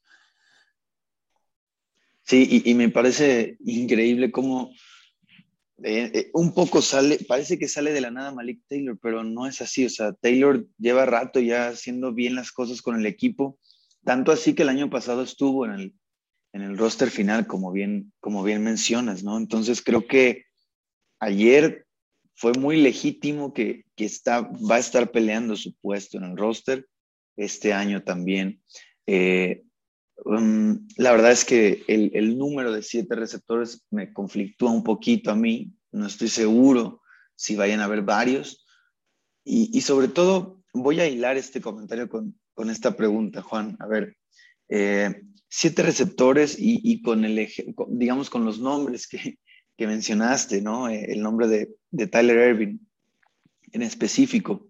Sí, 2.22 2.62
y, 2.64 2.70
y 2.70 2.74
me 2.74 2.88
parece 2.88 3.56
increíble 3.64 4.32
cómo 4.32 4.72
eh, 5.82 6.10
eh, 6.14 6.30
un 6.32 6.54
poco 6.54 6.80
sale, 6.80 7.18
parece 7.28 7.58
que 7.58 7.68
sale 7.68 7.92
de 7.92 8.00
la 8.00 8.10
nada 8.10 8.32
Malik 8.32 8.62
Taylor, 8.68 8.98
pero 9.00 9.24
no 9.24 9.46
es 9.46 9.60
así. 9.60 9.84
O 9.84 9.90
sea, 9.90 10.12
Taylor 10.12 10.66
lleva 10.78 11.06
rato 11.06 11.40
ya 11.40 11.68
haciendo 11.68 12.12
bien 12.14 12.34
las 12.34 12.52
cosas 12.52 12.80
con 12.80 12.96
el 12.96 13.06
equipo, 13.06 13.58
tanto 14.04 14.32
así 14.32 14.54
que 14.54 14.62
el 14.62 14.70
año 14.70 14.88
pasado 14.88 15.22
estuvo 15.22 15.66
en 15.66 15.72
el, 15.72 15.94
en 16.52 16.62
el 16.62 16.78
roster 16.78 17.10
final, 17.10 17.46
como 17.46 17.72
bien, 17.72 18.12
como 18.20 18.42
bien 18.42 18.62
mencionas, 18.62 19.22
¿no? 19.22 19.36
Entonces 19.36 19.82
creo 19.82 20.06
que 20.06 20.44
ayer 21.20 21.86
fue 22.34 22.52
muy 22.52 22.80
legítimo 22.80 23.52
que, 23.52 23.84
que 23.96 24.04
está, 24.04 24.40
va 24.40 24.76
a 24.76 24.80
estar 24.80 25.10
peleando 25.10 25.56
su 25.56 25.74
puesto 25.74 26.18
en 26.18 26.24
el 26.24 26.36
roster 26.36 26.86
este 27.36 27.72
año 27.72 28.02
también. 28.02 28.62
Eh, 29.06 29.65
Um, 30.24 30.88
la 30.96 31.12
verdad 31.12 31.32
es 31.32 31.44
que 31.44 31.84
el, 31.88 32.10
el, 32.14 32.38
número 32.38 32.72
de 32.72 32.82
siete 32.82 33.14
receptores 33.14 33.84
me 33.90 34.12
conflictúa 34.12 34.70
un 34.70 34.82
poquito 34.82 35.30
a 35.30 35.36
mí. 35.36 35.72
No 35.92 36.06
estoy 36.06 36.28
seguro 36.28 37.02
si 37.34 37.56
vayan 37.56 37.80
a 37.80 37.84
haber 37.84 38.02
varios. 38.02 38.64
Y, 39.44 39.70
y 39.76 39.82
sobre 39.82 40.08
todo, 40.08 40.62
voy 40.72 41.00
a 41.00 41.06
hilar 41.06 41.36
este 41.36 41.60
comentario 41.60 42.08
con, 42.08 42.38
con 42.54 42.70
esta 42.70 42.96
pregunta, 42.96 43.42
Juan. 43.42 43.76
A 43.78 43.86
ver, 43.86 44.16
eh, 44.68 45.22
siete 45.48 45.82
receptores 45.82 46.58
y, 46.58 46.80
y, 46.82 47.02
con 47.02 47.24
el, 47.24 47.48
digamos, 47.88 48.30
con 48.30 48.44
los 48.44 48.58
nombres 48.58 49.06
que, 49.06 49.38
que 49.76 49.86
mencionaste, 49.86 50.62
¿no? 50.62 50.88
Eh, 50.88 51.12
el 51.12 51.22
nombre 51.22 51.46
de, 51.46 51.74
de, 51.90 52.06
Tyler 52.06 52.50
Irving 52.50 52.78
en 53.72 53.82
específico. 53.82 54.68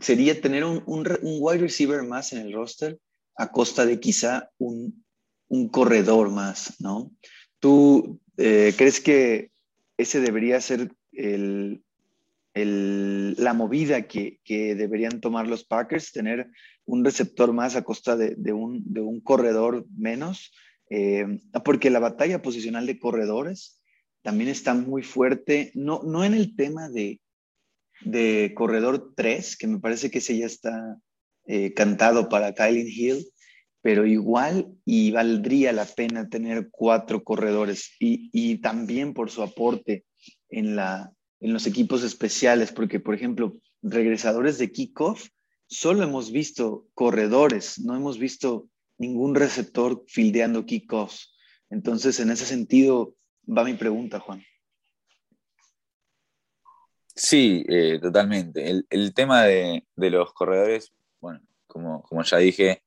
Sería 0.00 0.40
tener 0.40 0.64
un, 0.64 0.82
un 0.86 1.38
wide 1.40 1.58
receiver 1.58 2.02
más 2.02 2.32
en 2.32 2.40
el 2.40 2.52
roster 2.52 2.98
a 3.40 3.50
costa 3.50 3.86
de 3.86 3.98
quizá 3.98 4.50
un, 4.58 5.02
corredor 5.72 6.30
más, 6.30 6.76
¿no? 6.78 7.10
¿Tú 7.58 8.20
eh, 8.36 8.74
crees 8.76 9.00
que 9.00 9.50
ese 9.96 10.20
debería 10.20 10.60
ser 10.60 10.92
la 12.54 13.54
movida 13.54 14.02
que, 14.02 14.38
deberían 14.76 15.20
tomar 15.20 15.48
los 15.48 15.64
Packers, 15.64 16.12
tener 16.12 16.50
un 16.84 17.02
receptor 17.04 17.52
más 17.52 17.76
a 17.76 17.82
costa 17.82 18.14
de, 18.16 18.52
un, 18.52 19.20
corredor 19.24 19.86
menos? 19.96 20.52
Eh, 20.90 21.40
porque 21.64 21.88
la 21.88 21.98
batalla 21.98 22.42
posicional 22.42 22.86
de 22.86 22.98
corredores 22.98 23.82
también 24.22 24.50
está 24.50 24.74
muy 24.74 25.02
fuerte, 25.02 25.72
no, 25.74 26.02
no 26.04 26.24
en 26.24 26.34
el 26.34 26.54
tema 26.56 26.90
de, 26.90 27.20
de 28.02 28.52
corredor 28.54 29.14
3, 29.16 29.56
que 29.56 29.66
me 29.66 29.78
parece 29.80 30.10
que 30.10 30.18
ese 30.18 30.36
ya 30.36 30.46
está 30.46 31.00
eh, 31.52 31.74
cantado 31.74 32.28
para 32.28 32.54
Kylie 32.54 32.88
Hill, 32.88 33.26
pero 33.82 34.06
igual 34.06 34.72
y 34.84 35.10
valdría 35.10 35.72
la 35.72 35.84
pena 35.84 36.28
tener 36.28 36.68
cuatro 36.70 37.24
corredores 37.24 37.90
y, 37.98 38.58
también 38.58 39.14
por 39.14 39.32
su 39.32 39.42
aporte 39.42 40.04
en, 40.48 40.76
la, 40.76 41.12
en 41.40 41.52
los 41.52 41.66
equipos 41.66 42.04
especiales, 42.04 42.70
porque 42.70 43.00
por 43.00 43.16
ejemplo, 43.16 43.56
regresadores 43.82 44.58
de 44.58 44.70
kickoff, 44.70 45.26
solo 45.66 46.04
hemos 46.04 46.30
visto 46.30 46.86
corredores, 46.94 47.80
no 47.80 47.96
hemos 47.96 48.20
visto 48.20 48.68
ningún 48.96 49.34
receptor 49.34 50.04
fildeando 50.06 50.66
kickoffs. 50.66 51.34
Entonces, 51.68 52.20
en 52.20 52.30
ese 52.30 52.44
sentido, 52.46 53.16
va 53.48 53.64
mi 53.64 53.74
pregunta, 53.74 54.20
Juan. 54.20 54.40
Sí, 57.16 57.64
eh, 57.68 57.98
totalmente. 58.00 58.84
El, 58.88 59.14
tema 59.14 59.42
de, 59.42 59.84
los 59.96 60.32
corredores, 60.32 60.92
bueno, 61.20 61.40
como, 61.66 62.02
como 62.02 62.22
ya 62.22 62.38
dije, 62.38 62.82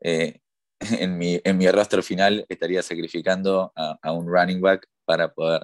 eh, 0.00 0.40
en, 1.00 1.18
mi, 1.18 1.40
en 1.42 1.58
mi 1.58 1.66
final 2.02 2.44
estaría 2.48 2.82
sacrificando 2.82 3.72
a, 3.74 4.12
un 4.12 4.26
running 4.28 4.60
back 4.60 4.86
para 5.04 5.32
poder 5.32 5.62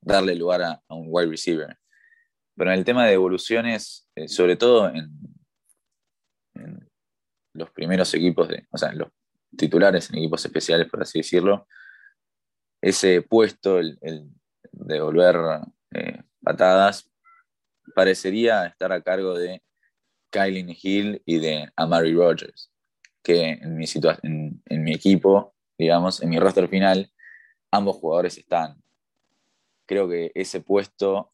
darle 0.00 0.34
lugar 0.34 0.62
a, 0.62 0.82
un 0.88 1.06
wide 1.08 1.30
receiver. 1.30 1.76
Pero 2.56 2.72
en 2.72 2.78
el 2.78 2.84
tema 2.84 3.06
de 3.06 3.12
evoluciones, 3.12 4.08
eh, 4.16 4.28
sobre 4.28 4.56
todo 4.56 4.88
en, 4.88 5.10
los 7.54 7.70
primeros 7.70 8.12
equipos, 8.14 8.48
o 8.70 8.78
sea, 8.78 8.92
los 8.92 9.08
titulares 9.56 10.10
en 10.10 10.18
equipos 10.18 10.44
especiales, 10.44 10.88
por 10.88 11.02
así 11.02 11.20
decirlo, 11.20 11.66
ese 12.80 13.22
puesto, 13.22 13.78
el, 13.78 13.98
el 14.00 14.30
de 14.72 15.00
volver 15.00 15.36
eh, 15.92 16.22
patadas, 16.42 17.10
parecería 17.94 18.66
estar 18.66 18.92
a 18.92 19.02
cargo 19.02 19.34
de 19.34 19.62
Kylie 20.30 20.76
Hill 20.82 21.22
y 21.24 21.38
de 21.38 21.70
Amari 21.76 22.14
Rogers 22.14 22.70
que 23.28 23.50
en 23.50 23.76
mi, 23.76 23.84
en, 24.22 24.84
mi 24.84 24.94
equipo, 24.94 25.54
digamos, 25.76 26.22
en 26.22 26.30
mi 26.30 26.38
roster 26.38 26.66
final, 26.66 27.12
ambos 27.70 27.96
jugadores 27.96 28.38
están. 28.38 28.82
Creo 29.86 30.08
que 30.08 30.32
ese 30.34 30.62
puesto 30.62 31.30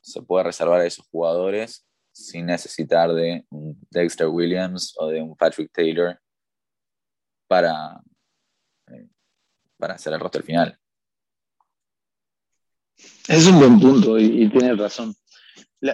se 0.00 0.22
puede 0.22 0.42
reservar 0.42 0.80
a 0.80 0.86
esos 0.86 1.06
jugadores 1.06 1.86
sin 2.10 2.46
necesitar 2.46 3.12
de 3.12 3.46
un 3.50 3.78
Dexter 3.90 4.26
Williams 4.26 4.94
o 4.98 5.06
de 5.06 5.22
un 5.22 5.36
Patrick 5.36 5.70
Taylor 5.72 6.20
para, 7.46 8.02
eh, 8.88 9.08
para 9.76 9.94
hacer 9.94 10.12
el 10.12 10.18
roster 10.18 10.42
final. 10.42 10.76
Es 13.28 13.46
un 13.46 13.58
buen 13.60 13.78
punto 13.78 14.18
y, 14.18 14.48
tienes 14.50 14.76
razón. 14.76 15.14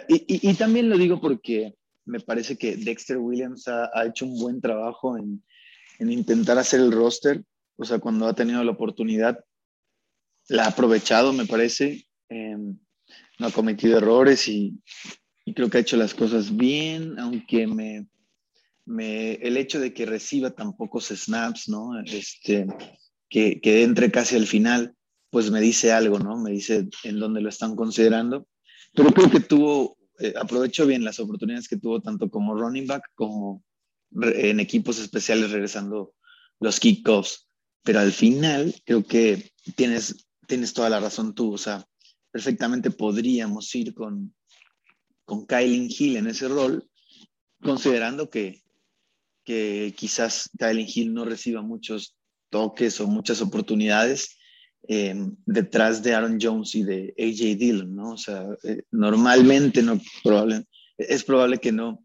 Y, 0.08 0.48
y, 0.50 0.54
también 0.54 0.90
lo 0.90 0.98
digo 0.98 1.20
porque 1.20 1.74
me 2.04 2.20
parece 2.20 2.56
que 2.56 2.76
Dexter 2.76 3.18
Williams 3.18 3.68
ha, 3.68 4.06
hecho 4.06 4.26
un 4.26 4.38
buen 4.38 4.60
trabajo 4.60 5.16
en, 5.16 5.42
intentar 6.00 6.58
hacer 6.58 6.80
el 6.80 6.92
roster. 6.92 7.44
O 7.76 7.84
sea, 7.84 7.98
cuando 7.98 8.26
ha 8.26 8.34
tenido 8.34 8.62
la 8.64 8.72
oportunidad, 8.72 9.38
la 10.48 10.64
ha 10.64 10.68
aprovechado, 10.68 11.32
me 11.32 11.46
parece. 11.46 12.04
Em, 12.28 12.78
no 13.38 13.46
ha 13.46 13.50
cometido 13.50 13.98
errores 13.98 14.48
y, 14.48 14.80
creo 15.54 15.70
que 15.70 15.78
ha 15.78 15.80
hecho 15.80 15.96
las 15.96 16.12
cosas 16.12 16.54
bien, 16.54 17.18
aunque 17.18 17.66
me, 17.66 18.06
el 18.86 19.56
hecho 19.56 19.80
de 19.80 19.94
que 19.94 20.04
reciba 20.04 20.50
tan 20.50 20.76
pocos 20.76 21.08
snaps, 21.08 21.68
¿no? 21.68 21.98
Este, 22.00 22.66
que, 23.28 23.60
que 23.60 23.82
entre 23.82 24.10
casi 24.10 24.36
al 24.36 24.46
final, 24.46 24.94
pues 25.30 25.50
me 25.50 25.60
dice 25.60 25.92
algo, 25.92 26.18
¿no? 26.18 26.36
Me 26.36 26.50
dice 26.50 26.88
en 27.04 27.18
dónde 27.18 27.40
lo 27.40 27.48
están 27.48 27.76
considerando. 27.76 28.46
Pero 28.94 29.10
creo 29.10 29.30
que 29.30 29.40
tuvo 29.40 29.98
eh, 30.18 30.34
aprovechó 30.36 30.84
bien 30.84 31.04
las 31.04 31.20
oportunidades 31.20 31.68
que 31.68 31.76
tuvo 31.76 32.00
tanto 32.00 32.28
como 32.28 32.54
running 32.54 32.86
back 32.86 33.04
como 33.14 33.62
en 34.20 34.58
equipos 34.58 34.98
especiales 34.98 35.52
regresando 35.52 36.14
los 36.58 36.80
kickoffs. 36.80 37.46
Pero 37.84 38.00
al 38.00 38.12
final 38.12 38.74
creo 38.84 39.04
que 39.04 39.52
tienes, 39.76 40.26
tienes 40.46 40.72
toda 40.72 40.90
la 40.90 40.98
razón 40.98 41.34
tú. 41.34 41.52
O 41.52 41.58
sea, 41.58 41.86
perfectamente 42.32 42.90
podríamos 42.90 43.72
ir 43.76 43.94
con, 43.94 44.34
con 45.24 45.46
Kylie 45.46 45.88
Hill 45.96 46.16
en 46.16 46.26
ese 46.26 46.48
rol, 46.48 46.90
considerando 47.62 48.28
que, 48.28 48.62
que 49.44 49.94
quizás 49.96 50.50
Kylie 50.58 50.90
Hill 50.92 51.14
no 51.14 51.24
reciba 51.24 51.62
muchos 51.62 52.16
toques 52.50 53.00
o 53.00 53.06
muchas 53.06 53.40
oportunidades 53.40 54.37
eh, 54.90 55.14
detrás 55.44 56.02
de 56.02 56.14
Aaron 56.14 56.38
Jones 56.40 56.74
y 56.74 56.82
de 56.82 57.14
AJ 57.18 57.58
Dillon, 57.58 57.94
¿no? 57.94 58.12
O 58.12 58.16
sea, 58.16 58.48
eh, 58.64 58.84
normalmente 58.90 59.82
no, 59.82 60.00
probable, 60.24 60.64
es 60.96 61.24
probable 61.24 61.58
que 61.58 61.72
no, 61.72 62.02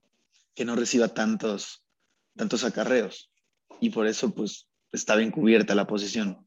que 0.53 0.65
no 0.65 0.75
reciba 0.75 1.07
tantos, 1.07 1.85
tantos 2.35 2.65
acarreos 2.65 3.31
y 3.79 3.89
por 3.89 4.05
eso 4.05 4.35
pues 4.35 4.67
está 4.91 5.15
bien 5.15 5.31
cubierta 5.31 5.75
la 5.75 5.87
posición. 5.87 6.45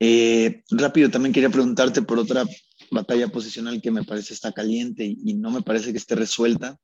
Eh, 0.00 0.62
rápido, 0.68 1.08
también 1.08 1.32
quería 1.32 1.48
preguntarte 1.48 2.02
por 2.02 2.18
otra 2.18 2.44
batalla 2.90 3.28
posicional 3.28 3.80
que 3.80 3.90
me 3.90 4.04
parece 4.04 4.34
está 4.34 4.52
caliente 4.52 5.06
y, 5.06 5.32
no 5.32 5.50
me 5.50 5.62
parece 5.62 5.92
que 5.92 5.98
esté 5.98 6.14
resuelta. 6.14 6.76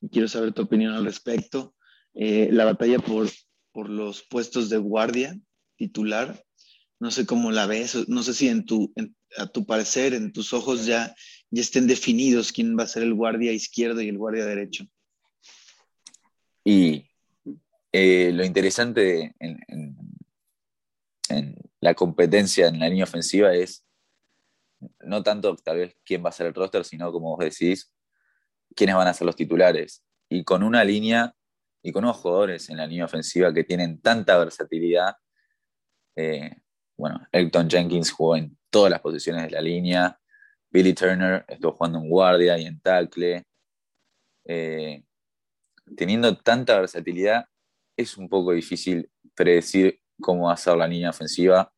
Y 0.00 0.08
quiero 0.08 0.26
saber 0.26 0.52
tu 0.52 0.62
opinión 0.62 0.94
al 0.94 1.04
respecto. 1.04 1.76
la 2.12 2.64
batalla 2.64 2.98
por, 2.98 3.28
por 3.70 3.88
los 3.88 4.24
puestos 4.24 4.68
de 4.68 4.78
guardia 4.78 5.38
titular 5.76 6.44
no 7.00 7.10
sé 7.10 7.26
cómo 7.26 7.50
la 7.50 7.66
ves, 7.66 8.08
no 8.08 8.22
sé 8.22 8.34
si 8.34 8.48
en 8.48 8.64
tu, 8.64 8.92
a 9.36 9.46
tu 9.46 9.64
parecer, 9.66 10.14
en 10.14 10.32
tus 10.32 10.52
ojos 10.52 10.86
ya, 10.86 11.14
ya 11.50 11.60
estén 11.60 11.86
definidos 11.86 12.52
quién 12.52 12.76
va 12.78 12.84
a 12.84 12.88
ser 12.88 13.02
el 13.02 13.14
guardia 13.14 13.52
izquierdo 13.52 14.00
y 14.00 14.08
el 14.08 14.18
guardia 14.18 14.44
derecho. 14.44 14.84
Y 16.64 17.08
eh, 17.92 18.30
lo 18.32 18.44
interesante 18.44 19.34
en, 19.38 19.96
la 21.80 21.94
competencia 21.94 22.66
en 22.66 22.80
la 22.80 22.88
línea 22.88 23.04
ofensiva 23.04 23.54
es 23.54 23.84
no 25.00 25.22
tanto 25.22 25.54
tal 25.56 25.78
vez 25.78 25.96
quién 26.04 26.24
va 26.24 26.30
a 26.30 26.32
ser 26.32 26.46
el 26.46 26.54
roster, 26.54 26.84
sino 26.84 27.12
como 27.12 27.36
vos 27.36 27.44
decís, 27.44 27.92
quiénes 28.74 28.96
van 28.96 29.08
a 29.08 29.14
ser 29.14 29.26
los 29.26 29.36
titulares. 29.36 30.04
Y 30.28 30.44
con 30.44 30.62
una 30.62 30.84
línea 30.84 31.34
y 31.82 31.92
con 31.92 32.04
unos 32.04 32.16
jugadores 32.16 32.68
en 32.68 32.78
la 32.78 32.86
línea 32.86 33.04
ofensiva 33.04 33.52
que 33.52 33.64
tienen 33.64 34.00
tanta 34.00 34.36
versatilidad, 34.38 35.16
eh, 36.16 36.56
bueno, 36.98 37.24
Elton 37.30 37.70
Jenkins 37.70 38.10
jugó 38.10 38.36
en 38.36 38.58
todas 38.70 38.90
las 38.90 39.00
posiciones 39.00 39.44
de 39.44 39.50
la 39.50 39.60
línea. 39.60 40.20
Billy 40.68 40.92
Turner 40.92 41.44
estuvo 41.46 41.72
jugando 41.72 42.00
en 42.00 42.10
guardia 42.10 42.58
y 42.58 42.66
en 42.66 42.80
tackle. 42.80 43.44
Eh, 44.44 45.04
teniendo 45.96 46.36
tanta 46.38 46.78
versatilidad, 46.80 47.46
es 47.96 48.18
un 48.18 48.28
poco 48.28 48.52
difícil 48.52 49.08
predecir 49.34 50.00
cómo 50.20 50.46
va 50.46 50.54
a 50.54 50.56
ser 50.56 50.76
la 50.76 50.88
línea 50.88 51.10
ofensiva 51.10 51.72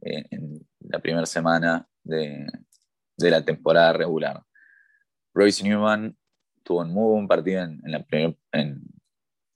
en, 0.00 0.64
la 0.80 1.00
primera 1.00 1.26
semana 1.26 1.88
de, 2.04 2.46
la 3.18 3.44
temporada 3.44 3.92
regular. 3.92 4.44
Royce 5.34 5.64
Newman 5.64 6.16
tuvo 6.62 6.82
un 6.82 6.92
muy 6.94 7.14
buen 7.14 7.26
partido 7.28 7.64
en, 7.64 7.80
la, 7.84 8.06
en 8.52 8.80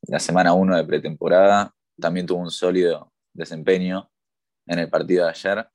la 0.03 0.18
semana 0.18 0.53
1 0.53 0.76
de 0.76 0.84
pretemporada. 0.84 1.72
También 1.97 2.26
tuvo 2.26 2.41
un 2.41 2.51
sólido 2.51 3.12
desempeño 3.32 4.11
en 4.66 4.78
el 4.78 4.88
partido 4.88 5.24
de 5.24 5.30
ayer 5.30 5.68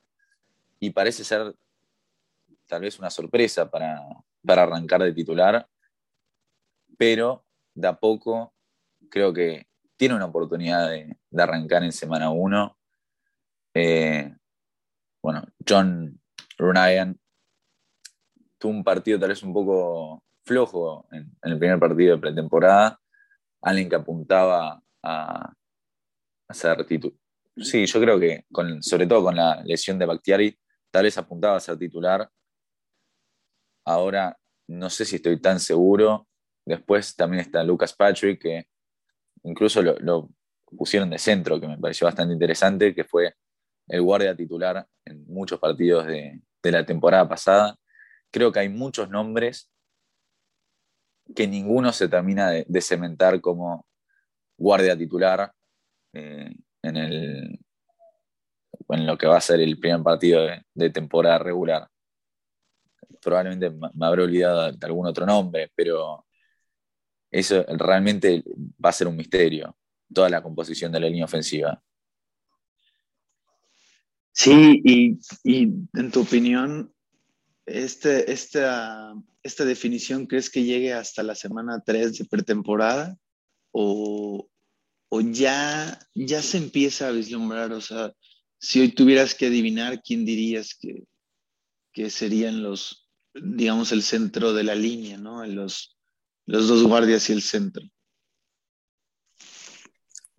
y 0.79 0.89
parece 0.89 1.23
ser 1.23 1.55
tal 2.67 2.81
vez 2.81 2.97
una 2.99 3.09
sorpresa 3.09 3.69
para, 3.69 4.01
arrancar 4.47 5.01
de 5.03 5.13
titular, 5.13 5.67
pero 6.97 7.45
de 7.73 7.87
a 7.87 7.95
poco 7.95 8.53
creo 9.09 9.33
que 9.33 9.67
tiene 9.97 10.15
una 10.15 10.25
oportunidad 10.25 10.89
de, 10.89 11.17
arrancar 11.37 11.83
en 11.83 11.91
semana 11.91 12.29
1. 12.29 12.77
Eh, 13.73 14.35
bueno, 15.21 15.43
John 15.67 16.19
Ryan 16.57 17.19
tuvo 18.57 18.71
un 18.71 18.83
partido 18.83 19.19
tal 19.19 19.29
vez 19.29 19.43
un 19.43 19.53
poco 19.53 20.23
flojo 20.43 21.07
en, 21.11 21.35
el 21.41 21.57
primer 21.57 21.79
partido 21.79 22.15
de 22.15 22.21
pretemporada, 22.21 22.99
alguien 23.61 23.89
que 23.89 23.95
apuntaba 23.95 24.81
a, 25.01 25.53
a 26.47 26.53
ser 26.53 26.85
titular 26.85 27.24
Sí, 27.57 27.85
yo 27.85 28.01
creo 28.01 28.19
que 28.19 28.45
sobre 28.81 29.07
todo 29.07 29.23
con 29.23 29.35
la 29.35 29.61
lesión 29.63 29.97
de 29.97 30.05
Bactiari, 30.05 30.57
tal 30.91 31.03
vez 31.03 31.17
apuntaba 31.17 31.55
a 31.55 31.59
ser 31.61 31.77
titular. 31.77 32.29
Ahora 33.85 34.37
no 34.67 34.89
sé 34.89 35.05
si 35.05 35.17
estoy 35.17 35.39
tan 35.39 35.59
seguro. 35.59 36.27
Después 36.65 37.15
también 37.15 37.41
está 37.41 37.63
Lucas 37.63 37.93
Patrick, 37.93 38.41
que 38.41 38.67
incluso 39.43 39.81
lo, 39.81 40.29
pusieron 40.65 41.09
de 41.09 41.19
centro, 41.19 41.59
que 41.59 41.67
me 41.67 41.77
pareció 41.77 42.05
bastante 42.05 42.33
interesante, 42.33 42.93
que 42.93 43.03
fue 43.03 43.35
el 43.87 44.01
guardia 44.01 44.35
titular 44.35 44.85
en 45.05 45.25
muchos 45.27 45.59
partidos 45.59 46.07
de, 46.07 46.41
la 46.63 46.85
temporada 46.85 47.29
pasada. 47.29 47.77
Creo 48.31 48.51
que 48.51 48.59
hay 48.59 48.69
muchos 48.69 49.07
nombres 49.09 49.69
que 51.35 51.47
ninguno 51.47 51.93
se 51.93 52.09
termina 52.09 52.49
de, 52.49 52.81
cementar 52.81 53.39
como 53.39 53.85
guardia 54.57 54.97
titular. 54.97 55.53
Eh, 56.13 56.51
en, 56.85 56.97
el, 56.97 57.59
en 58.89 59.05
lo 59.05 59.17
que 59.17 59.27
va 59.27 59.37
a 59.37 59.41
ser 59.41 59.59
el 59.59 59.79
primer 59.79 60.01
partido 60.03 60.47
de, 60.73 60.89
temporada 60.89 61.39
regular. 61.39 61.87
Probablemente 63.21 63.71
me 63.71 64.05
habré 64.05 64.23
olvidado 64.23 64.71
de 64.71 64.85
algún 64.85 65.07
otro 65.07 65.25
nombre, 65.25 65.71
pero 65.75 66.25
eso 67.31 67.65
realmente 67.67 68.43
va 68.83 68.89
a 68.89 68.93
ser 68.93 69.07
un 69.07 69.15
misterio. 69.15 69.75
toda 70.13 70.29
la 70.29 70.41
composición 70.41 70.91
de 70.91 70.99
la 70.99 71.07
línea 71.07 71.25
ofensiva. 71.25 71.81
Sí, 74.31 74.81
y, 75.43 75.61
en 75.93 76.11
tu 76.11 76.21
opinión, 76.21 76.93
este, 77.65 78.31
esta, 78.31 79.13
esta 79.41 79.65
definición, 79.65 80.27
¿crees 80.27 80.49
que 80.49 80.63
llegue 80.63 80.93
hasta 80.93 81.23
la 81.23 81.35
semana 81.35 81.81
3 81.85 82.17
de 82.17 82.25
pretemporada? 82.25 83.17
¿O, 83.71 84.47
ya, 85.21 85.99
ya 86.13 86.41
se 86.41 86.57
empieza 86.57 87.07
a 87.07 87.11
vislumbrar? 87.11 87.71
O 87.71 87.81
sea, 87.81 88.13
si 88.57 88.81
hoy 88.81 88.89
tuvieras 88.89 89.35
que 89.35 89.47
adivinar, 89.47 90.01
¿quién 90.01 90.25
dirías 90.25 90.75
que, 90.79 91.03
que 91.91 92.09
serían 92.09 92.61
los, 92.61 93.07
digamos, 93.33 93.91
el 93.91 94.03
centro 94.03 94.53
de 94.53 94.63
la 94.63 94.75
línea, 94.75 95.17
¿no? 95.17 95.45
Los, 95.45 95.97
los 96.45 96.67
dos 96.67 96.83
guardias 96.83 97.29
y 97.29 97.33
el 97.33 97.41
centro. 97.41 97.83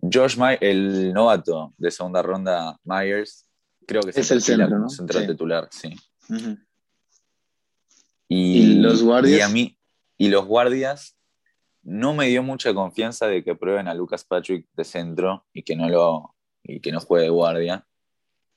Josh 0.01 0.37
Myers, 0.37 0.59
el 0.61 1.13
novato 1.13 1.73
de 1.77 1.91
segunda 1.91 2.21
ronda, 2.21 2.79
Myers, 2.83 3.47
creo 3.85 4.03
que 4.03 4.11
es 4.11 4.31
el 4.31 4.41
centro, 4.41 4.79
¿no? 4.79 4.89
central 4.89 5.27
titular, 5.27 5.67
sí. 5.71 5.95
y, 8.27 8.75
los 8.75 9.01
guardias? 9.01 9.39
Y, 9.39 9.41
a 9.41 9.49
mí, 9.49 9.77
y 10.17 10.29
los 10.29 10.45
guardias 10.45 11.16
no 11.87 12.13
me 12.13 12.27
dio 12.27 12.43
mucha 12.43 12.73
confianza 12.73 13.27
de 13.27 13.43
que 13.43 13.55
prueben 13.55 13.87
a 13.87 13.93
Lucas 13.93 14.25
Patrick 14.25 14.67
de 14.73 14.83
centro 14.83 15.45
y 15.53 15.63
que 15.63 15.75
no 15.75 15.87
lo 15.89 16.35
y 16.63 16.81
que 16.81 16.91
no 16.91 16.99
juegue 16.99 17.25
de 17.25 17.29
guardia. 17.29 17.87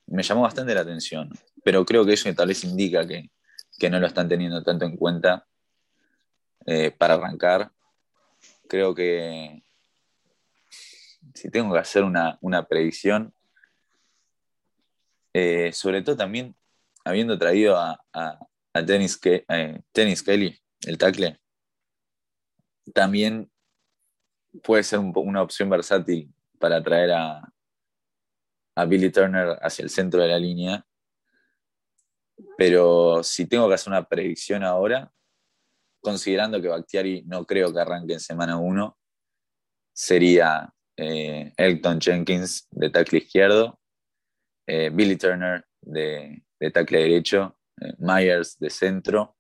Me 0.07 0.25
llamó 0.25 0.43
bastante 0.43 0.75
la 0.75 0.81
atención 0.81 1.31
pero 1.63 1.85
creo 1.85 2.05
que 2.05 2.15
eso 2.15 2.33
tal 2.35 2.49
vez 2.49 2.65
indica 2.65 3.07
que, 3.07 3.31
no 3.91 3.99
lo 3.99 4.07
están 4.07 4.29
teniendo 4.29 4.63
tanto 4.63 4.85
en 4.85 4.97
cuenta 4.97 5.47
eh, 6.67 6.91
para 6.91 7.15
arrancar. 7.15 7.73
Creo 8.69 8.95
que 8.95 9.63
si 11.35 11.51
tengo 11.51 11.73
que 11.73 11.79
hacer 11.79 12.05
una, 12.05 12.67
predicción, 12.69 13.33
eh, 15.33 15.73
sobre 15.73 16.03
todo 16.03 16.17
también 16.17 16.55
habiendo 17.05 17.39
traído 17.39 17.77
a, 17.79 18.05
a, 18.13 18.83
Dennis, 18.83 19.19
eh, 19.25 19.81
Kelly, 19.93 20.61
el 20.83 20.99
tackle, 20.99 21.40
también 22.93 23.51
puede 24.63 24.83
ser 24.83 24.99
una 24.99 25.43
opción 25.43 25.71
versátil 25.71 26.33
para 26.59 26.83
traer 26.83 27.13
a, 27.13 27.53
Billy 28.89 29.11
Turner 29.11 29.59
hacia 29.61 29.83
el 29.83 29.91
centro 29.91 30.23
de 30.23 30.29
la 30.29 30.39
línea 30.39 30.87
pero 32.57 33.23
si 33.23 33.47
tengo 33.47 33.69
que 33.69 33.75
hacer 33.75 33.91
una 33.93 34.07
predicción 34.07 34.65
ahora, 34.65 35.11
considerando 36.01 36.61
que 36.61 36.69
Bactiari 36.69 37.23
no 37.27 37.45
creo 37.45 37.73
que 37.73 37.81
arranque 37.81 38.15
en 38.15 38.21
semana 38.21 38.59
1, 38.59 38.99
sería 39.93 40.73
eh, 40.97 41.53
Elton 41.57 42.01
Jenkins 42.01 42.67
de 42.71 42.91
tackle 42.91 43.19
izquierdo, 43.19 43.81
eh, 44.67 44.91
Billy 44.91 45.17
Turner 45.17 45.65
de, 45.81 46.43
de 46.59 46.71
tackle 46.71 46.99
derecho, 46.99 47.59
eh, 47.81 47.95
Myers 47.99 48.59
de 48.59 48.71
centro. 48.71 49.37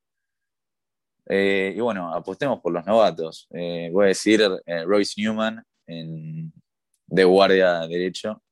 Y 1.32 1.80
bueno, 1.80 2.12
apostemos 2.12 2.60
por 2.60 2.72
los 2.72 2.84
novatos. 2.84 3.46
voy 3.50 4.04
a 4.04 4.08
decir 4.08 4.40
Royce 4.86 5.20
Newman 5.20 5.64
de 5.86 7.24
guardia 7.24 7.86
derecho 7.86 8.42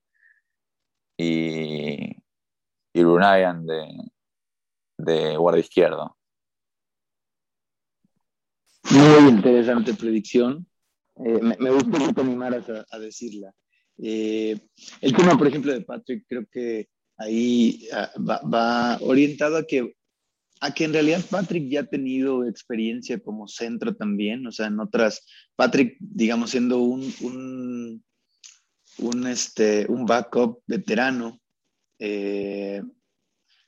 y, 1.16 2.16
y 2.92 3.02
de, 3.02 4.10
de 4.98 5.36
guardia 5.36 5.60
izquierdo. 5.60 6.16
Muy 8.90 9.28
interesante 9.28 9.94
predicción. 9.94 10.66
Eh, 11.16 11.40
me, 11.42 11.70
gusta 11.70 11.98
que 11.98 12.12
te 12.12 12.20
animaras 12.20 12.64
a, 12.90 12.98
decirla. 12.98 13.52
Eh, 13.98 14.58
el 15.00 15.14
tema, 15.14 15.36
por 15.36 15.48
ejemplo, 15.48 15.72
de 15.72 15.82
Patrick, 15.82 16.24
creo 16.28 16.46
que 16.50 16.88
ahí 17.16 17.86
ah, 17.92 18.10
va, 18.18 18.98
orientado 19.00 19.56
a 19.58 19.64
que, 19.64 19.94
a 20.60 20.72
que 20.72 20.84
en 20.84 20.92
realidad 20.92 21.24
Patrick 21.30 21.68
ya 21.68 21.80
ha 21.80 21.86
tenido 21.86 22.44
experiencia 22.46 23.18
como 23.18 23.48
centro 23.48 23.94
también, 23.94 24.46
o 24.46 24.52
sea, 24.52 24.66
en 24.66 24.80
otras, 24.80 25.24
Patrick, 25.56 25.96
digamos, 26.00 26.50
siendo 26.50 26.78
un, 26.78 28.02
un, 28.98 29.26
este, 29.26 29.86
un 29.88 30.06
backup 30.06 30.60
veterano, 30.66 31.40
eh, 31.98 32.82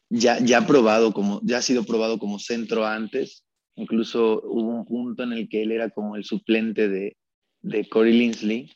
ya, 0.09 0.39
ya 0.41 0.59
ha 0.59 0.67
probado 0.67 1.13
como, 1.13 1.41
ya 1.45 1.59
ha 1.59 1.63
sido 1.63 1.85
probado 1.85 2.19
como 2.19 2.39
centro 2.39 2.85
antes. 2.85 3.45
Incluso 3.77 4.43
hubo 4.45 4.75
un 4.75 4.85
punto 4.85 5.23
en 5.23 5.33
el 5.33 5.49
que 5.49 5.63
él 5.63 5.73
era 5.73 5.91
como 5.91 6.17
el 6.17 6.25
suplente 6.25 6.89
de, 6.89 7.17
de 7.63 7.89
Corey 7.89 8.13
Linsley, 8.13 8.71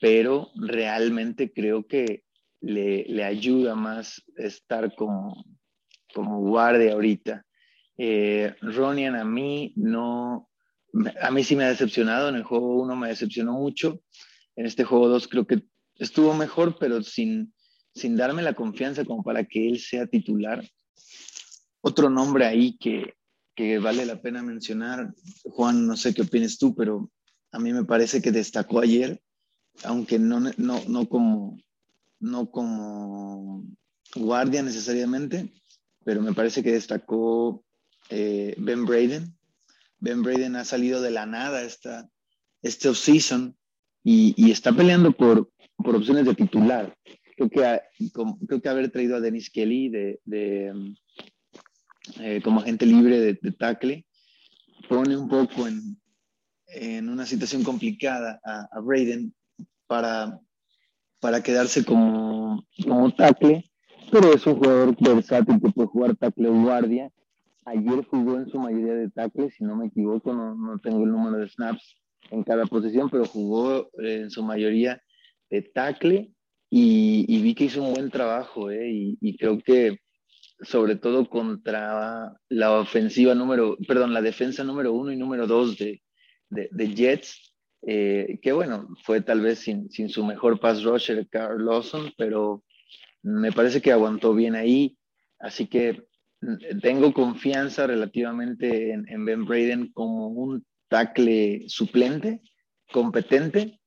pero 0.00 0.50
realmente 0.54 1.52
creo 1.52 1.86
que 1.86 2.22
le, 2.60 3.04
le 3.04 3.24
ayuda 3.24 3.74
más 3.74 4.22
estar 4.36 4.94
como, 4.94 5.44
como 6.14 6.40
guardia 6.40 6.92
ahorita. 6.92 7.44
Eh, 7.98 8.54
Ronian 8.60 9.16
a 9.16 9.24
mí 9.24 9.72
no, 9.76 10.48
a 11.20 11.30
mí 11.30 11.44
sí 11.44 11.56
me 11.56 11.64
ha 11.64 11.68
decepcionado, 11.68 12.28
en 12.28 12.36
el 12.36 12.44
juego 12.44 12.80
1 12.80 12.96
me 12.96 13.08
decepcionó 13.08 13.52
mucho, 13.52 14.00
en 14.56 14.66
este 14.66 14.84
juego 14.84 15.08
2 15.08 15.28
creo 15.28 15.46
que 15.46 15.64
estuvo 15.96 16.32
mejor, 16.34 16.78
pero 16.78 17.02
sin, 17.02 17.52
sin 17.94 18.16
darme 18.16 18.42
la 18.42 18.54
confianza 18.54 19.04
como 19.04 19.22
para 19.22 19.44
que 19.44 19.68
él 19.68 19.80
sea 19.80 20.06
titular. 20.06 20.64
Otro 21.80 22.08
nombre 22.10 22.44
ahí 22.46 22.76
que, 22.78 23.14
vale 23.80 24.06
la 24.06 24.22
pena 24.22 24.42
mencionar, 24.42 25.12
Juan, 25.44 25.86
no 25.86 25.96
sé 25.96 26.14
qué 26.14 26.22
opinas 26.22 26.58
tú, 26.58 26.74
pero 26.74 27.10
a 27.50 27.58
mí 27.58 27.72
me 27.72 27.84
parece 27.84 28.22
que 28.22 28.30
destacó 28.30 28.80
ayer, 28.80 29.20
aunque 29.82 30.18
no, 30.18 30.40
no, 30.40 31.08
como, 31.08 31.58
no 32.20 32.50
como 32.50 33.64
guardia 34.14 34.62
necesariamente, 34.62 35.52
pero 36.04 36.22
me 36.22 36.34
parece 36.34 36.62
que 36.62 36.72
destacó 36.72 37.64
eh, 38.10 38.54
Ben 38.58 38.84
Braden. 38.84 39.34
Ben 39.98 40.22
Braden 40.22 40.56
ha 40.56 40.64
salido 40.64 41.00
de 41.02 41.10
la 41.10 41.26
nada 41.26 41.62
esta, 41.62 42.08
este 42.62 42.88
offseason 42.88 43.56
y, 44.04 44.34
y 44.36 44.50
está 44.50 44.72
peleando 44.72 45.12
por, 45.12 45.50
por 45.76 45.96
opciones 45.96 46.24
de 46.24 46.34
titular 46.34 46.96
creo 47.46 47.50
que, 47.50 47.80
creo 48.46 48.60
que 48.60 48.68
haber 48.68 48.90
traído 48.90 49.16
a 49.16 49.20
Dennis 49.20 49.50
Kelly 49.50 49.88
de, 49.88 50.20
eh, 52.20 52.40
como 52.42 52.60
agente 52.60 52.86
libre 52.86 53.20
de, 53.20 53.38
de, 53.40 53.52
tackle 53.52 54.04
pone 54.88 55.16
un 55.16 55.28
poco 55.28 55.68
en, 55.68 56.00
en 56.68 57.08
una 57.08 57.26
situación 57.26 57.62
complicada 57.62 58.40
a, 58.44 58.68
a 58.72 58.80
Braden 58.80 59.34
para, 59.86 60.40
para 61.20 61.42
quedarse 61.42 61.84
como, 61.84 62.66
como 62.82 63.14
tackle, 63.14 63.64
pero 64.10 64.32
es 64.32 64.46
un 64.46 64.56
jugador 64.56 64.96
versátil 64.98 65.60
que 65.60 65.70
puede 65.70 65.88
jugar 65.88 66.16
tackle 66.16 66.48
o 66.48 66.62
guardia. 66.62 67.10
Ayer 67.68 68.04
jugó 68.06 68.36
en 68.36 68.48
su 68.48 68.58
mayoría 68.58 68.94
de 68.94 69.10
tackle, 69.10 69.50
si 69.50 69.62
no 69.62 69.76
me 69.76 69.86
equivoco, 69.86 70.32
no, 70.32 70.54
no 70.54 70.78
tengo 70.78 71.04
el 71.04 71.10
número 71.10 71.36
de 71.38 71.48
snaps 71.48 71.96
en 72.30 72.42
cada 72.42 72.64
posición, 72.64 73.10
pero 73.10 73.26
jugó 73.26 73.90
en 73.98 74.30
su 74.30 74.42
mayoría 74.42 75.02
de 75.50 75.62
tackle 75.62 76.30
y, 76.70 77.42
vi 77.42 77.54
que 77.54 77.64
hizo 77.64 77.82
un 77.82 77.94
buen 77.94 78.10
trabajo, 78.10 78.70
¿eh? 78.70 79.16
y, 79.20 79.36
creo 79.36 79.58
que 79.58 79.98
sobre 80.60 80.96
todo 80.96 81.28
contra 81.28 82.32
la 82.48 82.72
ofensiva 82.80 83.34
número, 83.34 83.76
perdón, 83.86 84.12
la 84.12 84.22
defensa 84.22 84.64
número 84.64 84.92
uno 84.92 85.12
y 85.12 85.16
número 85.16 85.46
dos 85.46 85.76
de, 85.76 86.02
de, 86.48 86.94
Jets, 86.94 87.54
eh, 87.86 88.38
que 88.42 88.52
bueno, 88.52 88.88
fue 89.04 89.20
tal 89.20 89.40
vez 89.40 89.60
sin, 89.60 89.90
sin, 89.90 90.08
su 90.08 90.24
mejor 90.24 90.58
pass 90.58 90.82
rusher, 90.82 91.28
Carl 91.28 91.64
Lawson, 91.64 92.12
pero 92.16 92.64
me 93.22 93.52
parece 93.52 93.80
que 93.80 93.92
aguantó 93.92 94.34
bien 94.34 94.54
ahí, 94.54 94.96
así 95.38 95.66
que 95.66 96.07
tengo 96.82 97.12
confianza 97.12 97.86
relativamente 97.86 98.92
en, 98.92 99.08
en 99.08 99.24
Ben 99.24 99.44
Braden 99.44 99.92
como 99.92 100.28
un 100.28 100.64
tackle 100.88 101.64
suplente, 101.68 102.42
competente, 102.92 103.78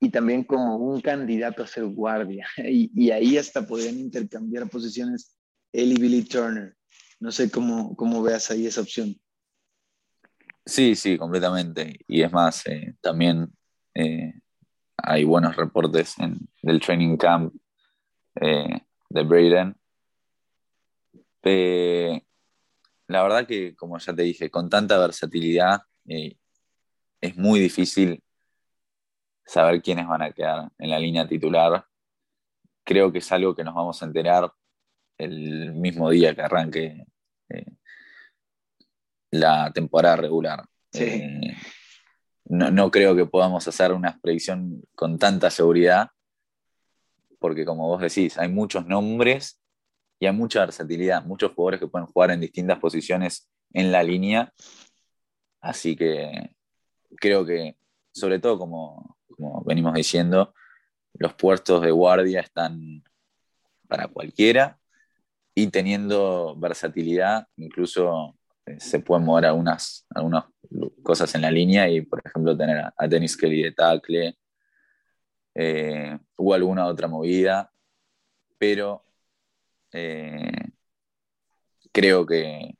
y 0.00 0.10
también 0.10 0.44
como 0.44 0.76
un 0.76 1.00
candidato 1.00 1.62
a 1.62 1.66
ser 1.66 1.84
guardia. 1.84 2.46
Y, 2.58 3.10
ahí 3.10 3.36
hasta 3.36 3.66
podrían 3.66 3.98
intercambiar 3.98 4.68
posiciones 4.68 5.36
él 5.72 5.92
y 5.92 6.00
Billy 6.00 6.22
Turner. 6.22 6.76
No 7.20 7.32
sé 7.32 7.50
cómo, 7.50 7.96
cómo 7.96 8.22
veas 8.22 8.50
ahí 8.50 8.66
esa 8.66 8.80
opción. 8.80 9.16
Sí, 10.64 10.94
sí, 10.94 11.18
completamente. 11.18 11.98
Y 12.06 12.22
es 12.22 12.32
más, 12.32 12.66
eh, 12.66 12.94
también 13.00 13.50
eh, 13.94 14.34
hay 14.96 15.24
buenos 15.24 15.56
reportes 15.56 16.14
del 16.62 16.80
training 16.80 17.16
camp 17.16 17.54
eh, 18.40 18.82
de 19.08 19.22
Braden. 19.22 19.74
La 23.06 23.22
verdad 23.22 23.46
que, 23.46 23.74
como 23.76 23.98
ya 23.98 24.14
te 24.14 24.22
dije, 24.22 24.50
con 24.50 24.68
tanta 24.68 24.98
versatilidad 24.98 25.80
es 27.20 27.36
muy 27.36 27.60
difícil 27.60 28.22
saber 29.44 29.82
quiénes 29.82 30.06
van 30.06 30.22
a 30.22 30.32
quedar 30.32 30.70
en 30.78 30.90
la 30.90 30.98
línea 30.98 31.26
titular. 31.26 31.84
Creo 32.84 33.10
que 33.12 33.18
es 33.18 33.32
algo 33.32 33.54
que 33.54 33.64
nos 33.64 33.74
vamos 33.74 34.02
a 34.02 34.06
enterar 34.06 34.52
el 35.16 35.72
mismo 35.74 36.10
día 36.10 36.34
que 36.34 36.42
arranque 36.42 37.04
eh, 37.48 37.72
la 39.30 39.72
temporada 39.72 40.16
regular. 40.16 40.64
Eh, 40.92 41.54
no, 42.44 42.90
creo 42.90 43.14
que 43.14 43.26
podamos 43.26 43.66
hacer 43.68 43.92
una 43.92 44.18
predicción 44.22 44.82
con 44.94 45.18
tanta 45.18 45.50
seguridad, 45.50 46.08
porque 47.38 47.64
como 47.64 47.88
vos 47.88 48.00
decís, 48.00 48.38
hay 48.38 48.48
muchos 48.48 48.86
nombres 48.86 49.57
y 50.18 50.26
hay 50.26 50.32
mucha 50.32 50.60
versatilidad, 50.60 51.24
muchos 51.24 51.52
jugadores 51.52 51.80
que 51.80 51.86
pueden 51.86 52.06
jugar 52.06 52.30
en 52.30 52.40
distintas 52.40 52.78
posiciones 52.78 53.48
en 53.72 53.92
la 53.92 54.02
línea, 54.02 54.52
así 55.60 55.96
que 55.96 56.50
creo 57.16 57.44
que, 57.44 57.76
sobre 58.12 58.38
todo 58.38 58.58
como, 58.58 59.16
venimos 59.64 59.94
diciendo, 59.94 60.54
los 61.14 61.34
puestos 61.34 61.82
de 61.82 61.90
guardia 61.90 62.40
están 62.40 63.02
para 63.88 64.08
cualquiera 64.08 64.78
y 65.54 65.68
teniendo 65.68 66.56
versatilidad, 66.56 67.46
incluso 67.56 68.36
eh, 68.66 68.78
se 68.80 69.00
pueden 69.00 69.24
mover 69.24 69.46
algunas, 69.46 70.06
algunas 70.14 70.44
cosas 71.02 71.34
en 71.34 71.42
la 71.42 71.50
línea 71.50 71.88
y, 71.88 72.02
por 72.02 72.22
ejemplo, 72.24 72.56
tener 72.56 72.78
a, 72.78 72.94
a 72.96 73.08
Dennis 73.08 73.36
Kelly 73.36 73.62
de 73.62 73.72
tackle 73.72 74.38
eh, 75.54 76.18
o 76.36 76.54
alguna 76.54 76.86
otra 76.86 77.08
movida, 77.08 77.72
pero 78.58 79.07
eh, 79.92 80.68
creo 81.92 82.26
que 82.26 82.76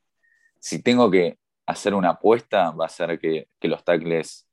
si 0.61 0.83
tengo 0.83 1.11
que 1.11 1.39
hacer 1.67 1.95
una 1.95 2.11
apuesta, 2.11 2.71
va 2.71 2.87
a 2.87 2.89
ser 2.89 3.19
que, 3.19 3.49
los 3.63 3.85
tackles 3.85 4.47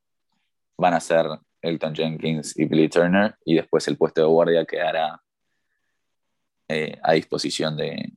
van 0.76 0.94
a 0.94 1.00
ser 1.00 1.26
Elton 1.62 1.94
Jenkins 1.94 2.58
y 2.58 2.66
Billy 2.66 2.88
Turner 2.88 3.36
y 3.44 3.54
después 3.54 3.88
el 3.88 3.96
puesto 3.96 4.20
de 4.20 4.26
guardia 4.26 4.64
quedará 4.64 5.22
a 7.02 7.12
disposición 7.12 7.76
de, 7.76 8.12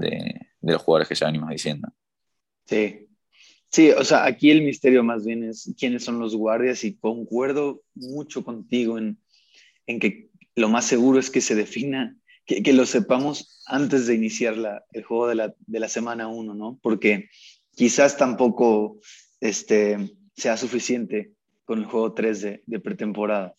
de, 0.00 0.48
los 0.62 0.82
jugadores 0.82 1.08
que 1.08 1.14
ya 1.14 1.26
venimos 1.26 1.50
diciendo. 1.50 1.88
Sí. 2.66 3.06
Sí, 3.68 3.90
o 3.92 4.04
sea, 4.04 4.24
aquí 4.24 4.50
el 4.50 4.62
misterio 4.62 5.04
más 5.04 5.24
bien 5.24 5.44
es 5.44 5.72
quiénes 5.78 6.02
son 6.02 6.18
los 6.18 6.34
guardias 6.34 6.82
y 6.82 6.96
concuerdo 6.96 7.82
mucho 7.94 8.42
contigo 8.42 8.98
en, 8.98 9.16
que 9.86 10.28
lo 10.56 10.68
más 10.68 10.86
seguro 10.86 11.20
es 11.20 11.30
que 11.30 11.40
se 11.40 11.54
defina, 11.54 12.16
que, 12.62 12.72
lo 12.72 12.86
sepamos 12.86 13.62
antes 13.66 14.06
de 14.06 14.14
iniciar 14.14 14.56
la, 14.56 14.84
el 14.92 15.04
juego 15.04 15.28
de 15.28 15.34
la, 15.36 15.54
de 15.58 15.80
la 15.80 15.88
semana 15.88 16.28
1, 16.28 16.54
¿no? 16.54 16.78
Porque 16.82 17.30
quizás 17.74 18.16
tampoco 18.16 18.98
este, 19.40 20.16
sea 20.36 20.56
suficiente 20.56 21.32
con 21.64 21.78
el 21.78 21.86
juego 21.86 22.12
3 22.12 22.40
de, 22.40 22.62
de 22.66 22.80
pretemporada. 22.80 23.54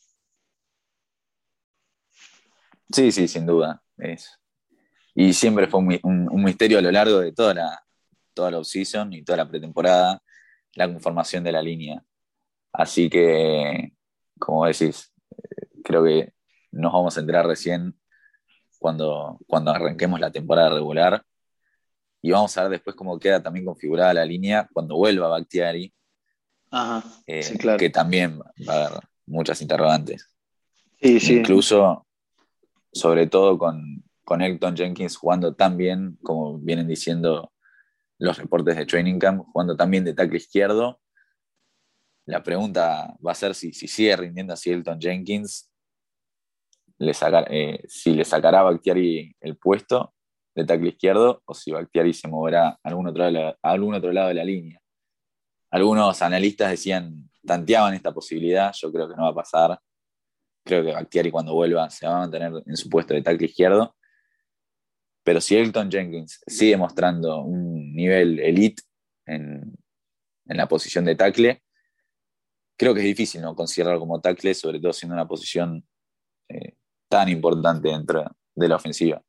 Sí, 2.91 3.11
sí, 3.11 3.27
sin 3.27 3.45
duda. 3.45 3.81
Es, 3.97 4.41
y 5.13 5.33
siempre 5.33 5.67
fue 5.67 5.79
un, 6.03 6.43
misterio 6.43 6.79
a 6.79 6.81
lo 6.81 6.91
largo 6.91 7.19
de 7.19 7.33
toda 7.33 7.53
la, 7.53 7.83
toda 8.33 8.51
la 8.51 8.61
y 9.11 9.23
toda 9.23 9.37
la 9.37 9.49
pretemporada 9.49 10.21
la 10.73 10.87
conformación 10.87 11.43
de 11.43 11.51
la 11.51 11.61
línea. 11.61 12.01
Así 12.71 13.09
que, 13.09 13.93
como 14.39 14.65
decís, 14.65 15.13
eh, 15.31 15.67
creo 15.83 16.03
que 16.03 16.33
nos 16.71 16.93
vamos 16.93 17.17
a 17.17 17.19
enterar 17.19 17.45
recién 17.45 17.99
cuando, 18.81 19.37
cuando 19.45 19.69
arranquemos 19.69 20.19
la 20.19 20.31
temporada 20.31 20.71
regular. 20.71 21.23
Y 22.19 22.31
vamos 22.31 22.57
a 22.57 22.63
ver 22.63 22.71
después 22.71 22.95
cómo 22.95 23.19
queda 23.19 23.41
también 23.41 23.63
configurada 23.63 24.11
la 24.11 24.25
línea 24.25 24.67
cuando 24.73 24.95
vuelva 24.95 25.27
Bactiari. 25.27 25.93
Ajá, 26.71 27.03
eh, 27.27 27.59
Que 27.77 27.91
también 27.91 28.39
va 28.39 28.73
a 28.73 28.85
haber 28.87 28.99
muchas 29.27 29.61
interrogantes. 29.61 30.27
Sí, 30.99 31.19
sí. 31.19 31.37
Incluso, 31.37 32.07
sobre 32.91 33.27
todo 33.27 33.59
con, 33.59 34.03
con 34.25 34.41
Elton 34.41 34.75
Jenkins 34.75 35.15
jugando 35.15 35.53
tan 35.53 35.77
bien, 35.77 36.17
como 36.23 36.57
vienen 36.57 36.87
diciendo 36.87 37.51
los 38.17 38.39
reportes 38.39 38.75
de 38.77 38.87
Training 38.87 39.19
Camp, 39.19 39.45
jugando 39.51 39.75
tan 39.77 39.91
bien 39.91 40.03
de 40.05 40.15
tackle 40.15 40.37
izquierdo. 40.37 40.99
La 42.25 42.41
pregunta 42.41 43.15
va 43.23 43.31
a 43.31 43.35
ser 43.35 43.53
si, 43.53 43.73
si 43.73 43.87
sigue 43.87 44.15
rindiendo 44.15 44.53
así 44.53 44.71
Elton 44.71 44.99
Jenkins, 44.99 45.70
eh, 47.49 47.83
si 47.87 48.13
le 48.13 48.25
sacará 48.25 48.63
Bactiari 48.63 49.35
el 49.39 49.57
puesto 49.57 50.13
de 50.55 50.65
tackle 50.65 50.89
izquierdo 50.89 51.41
o 51.45 51.53
si 51.53 51.71
Bactiari 51.71 52.13
se 52.13 52.27
moverá 52.27 52.69
a 52.69 52.79
algún 52.83 53.07
otro, 53.07 53.23
a 53.23 53.55
algún 53.61 53.95
otro 53.95 54.11
lado 54.11 54.29
de 54.29 54.33
la 54.35 54.43
línea. 54.43 54.79
Algunos 55.71 56.21
analistas 56.21 56.71
decían, 56.71 57.29
tanteaban 57.45 57.93
esta 57.93 58.13
posibilidad, 58.13 58.73
yo 58.73 58.91
creo 58.91 59.07
que 59.09 59.15
no 59.15 59.23
va 59.23 59.29
a 59.29 59.35
pasar. 59.35 59.79
Creo 60.63 60.83
que 60.83 60.91
Bactiari 60.91 61.31
cuando 61.31 61.53
vuelva 61.53 61.89
se 61.89 62.05
va 62.05 62.17
a 62.17 62.19
mantener 62.19 62.51
en 62.65 62.77
su 62.77 62.89
puesto 62.89 63.13
de 63.13 63.21
tackle 63.21 63.47
izquierdo 63.47 63.95
pero 65.23 65.39
si 65.39 65.55
Elton 65.55 65.91
Jenkins 65.91 66.41
sigue 66.47 66.77
mostrando 66.77 67.41
un 67.41 67.93
nivel 67.93 68.39
elite 68.39 68.83
en, 69.25 69.77
la 70.45 70.67
posición 70.67 71.05
de 71.05 71.15
tackle, 71.15 71.63
creo 72.77 72.93
que 72.93 72.99
es 72.99 73.05
difícil 73.05 73.41
no 73.41 73.55
considerarlo 73.55 74.01
como 74.01 74.19
tackle, 74.19 74.53
sobre 74.53 74.81
todo 74.81 74.91
siendo 74.91 75.13
una 75.13 75.27
posición 75.27 75.87
eh, 76.49 76.75
tan 77.11 77.27
importante 77.27 77.89
dentro 77.89 78.25
de 78.55 78.67
la 78.67 78.77
ofensiva. 78.77 79.21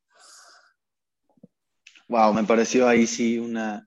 Wow, 2.07 2.33
me 2.33 2.45
pareció 2.45 2.87
ahí 2.87 3.05
sí 3.05 3.37
una, 3.37 3.85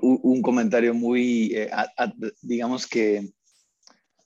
un, 0.00 0.40
comentario 0.40 0.94
muy, 0.94 1.52
eh, 1.54 1.70
digamos 2.40 2.86
que 2.86 3.30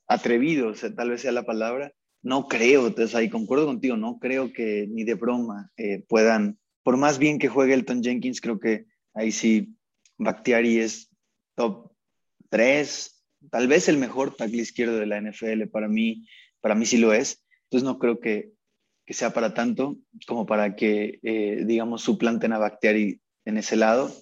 atrevido, 0.06 0.72
tal 0.96 1.10
vez 1.10 1.22
sea 1.22 1.32
la 1.32 1.44
palabra. 1.44 1.92
No 2.22 2.46
creo, 2.46 2.86
entonces 2.86 3.16
ahí 3.16 3.28
concuerdo 3.28 3.66
contigo, 3.66 3.96
no 3.96 4.18
creo 4.18 4.52
que 4.52 4.86
ni 4.88 5.02
de 5.02 5.14
broma 5.14 5.70
eh, 5.76 6.04
puedan 6.08 6.58
por 6.84 6.96
más 6.98 7.18
bien 7.18 7.38
que 7.38 7.48
juegue 7.48 7.74
Elton 7.74 8.02
Jenkins, 8.02 8.40
creo 8.40 8.60
que 8.60 8.84
ahí 9.14 9.32
sí 9.32 9.74
Bakhtiari 10.18 10.78
es 10.78 11.10
top 11.56 11.90
3, 12.50 13.24
tal 13.50 13.66
vez 13.66 13.88
el 13.88 13.96
mejor 13.96 14.36
tackle 14.36 14.58
izquierdo 14.58 14.98
de 14.98 15.06
la 15.06 15.20
NFL. 15.20 15.66
Para 15.72 15.88
mí, 15.88 16.28
para 16.60 16.74
mí 16.74 16.86
sí 16.86 16.98
lo 16.98 17.12
es. 17.12 17.42
Entonces 17.64 17.84
no 17.84 17.98
creo 17.98 18.20
que, 18.20 18.52
sea 19.12 19.34
para 19.34 19.52
tanto 19.52 19.98
como 20.26 20.46
para 20.46 20.76
que, 20.76 21.18
eh, 21.22 21.64
digamos, 21.66 22.02
suplanten 22.02 22.52
a 22.52 22.58
Bakhtiari 22.58 23.20
en 23.44 23.58
ese 23.58 23.76
lado. 23.76 24.14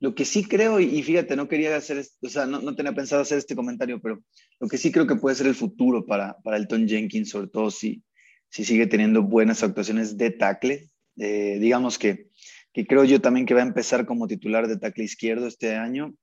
Lo 0.00 0.14
que 0.14 0.24
sí 0.24 0.44
creo, 0.44 0.78
y 0.78 1.02
fíjate, 1.02 1.34
no 1.34 1.48
quería 1.48 1.74
hacer, 1.74 2.04
o 2.22 2.28
sea, 2.28 2.46
no, 2.46 2.76
tenía 2.76 2.92
pensado 2.92 3.22
hacer 3.22 3.38
este 3.38 3.56
comentario, 3.56 4.00
pero 4.00 4.22
lo 4.60 4.68
que 4.68 4.78
sí 4.78 4.92
creo 4.92 5.08
que 5.08 5.16
puede 5.16 5.34
ser 5.34 5.48
el 5.48 5.56
futuro 5.56 6.06
para, 6.06 6.36
para 6.44 6.56
Elton 6.56 6.86
Jenkins, 6.86 7.30
sobre 7.30 7.50
si, 7.72 8.04
si 8.48 8.64
sigue 8.64 8.86
teniendo 8.86 9.22
buenas 9.24 9.64
actuaciones 9.64 10.16
de 10.16 10.30
tackle, 10.30 10.88
eh, 11.16 11.58
digamos 11.60 11.98
que, 11.98 12.28
creo 12.72 13.02
yo 13.02 13.20
también 13.20 13.44
que 13.44 13.54
va 13.54 13.60
a 13.60 13.66
empezar 13.66 14.06
como 14.06 14.28
titular 14.28 14.68
de 14.68 14.78
tackle 14.78 15.02
izquierdo 15.02 15.48
este 15.48 15.74
año, 15.74 16.14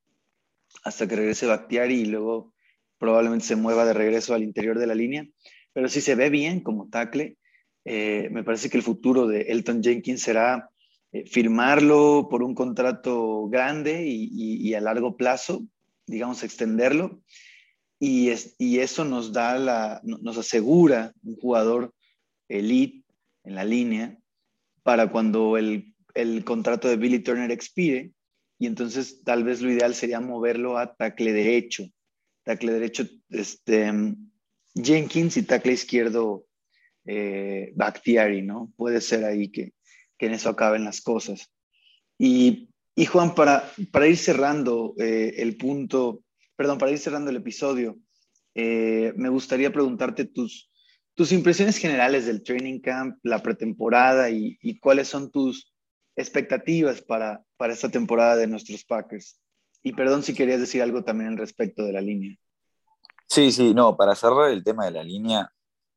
hasta 0.83 1.05
que 1.05 1.17
regrese 1.17 1.45
Bactiari 1.45 1.95
y 1.95 2.05
luego 2.05 2.53
probablemente 2.97 3.45
se 3.45 3.57
mueva 3.57 3.85
de 3.85 3.93
regreso 3.93 4.33
al 4.33 4.43
interior 4.43 4.79
de 4.79 4.87
la 4.87 4.95
línea. 4.95 5.27
Pero 5.73 5.89
si 5.89 5.99
se 5.99 6.15
ve 6.15 6.29
bien 6.29 6.61
como 6.61 6.87
tackle, 6.87 7.37
eh, 7.85 8.29
me 8.31 8.43
parece 8.43 8.69
que 8.69 8.77
el 8.77 8.83
futuro 8.83 9.27
de 9.27 9.41
Elton 9.43 9.81
Jenkins 9.81 10.21
será 10.21 10.69
eh, 11.11 11.25
firmarlo 11.25 12.27
por 12.29 12.43
un 12.43 12.55
contrato 12.55 13.47
grande 13.47 14.03
y, 14.05 14.73
a 14.73 14.81
largo 14.81 15.15
plazo, 15.15 15.63
digamos, 16.07 16.43
extenderlo. 16.43 17.21
Y, 17.99 18.31
y 18.57 18.79
eso 18.79 19.05
nos 19.05 19.31
da 19.31 19.57
la, 19.57 20.01
nos 20.03 20.37
asegura 20.37 21.13
un 21.23 21.35
jugador 21.37 21.93
elite 22.49 23.05
en 23.43 23.55
la 23.55 23.63
línea 23.63 24.17
para 24.83 25.11
cuando 25.11 25.57
el, 25.57 25.93
contrato 26.43 26.87
de 26.87 26.97
Billy 26.97 27.19
Turner 27.19 27.51
expire 27.51 28.11
y 28.59 28.67
entonces 28.67 29.23
tal 29.23 29.43
vez 29.43 29.61
lo 29.61 29.71
ideal 29.71 29.95
sería 29.95 30.19
moverlo 30.19 30.77
a 30.77 30.95
tackle 30.95 31.33
derecho. 31.33 31.85
Tackle 32.43 32.73
derecho, 32.73 33.05
este, 33.29 33.91
Jenkins 34.75 35.37
y 35.37 35.43
tackle 35.43 35.73
izquierdo 35.73 36.45
eh, 37.05 37.71
Bakhtiari, 37.75 38.41
¿no? 38.41 38.71
Puede 38.75 39.01
ser 39.01 39.25
ahí 39.25 39.49
que, 39.49 39.73
en 40.19 40.33
eso 40.33 40.49
acaben 40.49 40.83
las 40.83 41.01
cosas. 41.01 41.51
Y, 42.17 42.69
Juan, 43.07 43.35
para, 43.35 43.69
para 43.91 44.07
ir 44.07 44.17
cerrando 44.17 44.95
eh, 44.97 45.35
el 45.37 45.57
punto, 45.57 46.23
perdón, 46.55 46.77
para 46.77 46.91
ir 46.91 46.97
cerrando 46.97 47.29
el 47.29 47.37
episodio, 47.37 47.97
eh, 48.55 49.13
me 49.17 49.29
gustaría 49.29 49.71
preguntarte 49.71 50.25
tus, 50.25 50.71
tus 51.13 51.31
impresiones 51.31 51.77
generales 51.77 52.25
del 52.25 52.41
training 52.41 52.79
camp, 52.79 53.17
la 53.23 53.43
pretemporada 53.43 54.29
y, 54.29 54.57
cuáles 54.79 55.07
son 55.07 55.29
tus 55.31 55.73
expectativas 56.15 57.01
para, 57.01 57.43
para, 57.57 57.73
esta 57.73 57.89
temporada 57.89 58.35
de 58.37 58.47
nuestros 58.47 58.83
Packers. 58.83 59.39
Y 59.83 59.93
perdón 59.93 60.23
si 60.23 60.33
querías 60.33 60.59
decir 60.59 60.81
algo 60.81 61.03
también 61.03 61.37
respecto 61.37 61.83
de 61.83 61.93
la 61.93 62.01
línea. 62.01 62.35
Sí, 63.27 63.51
sí, 63.51 63.73
no, 63.73 63.95
para 63.97 64.15
cerrar 64.15 64.51
el 64.51 64.63
tema 64.63 64.85
de 64.85 64.91
la 64.91 65.03
línea, 65.03 65.51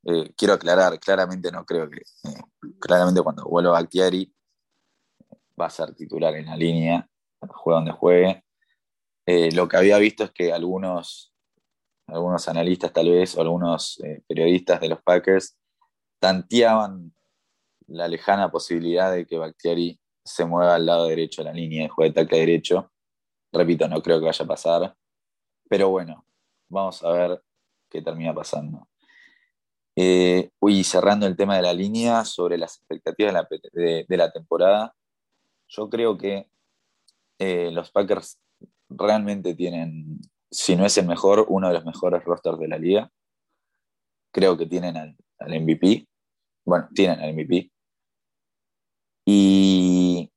eh, 0.05 0.33
quiero 0.37 0.55
aclarar, 0.55 0.99
claramente 1.01 1.51
no 1.51 1.65
creo 1.65 1.89
que, 1.89 1.99
eh, 1.99 2.41
claramente 2.81 3.23
cuando 3.23 3.45
vuelva 3.45 3.73
Bactiari 3.73 4.33
va 5.61 5.67
a 5.67 5.71
ser 5.71 5.95
titular 5.95 6.35
en 6.35 6.47
la 6.47 6.57
línea, 6.57 7.09
juegue 7.41 7.77
donde 7.77 7.93
juegue. 7.93 8.45
Eh, 9.27 9.53
lo 9.53 9.69
que 9.69 9.77
había 9.77 9.99
visto 9.99 10.25
es 10.25 10.31
que 10.33 10.53
algunos 10.53 11.33
algunos 12.07 12.49
analistas 12.49 12.91
tal 12.93 13.11
vez, 13.11 13.37
o 13.37 13.43
algunos 13.43 14.01
periodistas 14.27 14.81
de 14.81 14.89
los 14.89 15.03
Packers, 15.03 15.59
tanteaban 16.19 17.15
la 17.87 18.09
lejana 18.09 18.51
posibilidad 18.51 19.13
de 19.13 19.27
que 19.27 19.37
Bactiari 19.37 20.01
se 20.25 20.45
mueva 20.45 20.75
al 20.75 20.87
lado 20.87 21.07
derecho 21.07 21.43
de 21.43 21.51
la 21.51 21.55
línea 21.55 21.85
y 21.85 21.89
juegue 21.89 22.13
tackle 22.13 22.39
derecho. 22.39 22.93
Repito, 23.53 23.89
no 23.89 24.03
creo 24.03 24.19
que 24.21 24.27
vaya 24.27 24.45
a 24.45 24.49
pasar. 24.49 24.97
Pero 25.69 25.91
bueno, 25.91 26.25
vamos 26.69 27.03
a 27.05 27.13
ver 27.13 27.43
qué 27.91 28.03
termina 28.03 28.35
pasando. 28.35 28.88
Eh, 30.01 30.53
uy, 30.61 30.85
cerrando 30.85 31.27
el 31.27 31.37
tema 31.37 31.57
de 31.57 31.63
la 31.63 31.73
línea 31.73 32.25
sobre 32.25 32.57
las 32.57 32.77
expectativas 32.77 33.35
de 33.73 34.07
la, 34.17 34.31
temporada, 34.31 34.95
yo 35.67 35.91
creo 35.91 36.17
que 36.17 36.49
eh, 37.41 37.73
los 37.73 37.91
Packers 37.91 38.39
realmente 38.89 39.57
tienen, 39.57 40.21
si 40.53 40.77
no 40.77 40.87
es 40.87 40.97
el 40.99 41.07
mejor, 41.09 41.47
uno 41.49 41.67
de 41.67 41.75
los 41.75 41.85
mejores 41.85 42.23
rosters 42.25 42.61
de 42.61 42.69
la 42.69 42.79
liga. 42.79 43.11
Creo 44.33 44.57
que 44.57 44.67
tienen 44.67 44.97
al, 44.97 45.17
al 45.41 45.61
MVP. 45.63 46.07
Bueno, 46.65 46.89
tienen 46.95 47.19
al 47.19 47.33
MVP. 47.35 47.73
Y, 49.27 50.31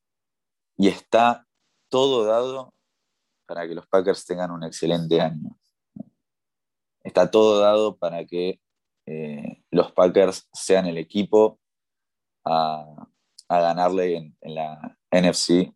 y 0.76 0.88
está 0.88 1.46
todo 1.90 2.26
dado 2.26 2.74
para 3.46 3.68
que 3.68 3.76
los 3.76 3.86
Packers 3.86 4.26
tengan 4.26 4.50
un 4.50 4.64
excelente 4.64 5.22
año. 5.22 5.56
Está 7.04 7.30
todo 7.30 7.60
dado 7.60 7.98
para 7.98 8.26
que 8.26 8.60
eh, 9.06 9.64
los 9.72 9.92
Packers 9.92 10.48
sean 10.54 10.86
el 10.86 10.98
equipo 10.98 11.60
a, 12.46 13.08
ganarle 13.50 14.16
en, 14.16 14.56
la 14.56 14.98
NFC. 15.12 15.74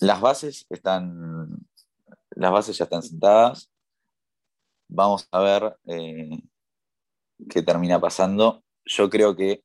Las 0.00 0.20
bases 0.20 0.66
están, 0.70 1.66
las 2.30 2.52
bases 2.52 2.78
ya 2.78 2.84
están 2.84 3.02
sentadas. 3.02 3.70
Vamos 4.88 5.26
a 5.32 5.40
ver 5.40 5.76
eh, 5.86 6.42
qué 7.50 7.62
termina 7.62 8.00
pasando. 8.00 8.62
Yo 8.84 9.10
creo 9.10 9.34
que 9.34 9.64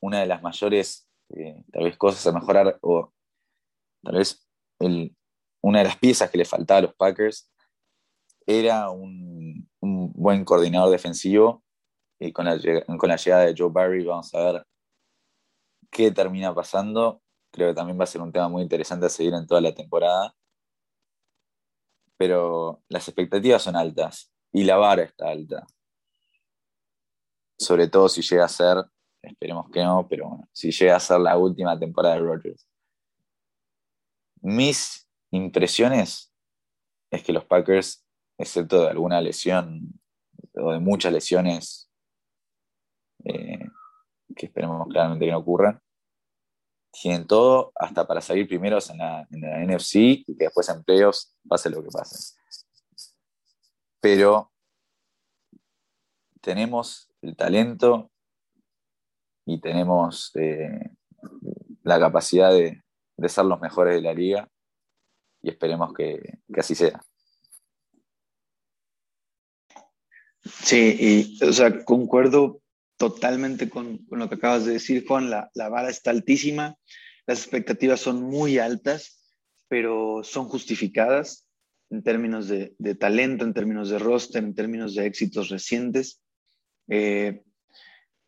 una 0.00 0.20
de 0.20 0.26
las 0.26 0.42
mayores, 0.42 1.08
eh, 1.30 1.62
tal 1.72 1.84
vez, 1.84 1.96
cosas 1.96 2.26
a 2.26 2.32
mejorar, 2.32 2.78
o 2.82 3.12
tal 4.02 4.16
vez 4.16 4.44
una 5.60 5.78
de 5.78 5.84
las 5.84 5.96
piezas 5.96 6.28
que 6.28 6.38
le 6.38 6.44
faltaba 6.44 6.78
a 6.78 6.82
los 6.82 6.94
Packers 6.94 7.48
era 8.46 8.90
un, 8.90 9.70
buen 10.14 10.44
coordinador 10.44 10.90
defensivo 10.90 11.62
y 12.18 12.32
con 12.32 12.44
la, 12.46 12.56
llegada 12.56 13.46
de 13.46 13.54
Joe 13.56 13.70
Barry 13.70 14.04
vamos 14.04 14.32
a 14.34 14.52
ver 14.52 14.66
qué 15.90 16.10
termina 16.10 16.54
pasando. 16.54 17.20
Creo 17.50 17.70
que 17.70 17.74
también 17.74 17.98
va 17.98 18.04
a 18.04 18.06
ser 18.06 18.20
un 18.20 18.32
tema 18.32 18.48
muy 18.48 18.62
interesante 18.62 19.06
a 19.06 19.08
seguir 19.08 19.34
en 19.34 19.46
toda 19.46 19.60
la 19.60 19.74
temporada. 19.74 20.34
Pero 22.16 22.82
las 22.88 23.08
expectativas 23.08 23.62
son 23.62 23.76
altas 23.76 24.32
y 24.52 24.64
la 24.64 24.76
vara 24.76 25.02
está 25.02 25.28
alta. 25.28 25.66
Sobre 27.58 27.88
todo 27.88 28.08
si 28.08 28.22
llega 28.22 28.44
a 28.44 28.48
ser, 28.48 28.84
esperemos 29.22 29.68
que 29.70 29.82
no, 29.82 30.06
pero 30.08 30.28
bueno, 30.28 30.48
si 30.52 30.70
llega 30.70 30.96
a 30.96 31.00
ser 31.00 31.20
la 31.20 31.36
última 31.36 31.78
temporada 31.78 32.14
de 32.14 32.20
Rodgers. 32.20 32.68
Mis 34.40 35.08
impresiones 35.30 36.32
es 37.10 37.22
que 37.22 37.32
los 37.32 37.44
Packers 37.44 38.04
excepto 38.38 38.82
de 38.82 38.90
alguna 38.90 39.20
lesión 39.20 40.00
de 40.54 40.80
muchas 40.80 41.12
lesiones 41.12 41.90
eh, 43.24 43.66
que 44.36 44.46
esperemos 44.46 44.86
claramente 44.88 45.26
que 45.26 45.32
no 45.32 45.38
ocurran. 45.38 45.80
Tienen 46.90 47.26
todo 47.26 47.72
hasta 47.74 48.06
para 48.06 48.20
salir 48.20 48.46
primeros 48.46 48.90
en 48.90 48.98
la, 48.98 49.26
NFC 49.30 49.94
y 49.96 50.24
que 50.24 50.44
después 50.44 50.68
en 50.68 50.84
playoffs 50.84 51.34
pase 51.48 51.70
lo 51.70 51.82
que 51.82 51.88
pase. 51.88 52.34
Pero 54.00 54.52
tenemos 56.40 57.08
el 57.22 57.36
talento 57.36 58.10
y 59.46 59.60
tenemos 59.60 60.30
eh, 60.34 60.90
la 61.82 61.98
capacidad 61.98 62.52
de, 62.52 62.82
ser 63.28 63.44
los 63.44 63.60
mejores 63.60 63.94
de 63.94 64.02
la 64.02 64.12
liga 64.12 64.48
y 65.40 65.50
esperemos 65.50 65.94
que 65.94 66.40
así 66.56 66.74
sea. 66.74 67.00
Sí, 70.44 71.36
y, 71.40 71.44
o 71.44 71.52
sea, 71.52 71.84
concuerdo 71.84 72.60
totalmente 72.96 73.68
con, 73.68 74.06
lo 74.10 74.28
que 74.28 74.36
acabas 74.36 74.64
de 74.64 74.74
decir, 74.74 75.04
Juan. 75.06 75.30
La, 75.30 75.50
la, 75.54 75.68
vara 75.68 75.90
está 75.90 76.10
altísima, 76.10 76.76
las 77.26 77.40
expectativas 77.40 78.00
son 78.00 78.22
muy 78.22 78.58
altas, 78.58 79.20
pero 79.68 80.22
son 80.22 80.46
justificadas 80.46 81.46
en 81.90 82.02
términos 82.02 82.48
de, 82.48 82.74
talento, 82.98 83.44
en 83.44 83.54
términos 83.54 83.90
de 83.90 83.98
roster, 83.98 84.42
en 84.42 84.54
términos 84.54 84.94
de 84.94 85.06
éxitos 85.06 85.50
recientes. 85.50 86.20
Eh, 86.88 87.42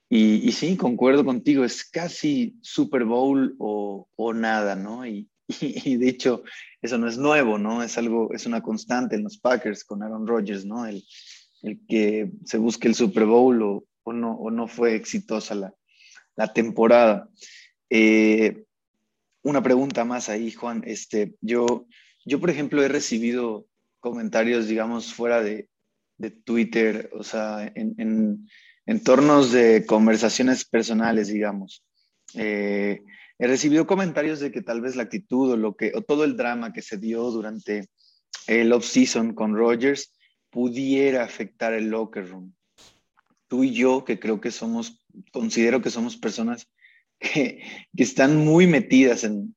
y, 0.08 0.52
sí, 0.52 0.76
concuerdo 0.76 1.24
contigo, 1.24 1.64
es 1.64 1.84
casi 1.84 2.56
Super 2.60 3.04
Bowl 3.04 3.56
o, 3.58 4.32
nada, 4.34 4.76
¿no? 4.76 5.04
Y, 5.60 5.90
y, 5.92 5.98
de 5.98 6.08
hecho, 6.08 6.42
eso 6.80 6.96
no 6.96 7.06
es 7.06 7.18
nuevo, 7.18 7.58
¿no? 7.58 7.82
Es 7.82 7.98
algo, 7.98 8.32
es 8.32 8.46
una 8.46 8.62
constante 8.62 9.14
en 9.14 9.24
los 9.24 9.36
Packers 9.36 9.84
con 9.84 10.02
Aaron 10.02 10.26
Rodgers, 10.26 10.64
¿no? 10.64 10.86
El, 10.86 11.04
el 11.64 11.80
que 11.88 12.30
se 12.44 12.58
busque 12.58 12.88
el 12.88 12.94
Super 12.94 13.24
Bowl 13.24 13.62
o, 13.62 14.12
no, 14.12 14.32
o 14.32 14.50
no, 14.50 14.68
fue 14.68 14.94
exitosa 14.94 15.54
la, 16.36 16.52
temporada. 16.52 17.28
Eh, 17.88 18.64
una 19.42 19.62
pregunta 19.62 20.04
más 20.04 20.28
ahí, 20.28 20.52
Juan. 20.52 20.82
Este, 20.86 21.34
yo, 21.40 21.86
yo, 22.24 22.38
por 22.38 22.50
ejemplo, 22.50 22.82
he 22.82 22.88
recibido 22.88 23.66
comentarios, 24.00 24.68
digamos, 24.68 25.12
fuera 25.12 25.42
de, 25.42 25.68
Twitter, 26.44 27.10
o 27.12 27.22
sea, 27.22 27.70
en, 27.74 27.94
en, 27.98 28.48
entornos 28.86 29.52
de 29.52 29.84
conversaciones 29.84 30.64
personales, 30.64 31.28
digamos. 31.28 31.84
Eh, 32.34 33.02
he 33.38 33.46
recibido 33.46 33.86
comentarios 33.86 34.40
de 34.40 34.50
que 34.50 34.62
tal 34.62 34.80
vez 34.80 34.96
la 34.96 35.02
actitud 35.02 35.52
o, 35.52 35.56
lo 35.56 35.76
que, 35.76 35.92
o 35.94 36.02
todo 36.02 36.24
el 36.24 36.36
drama 36.36 36.72
que 36.72 36.82
se 36.82 36.96
dio 36.96 37.30
durante 37.30 37.88
el 38.46 38.72
off-season 38.72 39.34
con 39.34 39.54
Rogers 39.54 40.13
pudiera 40.54 41.24
afectar 41.24 41.74
el 41.74 41.88
locker 41.88 42.28
room. 42.28 42.54
Tú 43.48 43.64
y 43.64 43.72
yo, 43.72 44.04
que 44.04 44.20
creo 44.20 44.40
que 44.40 44.52
somos, 44.52 45.04
considero 45.32 45.82
que 45.82 45.90
somos 45.90 46.16
personas 46.16 46.68
que, 47.18 47.60
están 47.96 48.36
muy 48.36 48.68
metidas 48.68 49.24
en, 49.24 49.56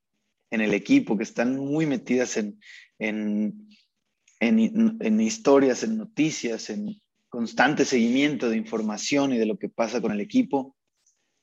el 0.49 0.73
equipo, 0.73 1.15
que 1.15 1.23
están 1.23 1.55
muy 1.55 1.85
metidas 1.85 2.35
en, 2.37 2.59
en, 2.97 3.69
en, 4.39 5.21
historias, 5.21 5.83
en 5.83 5.97
noticias, 5.97 6.71
en 6.71 6.99
constante 7.29 7.85
seguimiento 7.85 8.49
de 8.49 8.57
información 8.57 9.33
y 9.33 9.37
de 9.37 9.45
lo 9.45 9.59
que 9.59 9.69
pasa 9.69 10.01
con 10.01 10.11
el 10.11 10.19
equipo. 10.19 10.75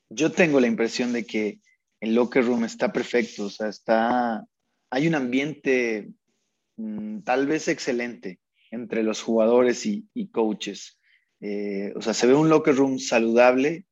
Yo 0.09 0.33
tengo 0.33 0.59
la 0.59 0.67
impresión 0.67 1.13
de 1.13 1.25
que 1.25 1.61
el 2.01 2.13
locker 2.13 2.43
room 2.43 2.65
está 2.65 2.91
perfecto, 2.91 3.45
o 3.45 3.49
sea, 3.49 3.69
está, 3.69 4.43
hay 4.89 5.07
un 5.07 5.15
ambiente 5.15 6.09
mm, 6.75 7.19
tal 7.21 7.47
vez 7.47 7.69
excelente, 7.69 8.39
entre 8.75 9.03
los 9.03 9.21
jugadores 9.21 9.85
y, 9.85 10.27
coaches. 10.31 10.99
Eh, 11.41 11.93
o 11.95 12.01
sea, 12.01 12.13
se 12.13 12.27
ve 12.27 12.33
un 12.33 12.49
locker 12.49 12.75
room 12.75 12.99
saludable, 12.99 13.85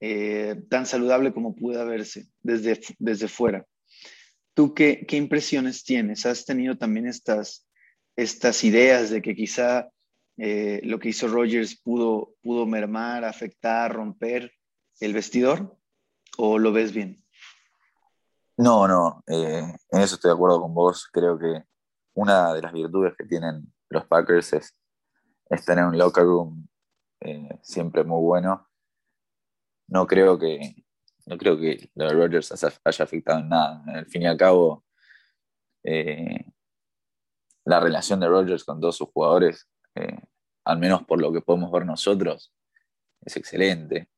eh, 0.00 0.62
tan 0.68 0.86
saludable 0.86 1.32
como 1.32 1.54
puede 1.54 1.84
verse 1.84 2.28
desde, 2.42 2.80
desde 2.98 3.28
fuera. 3.28 3.66
¿Tú 4.54 4.74
qué, 4.74 5.04
qué, 5.06 5.16
impresiones 5.16 5.84
tienes? 5.84 6.26
¿Has 6.26 6.44
tenido 6.44 6.76
también 6.76 7.06
estas, 7.06 7.66
estas 8.16 8.64
ideas 8.64 9.10
de 9.10 9.22
que 9.22 9.34
quizá 9.34 9.88
eh, 10.36 10.80
lo 10.84 10.98
que 10.98 11.10
hizo 11.10 11.28
Rogers 11.28 11.80
pudo, 11.80 12.34
pudo 12.42 12.66
mermar, 12.66 13.24
afectar, 13.24 13.92
romper 13.92 14.52
el 15.00 15.12
vestidor? 15.12 15.76
¿O 16.38 16.58
lo 16.58 16.72
ves 16.72 16.92
bien? 16.92 17.22
No, 18.56 18.86
no, 18.86 19.22
en 19.26 19.74
eso 19.90 20.16
estoy 20.16 20.28
de 20.30 20.34
acuerdo 20.34 20.60
con 20.60 20.74
vos. 20.74 21.08
Creo 21.10 21.38
que 21.38 21.64
una 22.14 22.52
de 22.52 22.62
las 22.62 22.72
virtudes 22.72 23.14
que 23.16 23.24
tienen 23.24 23.72
los 23.90 24.06
Packers 24.06 24.52
es, 24.52 24.74
tener 25.66 25.84
un 25.84 25.98
locker 25.98 26.24
room 26.24 26.68
eh, 27.20 27.58
siempre 27.60 28.04
muy 28.04 28.22
bueno. 28.22 28.68
No 29.88 30.06
creo 30.06 30.38
que 30.38 30.84
no 31.26 31.36
creo 31.36 31.58
que 31.58 31.90
lo 31.94 32.06
de 32.06 32.14
Rodgers 32.14 32.52
haya 32.84 33.04
afectado 33.04 33.40
en 33.40 33.48
nada. 33.48 33.82
Al 33.86 34.06
fin 34.06 34.22
y 34.22 34.26
al 34.26 34.36
cabo, 34.36 34.84
eh, 35.84 36.44
la 37.64 37.78
relación 37.78 38.20
de 38.20 38.28
Rodgers 38.28 38.64
con 38.64 38.80
todos 38.80 38.96
sus 38.96 39.08
jugadores, 39.10 39.68
eh, 39.94 40.18
al 40.64 40.78
menos 40.78 41.04
por 41.04 41.20
lo 41.20 41.32
que 41.32 41.40
podemos 41.40 41.70
ver 41.70 41.84
nosotros, 41.84 42.52
es 43.20 43.36
excelente. 43.36 44.08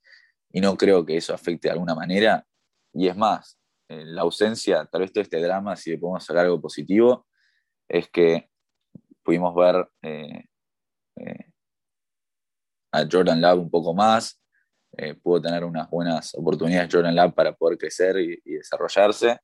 Y 0.50 0.60
no 0.60 0.76
creo 0.76 1.04
que 1.04 1.16
eso 1.16 1.34
afecte 1.34 1.68
de 1.68 1.72
alguna 1.72 1.94
manera. 1.94 2.46
Y 2.92 3.08
es 3.08 3.16
más, 3.16 3.58
la 3.88 4.22
ausencia, 4.22 4.86
tal 4.86 5.02
vez 5.02 5.12
todo 5.12 5.22
este 5.22 5.40
drama, 5.40 5.76
si 5.76 5.90
le 5.90 5.98
podemos 5.98 6.24
sacar 6.24 6.44
algo 6.44 6.60
positivo, 6.60 7.26
es 7.88 8.08
que 8.08 8.51
pudimos 9.22 9.54
ver 9.54 9.88
eh, 10.02 10.44
eh, 11.16 11.52
a 12.92 13.06
Jordan 13.10 13.40
Love 13.40 13.60
un 13.60 13.70
poco 13.70 13.94
más, 13.94 14.42
eh, 14.96 15.14
pudo 15.14 15.40
tener 15.40 15.64
unas 15.64 15.88
buenas 15.88 16.34
oportunidades 16.34 16.92
Jordan 16.92 17.16
Love 17.16 17.32
para 17.32 17.54
poder 17.54 17.78
crecer 17.78 18.16
y, 18.18 18.40
desarrollarse. 18.44 19.38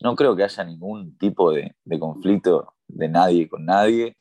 No 0.00 0.14
creo 0.14 0.36
que 0.36 0.44
haya 0.44 0.64
ningún 0.64 1.16
tipo 1.18 1.52
de, 1.52 1.74
conflicto 1.98 2.74
de 2.86 3.08
nadie 3.08 3.48
con 3.48 3.64
nadie. 3.64 4.16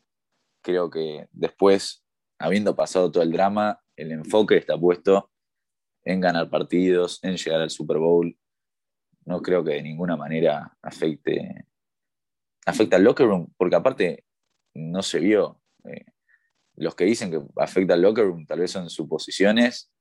Creo 0.61 0.89
que 0.89 1.27
después, 1.31 2.03
habiendo 2.39 2.75
pasado 2.75 3.11
todo 3.11 3.23
el 3.23 3.31
drama, 3.31 3.79
el 3.95 4.11
enfoque 4.11 4.57
está 4.57 4.77
puesto 4.77 5.31
en 6.03 6.19
ganar 6.19 6.49
partidos, 6.49 7.23
en 7.23 7.37
llegar 7.37 7.61
al 7.61 7.69
Super 7.69 7.97
Bowl. 7.97 8.35
No 9.25 9.41
creo 9.41 9.63
que 9.63 9.73
de 9.73 9.83
ninguna 9.83 10.17
manera 10.17 10.75
afecte, 10.81 11.65
afecte 12.65 12.95
al 12.95 13.03
locker 13.03 13.27
room, 13.27 13.53
porque 13.55 13.75
aparte 13.75 14.25
no 14.73 15.01
se 15.01 15.19
vio. 15.19 15.61
Eh, 15.85 16.05
los 16.75 16.95
que 16.95 17.05
dicen 17.05 17.31
que 17.31 17.41
afecta 17.57 17.93
al 17.93 18.01
locker 18.01 18.25
room 18.25 18.45
tal 18.45 18.59
vez 18.59 18.71
son 18.71 18.89
suposiciones, 18.89 19.91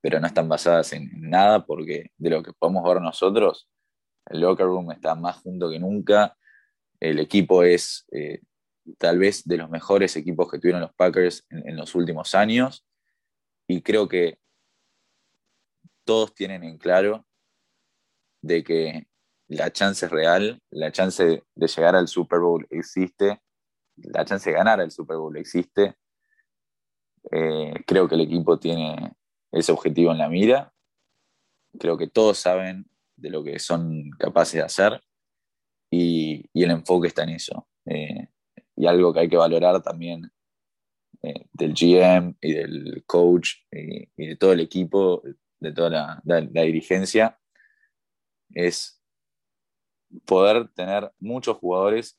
pero 0.00 0.20
no 0.20 0.26
están 0.26 0.48
basadas 0.48 0.92
en 0.92 1.10
nada 1.14 1.64
porque 1.66 2.12
de 2.16 2.30
lo 2.30 2.42
que 2.42 2.52
podemos 2.52 2.84
ver 2.84 3.00
nosotros, 3.00 3.68
el 4.26 4.40
locker 4.40 4.66
room 4.66 4.92
está 4.92 5.14
más 5.14 5.36
junto 5.38 5.70
que 5.70 5.78
nunca, 5.78 6.36
el 7.00 7.18
equipo 7.18 7.62
es 7.62 8.06
eh, 8.12 8.40
tal 8.98 9.18
vez 9.18 9.44
de 9.44 9.56
los 9.56 9.70
mejores 9.70 10.16
equipos 10.16 10.50
que 10.50 10.58
tuvieron 10.58 10.80
los 10.80 10.94
Packers 10.94 11.46
en, 11.50 11.76
los 11.76 11.94
últimos 11.94 12.34
años. 12.34 12.86
Y 13.68 13.82
creo 13.82 14.08
que 14.08 14.38
todos 16.04 16.34
tienen 16.34 16.62
en 16.62 16.78
claro 16.78 17.26
de 18.42 18.62
que 18.62 19.06
la 19.48 19.72
chance 19.72 20.06
es 20.06 20.12
real, 20.12 20.60
la 20.70 20.92
chance 20.92 21.42
de 21.54 21.66
llegar 21.66 21.96
al 21.96 22.08
Super 22.08 22.40
Bowl 22.40 22.66
existe, 22.70 23.40
la 23.96 24.24
chance 24.24 24.50
de 24.50 24.56
ganar 24.56 24.80
al 24.80 24.90
Super 24.90 25.16
Bowl 25.16 25.36
existe. 25.36 25.96
Eh, 27.30 27.74
creo 27.86 28.08
que 28.08 28.14
el 28.14 28.22
equipo 28.22 28.58
tiene 28.58 29.14
ese 29.52 29.72
objetivo 29.72 30.12
en 30.12 30.18
la 30.18 30.28
mira. 30.28 30.72
Creo 31.78 31.96
que 31.96 32.08
todos 32.08 32.38
saben 32.38 32.86
de 33.16 33.30
lo 33.30 33.42
que 33.42 33.58
son 33.58 34.10
capaces 34.18 34.54
de 34.54 34.62
hacer 34.62 35.02
y, 35.90 36.48
el 36.54 36.70
enfoque 36.70 37.08
está 37.08 37.24
en 37.24 37.30
eso. 37.30 37.68
Eh, 37.86 38.28
y 38.76 38.86
algo 38.86 39.12
que 39.12 39.20
hay 39.20 39.28
que 39.28 39.36
valorar 39.36 39.82
también 39.82 40.30
eh, 41.22 41.46
del 41.52 41.72
GM 41.72 42.36
y 42.40 42.52
del 42.52 43.04
coach 43.06 43.54
y, 43.70 44.26
de 44.28 44.36
todo 44.36 44.52
el 44.52 44.60
equipo, 44.60 45.22
de 45.58 45.72
toda 45.72 46.20
la, 46.24 46.40
dirigencia, 46.62 47.38
es 48.54 49.02
poder 50.24 50.68
tener 50.68 51.12
muchos 51.18 51.56
jugadores 51.56 52.18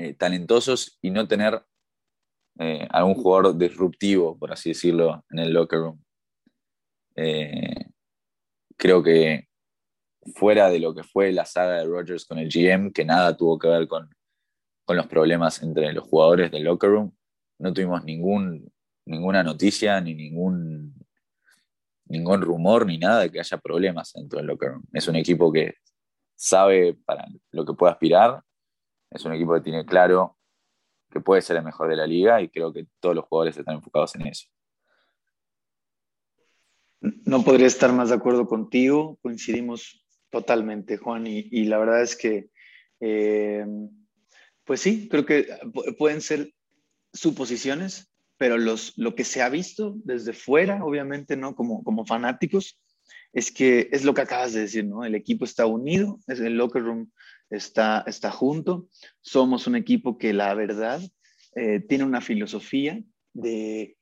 eh, 0.00 0.14
talentosos 0.14 0.98
y 1.02 1.10
no 1.10 1.26
tener 1.28 1.62
algún 2.90 3.14
jugador 3.14 3.56
disruptivo, 3.56 4.38
por 4.38 4.52
así 4.52 4.70
decirlo, 4.70 5.24
en 5.30 5.38
el 5.38 5.50
locker 5.50 5.78
room. 5.78 6.04
creo 8.76 9.02
que 9.02 9.48
fuera 10.34 10.70
de 10.70 10.78
lo 10.78 10.94
que 10.94 11.02
fue 11.02 11.32
la 11.32 11.44
saga 11.44 11.78
de 11.78 11.84
Rogers 11.84 12.24
con 12.24 12.38
el 12.38 12.48
GM, 12.48 12.92
que 12.92 13.04
nada 13.04 13.36
tuvo 13.36 13.58
que 13.58 13.68
ver 13.68 13.88
con, 13.88 14.08
los 14.88 15.06
problemas 15.06 15.62
entre 15.62 15.92
los 15.92 16.02
jugadores 16.02 16.50
del 16.50 16.64
locker 16.64 16.90
room, 16.90 17.16
no 17.60 17.72
tuvimos 17.72 18.02
ningún, 18.02 18.72
ninguna 19.06 19.44
noticia 19.44 20.00
ni 20.00 20.16
ningún, 20.16 20.96
ningún 22.06 22.40
rumor 22.40 22.86
ni 22.86 22.98
nada 22.98 23.20
de 23.20 23.30
que 23.30 23.38
haya 23.38 23.56
problemas 23.58 24.12
dentro 24.12 24.38
del 24.38 24.48
locker 24.48 24.70
room. 24.70 24.82
Es 24.92 25.06
un 25.06 25.14
equipo 25.14 25.52
que 25.52 25.74
sabe 26.34 26.94
para 27.04 27.24
lo 27.52 27.64
que 27.64 27.74
puede 27.74 27.92
aspirar, 27.92 28.42
es 29.10 29.24
un 29.24 29.32
equipo 29.32 29.54
que 29.54 29.60
tiene 29.60 29.84
claro 29.84 30.36
que 31.10 31.20
puede 31.20 31.42
ser 31.42 31.56
el 31.56 31.64
mejor 31.64 31.88
de 31.88 31.96
la 31.96 32.06
liga 32.06 32.40
y 32.40 32.48
creo 32.48 32.72
que 32.72 32.86
todos 33.00 33.16
los 33.16 33.24
jugadores 33.24 33.56
están 33.56 33.76
enfocados 33.76 34.14
en 34.14 34.26
eso. 34.28 34.46
No 37.00 37.42
podría 37.42 37.66
estar 37.66 37.92
más 37.92 38.10
de 38.10 38.14
acuerdo 38.14 38.46
contigo, 38.46 39.18
coincidimos 39.22 40.00
Totalmente, 40.30 40.96
Juan. 40.96 41.26
Y, 41.26 41.64
la 41.64 41.78
verdad 41.78 42.02
es 42.02 42.16
que, 42.16 42.50
eh, 43.00 43.66
pues 44.64 44.80
sí, 44.80 45.08
creo 45.08 45.26
que 45.26 45.48
pueden 45.98 46.20
ser 46.20 46.54
suposiciones, 47.12 48.12
pero 48.36 48.56
lo 48.58 49.14
que 49.16 49.24
se 49.24 49.42
ha 49.42 49.48
visto 49.48 49.96
desde 50.04 50.32
fuera, 50.32 50.84
obviamente, 50.84 51.36
¿no? 51.36 51.56
Como, 51.56 51.82
como 51.82 52.06
fanáticos, 52.06 52.80
es 53.32 53.50
que 53.50 53.88
es 53.90 54.04
lo 54.04 54.14
que 54.14 54.22
acabas 54.22 54.52
de 54.52 54.60
decir, 54.60 54.86
¿no? 54.86 55.04
El 55.04 55.16
equipo 55.16 55.44
está 55.44 55.66
unido, 55.66 56.20
el 56.28 56.56
locker 56.56 56.82
room 56.82 57.10
está, 57.50 58.04
está 58.06 58.30
junto, 58.30 58.88
somos 59.20 59.66
un 59.66 59.76
equipo 59.76 60.18
que 60.18 60.32
la 60.32 60.54
verdad 60.54 61.00
eh, 61.56 61.80
tiene 61.80 62.04
una 62.04 62.20
filosofía 62.20 63.02
de, 63.32 63.96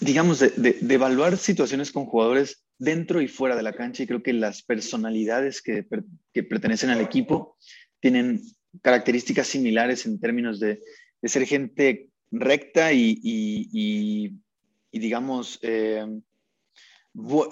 digamos, 0.00 0.38
de, 0.40 0.50
de, 0.50 0.94
evaluar 0.94 1.36
situaciones 1.36 1.92
con 1.92 2.06
jugadores 2.06 2.64
dentro 2.80 3.20
y 3.20 3.28
fuera 3.28 3.54
de 3.54 3.62
la 3.62 3.74
cancha 3.74 4.02
y 4.02 4.06
creo 4.06 4.22
que 4.22 4.32
las 4.32 4.62
personalidades 4.62 5.60
que, 5.62 5.86
pertenecen 6.32 6.90
al 6.90 7.00
equipo 7.00 7.56
tienen 8.00 8.40
características 8.82 9.46
similares 9.46 10.06
en 10.06 10.18
términos 10.18 10.58
de, 10.58 10.80
ser 11.22 11.46
gente 11.46 12.08
recta 12.30 12.92
y, 12.92 14.40
digamos, 14.90 15.58
eh, 15.62 16.06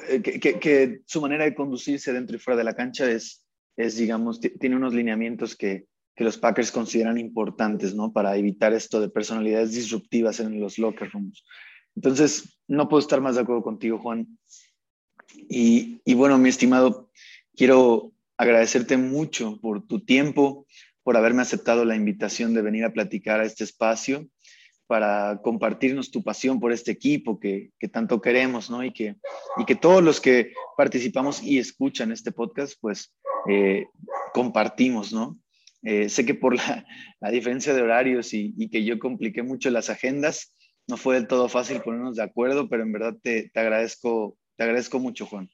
eh, 0.08 0.22
que, 0.22 1.02
su 1.04 1.20
manera 1.20 1.44
de 1.44 1.54
conducirse 1.54 2.12
dentro 2.14 2.36
y 2.36 2.38
fuera 2.40 2.56
de 2.56 2.64
la 2.64 2.74
cancha 2.74 3.10
es, 3.10 3.44
es 3.78 3.96
digamos, 3.96 4.40
tiene 4.40 4.76
unos 4.76 4.92
lineamientos 4.92 5.56
que, 5.56 5.86
los 6.20 6.36
Packers 6.36 6.72
consideran 6.72 7.16
importantes, 7.16 7.94
¿no? 7.94 8.12
Para 8.12 8.36
evitar 8.36 8.72
esto 8.72 9.00
de 9.00 9.08
personalidades 9.08 9.70
disruptivas 9.70 10.40
en 10.40 10.58
los 10.58 10.76
locker 10.76 11.08
rooms. 11.12 11.44
Entonces, 11.94 12.58
no 12.66 12.88
puedo 12.88 13.00
estar 13.00 13.20
más 13.20 13.36
de 13.36 13.42
acuerdo 13.42 13.62
contigo, 13.62 13.98
Juan. 13.98 14.26
Y, 15.48 16.00
bueno, 16.14 16.36
mi 16.36 16.48
estimado, 16.48 17.12
quiero 17.54 18.10
agradecerte 18.36 18.96
mucho 18.96 19.60
por 19.60 19.86
tu 19.86 20.04
tiempo, 20.04 20.66
por 21.04 21.16
haberme 21.16 21.42
aceptado 21.42 21.84
la 21.84 21.94
invitación 21.94 22.52
de 22.52 22.62
venir 22.62 22.84
a 22.84 22.92
platicar 22.92 23.38
a 23.38 23.44
este 23.44 23.62
espacio 23.62 24.26
para 24.88 25.40
compartirnos 25.40 26.10
tu 26.10 26.24
pasión 26.24 26.58
por 26.58 26.72
este 26.72 26.90
equipo 26.90 27.38
que, 27.38 27.70
tanto 27.92 28.20
queremos, 28.20 28.70
¿no? 28.70 28.82
Y 28.82 28.92
que, 28.92 29.14
y 29.56 29.64
que 29.64 29.76
todos 29.76 30.02
los 30.02 30.20
que 30.20 30.52
participamos 30.76 31.44
y 31.44 31.58
escuchan 31.58 32.10
este 32.10 32.32
podcast, 32.32 32.74
pues 32.80 33.14
eh, 33.48 33.86
compartimos, 34.32 35.12
¿no? 35.12 35.38
Eh, 35.82 36.08
sé 36.08 36.26
que 36.26 36.34
por 36.34 36.56
la, 36.56 36.84
diferencia 37.30 37.74
de 37.74 37.82
horarios 37.82 38.34
y, 38.34 38.68
que 38.70 38.84
yo 38.84 38.98
compliqué 38.98 39.42
mucho 39.42 39.70
las 39.70 39.90
agendas, 39.90 40.54
no 40.86 40.96
fue 40.96 41.16
del 41.16 41.28
todo 41.28 41.48
fácil 41.48 41.80
ponernos 41.82 42.16
de 42.16 42.22
acuerdo, 42.22 42.68
pero 42.68 42.82
en 42.82 42.92
verdad 42.92 43.14
te, 43.22 43.50
te 43.50 43.60
agradezco 43.60 44.36
te 44.56 44.64
agradezco 44.64 44.98
mucho, 44.98 45.24
Juan. 45.24 45.48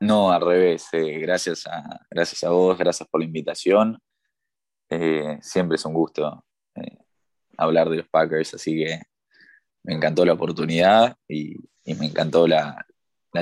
No, 0.00 0.30
al 0.30 0.42
revés. 0.42 0.86
Eh, 0.92 1.18
gracias, 1.18 1.66
a, 1.66 2.06
gracias 2.10 2.44
a 2.44 2.50
vos, 2.50 2.76
gracias 2.76 3.08
por 3.08 3.20
la 3.20 3.26
invitación. 3.26 3.98
Siempre 5.40 5.74
es 5.74 5.84
un 5.84 5.94
gusto 5.94 6.44
hablar 7.56 7.88
de 7.88 7.96
los 7.98 8.08
Packers, 8.08 8.54
así 8.54 8.76
que 8.76 9.00
me 9.82 9.94
encantó 9.94 10.24
la 10.24 10.32
oportunidad 10.32 11.16
y, 11.28 11.56
me 11.86 12.06
encantó 12.06 12.46
la, 12.46 12.86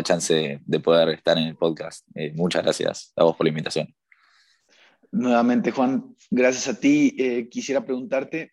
chance 0.02 0.60
de, 0.64 0.80
poder 0.80 1.08
estar 1.10 1.36
en 1.36 1.48
el 1.48 1.56
podcast. 1.56 2.06
muchas 2.34 2.62
gracias 2.62 3.12
a 3.16 3.24
vos 3.24 3.36
por 3.36 3.44
la 3.44 3.50
invitación. 3.50 3.94
Nuevamente, 5.10 5.72
Juan, 5.72 6.16
gracias 6.30 6.68
a 6.68 6.80
ti. 6.80 7.48
quisiera 7.50 7.84
preguntarte, 7.84 8.52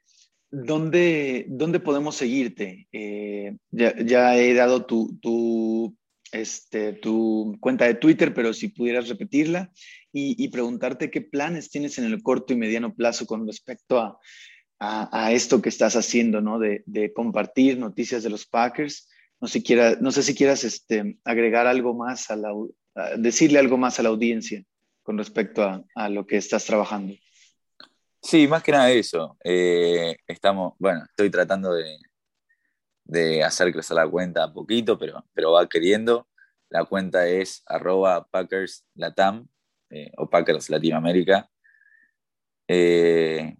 ¿Dónde, 0.51 1.45
¿Dónde 1.47 1.79
podemos 1.79 2.15
seguirte? 2.15 2.87
Eh, 2.91 3.55
ya, 3.71 4.35
he 4.35 4.53
dado 4.55 4.85
tu, 4.85 5.17
tu, 5.21 5.95
este, 6.31 6.93
tu 6.93 7.55
cuenta 7.59 7.85
de 7.85 7.93
Twitter, 7.93 8.33
pero 8.33 8.53
si 8.53 8.69
pudieras 8.69 9.09
repetirla 9.09 9.71
y, 10.11 10.47
preguntarte 10.47 11.11
qué 11.11 11.21
planes 11.21 11.69
tienes 11.69 11.99
en 11.99 12.05
el 12.05 12.23
corto 12.23 12.53
y 12.53 12.55
mediano 12.55 12.95
plazo 12.95 13.27
con 13.27 13.45
respecto 13.45 13.99
a, 13.99 14.19
a, 14.79 15.31
esto 15.31 15.61
que 15.61 15.69
estás 15.69 15.95
haciendo, 15.95 16.41
¿no? 16.41 16.57
De, 16.57 16.81
de, 16.87 17.13
compartir 17.13 17.77
noticias 17.77 18.23
de 18.23 18.31
los 18.31 18.47
Packers. 18.47 19.07
No, 19.41 19.47
sé, 19.47 19.63
no 20.01 20.11
sé 20.11 20.23
si 20.23 20.35
quieras 20.35 20.63
este, 20.63 21.17
agregar 21.23 21.67
algo 21.67 21.93
más 21.93 22.29
a 22.29 22.35
la, 22.35 22.51
decirle 23.17 23.59
algo 23.59 23.77
más 23.77 23.99
a 23.99 24.03
la 24.03 24.09
audiencia 24.09 24.63
con 25.03 25.17
respecto 25.17 25.85
a, 25.95 26.09
lo 26.09 26.27
que 26.27 26.37
estás 26.37 26.65
trabajando. 26.65 27.15
Sí, 28.21 28.47
más 28.47 28.61
que 28.61 28.71
nada 28.71 28.91
eso. 28.91 29.37
Eh, 29.43 30.17
estamos, 30.27 30.73
bueno, 30.77 31.03
estoy 31.09 31.29
tratando 31.29 31.73
de, 31.73 33.43
hacer 33.43 33.71
crecer 33.71 33.95
la 33.95 34.07
cuenta 34.07 34.43
a 34.43 34.53
poquito, 34.53 34.99
pero, 34.99 35.25
pero 35.33 35.53
va 35.53 35.67
queriendo. 35.67 36.27
La 36.69 36.85
cuenta 36.85 37.27
es 37.27 37.63
arroba 37.65 38.27
Packers 38.27 38.85
Latam 38.93 39.47
eh, 39.89 40.11
o 40.17 40.29
Packers 40.29 40.69
Latinoamérica. 40.69 41.49
Eh, 42.67 43.55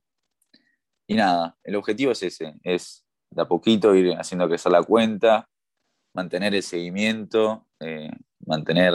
y 1.07 1.15
nada, 1.15 1.57
el 1.63 1.75
objetivo 1.75 2.11
es 2.11 2.21
ese, 2.21 2.53
es 2.61 3.03
de 3.31 3.41
a 3.41 3.47
poquito 3.47 3.95
ir 3.95 4.13
haciendo 4.13 4.47
crecer 4.47 4.71
la 4.71 4.83
cuenta, 4.83 5.49
mantener 6.19 6.53
el 6.53 6.63
seguimiento, 6.63 7.65
mantener 8.45 8.93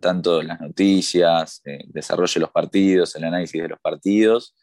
tanto 0.00 0.42
las 0.42 0.60
noticias, 0.60 1.62
eh, 1.64 1.84
desarrollo 1.86 2.34
de 2.34 2.40
los 2.40 2.50
partidos, 2.50 3.14
el 3.16 3.24
análisis 3.24 3.62
de 3.62 3.68
los 3.68 3.80
partidos, 3.80 4.54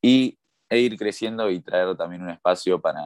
y, 0.00 0.38
e 0.68 0.78
ir 0.78 0.96
creciendo 0.96 1.50
y 1.50 1.60
traer 1.60 1.96
también 1.96 2.22
un 2.22 2.30
espacio 2.30 2.80
para, 2.80 3.02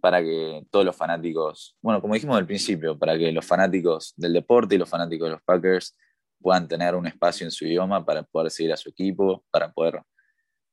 para 0.00 0.22
que 0.22 0.64
todos 0.70 0.84
los 0.84 0.96
fanáticos, 0.96 1.76
bueno, 1.82 2.00
como 2.00 2.14
dijimos 2.14 2.38
al 2.38 2.46
principio, 2.46 2.98
para 2.98 3.18
que 3.18 3.32
los 3.32 3.44
fanáticos 3.44 4.14
del 4.16 4.32
deporte 4.32 4.76
y 4.76 4.78
los 4.78 4.88
fanáticos 4.88 5.26
de 5.26 5.32
los 5.32 5.42
Packers 5.42 5.96
puedan 6.40 6.68
tener 6.68 6.94
un 6.94 7.06
espacio 7.06 7.46
en 7.46 7.50
su 7.50 7.66
idioma 7.66 8.04
para 8.04 8.22
poder 8.22 8.50
seguir 8.50 8.72
a 8.72 8.76
su 8.76 8.90
equipo, 8.90 9.44
para 9.50 9.72
poder 9.72 10.02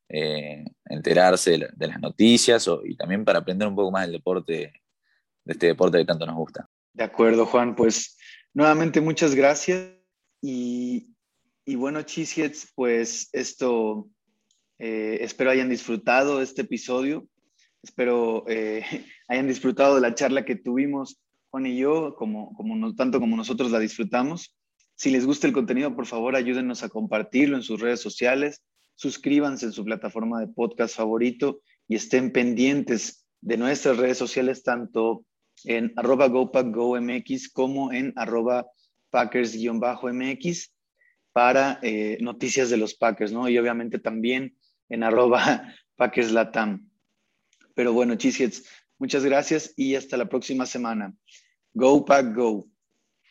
eh, 0.08 0.64
enterarse 0.84 1.58
de, 1.74 1.86
las 1.86 2.00
noticias 2.00 2.68
y 2.84 2.96
también 2.96 3.24
para 3.24 3.40
aprender 3.40 3.66
un 3.66 3.74
poco 3.74 3.90
más 3.90 4.02
del 4.02 4.12
deporte, 4.12 4.81
de 5.44 5.52
este 5.52 5.66
deporte 5.66 5.98
que 5.98 6.04
tanto 6.04 6.26
nos 6.26 6.36
gusta. 6.36 6.68
De 6.92 7.04
acuerdo, 7.04 7.46
Juan, 7.46 7.74
pues 7.74 8.16
Nuevamente, 8.54 9.00
muchas 9.00 9.34
gracias 9.34 9.94
y, 10.42 11.08
Y 11.64 11.76
bueno, 11.76 12.02
Cheeseheads, 12.02 12.72
pues 12.74 13.30
esto, 13.32 14.10
eh, 14.78 15.18
espero 15.22 15.50
hayan 15.50 15.70
disfrutado 15.70 16.42
este 16.42 16.62
episodio. 16.62 17.26
Espero 17.82 18.44
eh, 18.48 18.82
hayan 19.28 19.46
disfrutado 19.46 19.94
de 19.94 20.02
la 20.02 20.14
charla 20.14 20.44
que 20.44 20.56
tuvimos 20.56 21.18
Juan 21.50 21.66
y 21.66 21.78
yo, 21.78 22.14
como, 22.14 22.54
como 22.54 22.94
tanto 22.94 23.20
como 23.20 23.36
nosotros 23.36 23.70
la 23.70 23.78
disfrutamos. 23.78 24.54
Si 24.96 25.10
les 25.10 25.24
gusta 25.24 25.46
el 25.46 25.54
contenido, 25.54 25.96
por 25.96 26.06
favor, 26.06 26.36
ayúdenos 26.36 26.82
a 26.82 26.90
compartirlo 26.90 27.56
en 27.56 27.62
sus 27.62 27.80
redes 27.80 28.00
sociales, 28.00 28.62
suscríbanse 28.96 29.66
en 29.66 29.72
su 29.72 29.82
plataforma 29.82 30.40
de 30.40 30.48
podcast 30.48 30.94
favorito 30.94 31.60
y 31.88 31.96
estén 31.96 32.32
pendientes 32.32 33.24
de 33.40 33.56
nuestras 33.56 33.96
redes 33.96 34.18
sociales, 34.18 34.62
tanto 34.62 35.24
en 35.64 35.92
arroba 35.96 36.28
GoPackGoMX 36.28 37.52
como 37.52 37.92
en 37.92 38.12
arroba 38.16 38.66
Packers-MX 39.10 40.70
para 41.32 41.78
eh, 41.82 42.18
noticias 42.20 42.70
de 42.70 42.76
los 42.76 42.94
Packers, 42.94 43.32
¿no? 43.32 43.48
Y 43.48 43.58
obviamente 43.58 43.98
también 43.98 44.56
en 44.88 45.02
arroba 45.04 45.74
Packers 45.96 46.32
Latam. 46.32 46.88
Pero 47.74 47.92
bueno, 47.92 48.14
Cheeseheads, 48.16 48.64
muchas 48.98 49.24
gracias 49.24 49.72
y 49.76 49.94
hasta 49.94 50.16
la 50.16 50.28
próxima 50.28 50.66
semana. 50.66 51.14
Go 51.72 52.04
Pack 52.04 52.34
Go. 52.34 52.71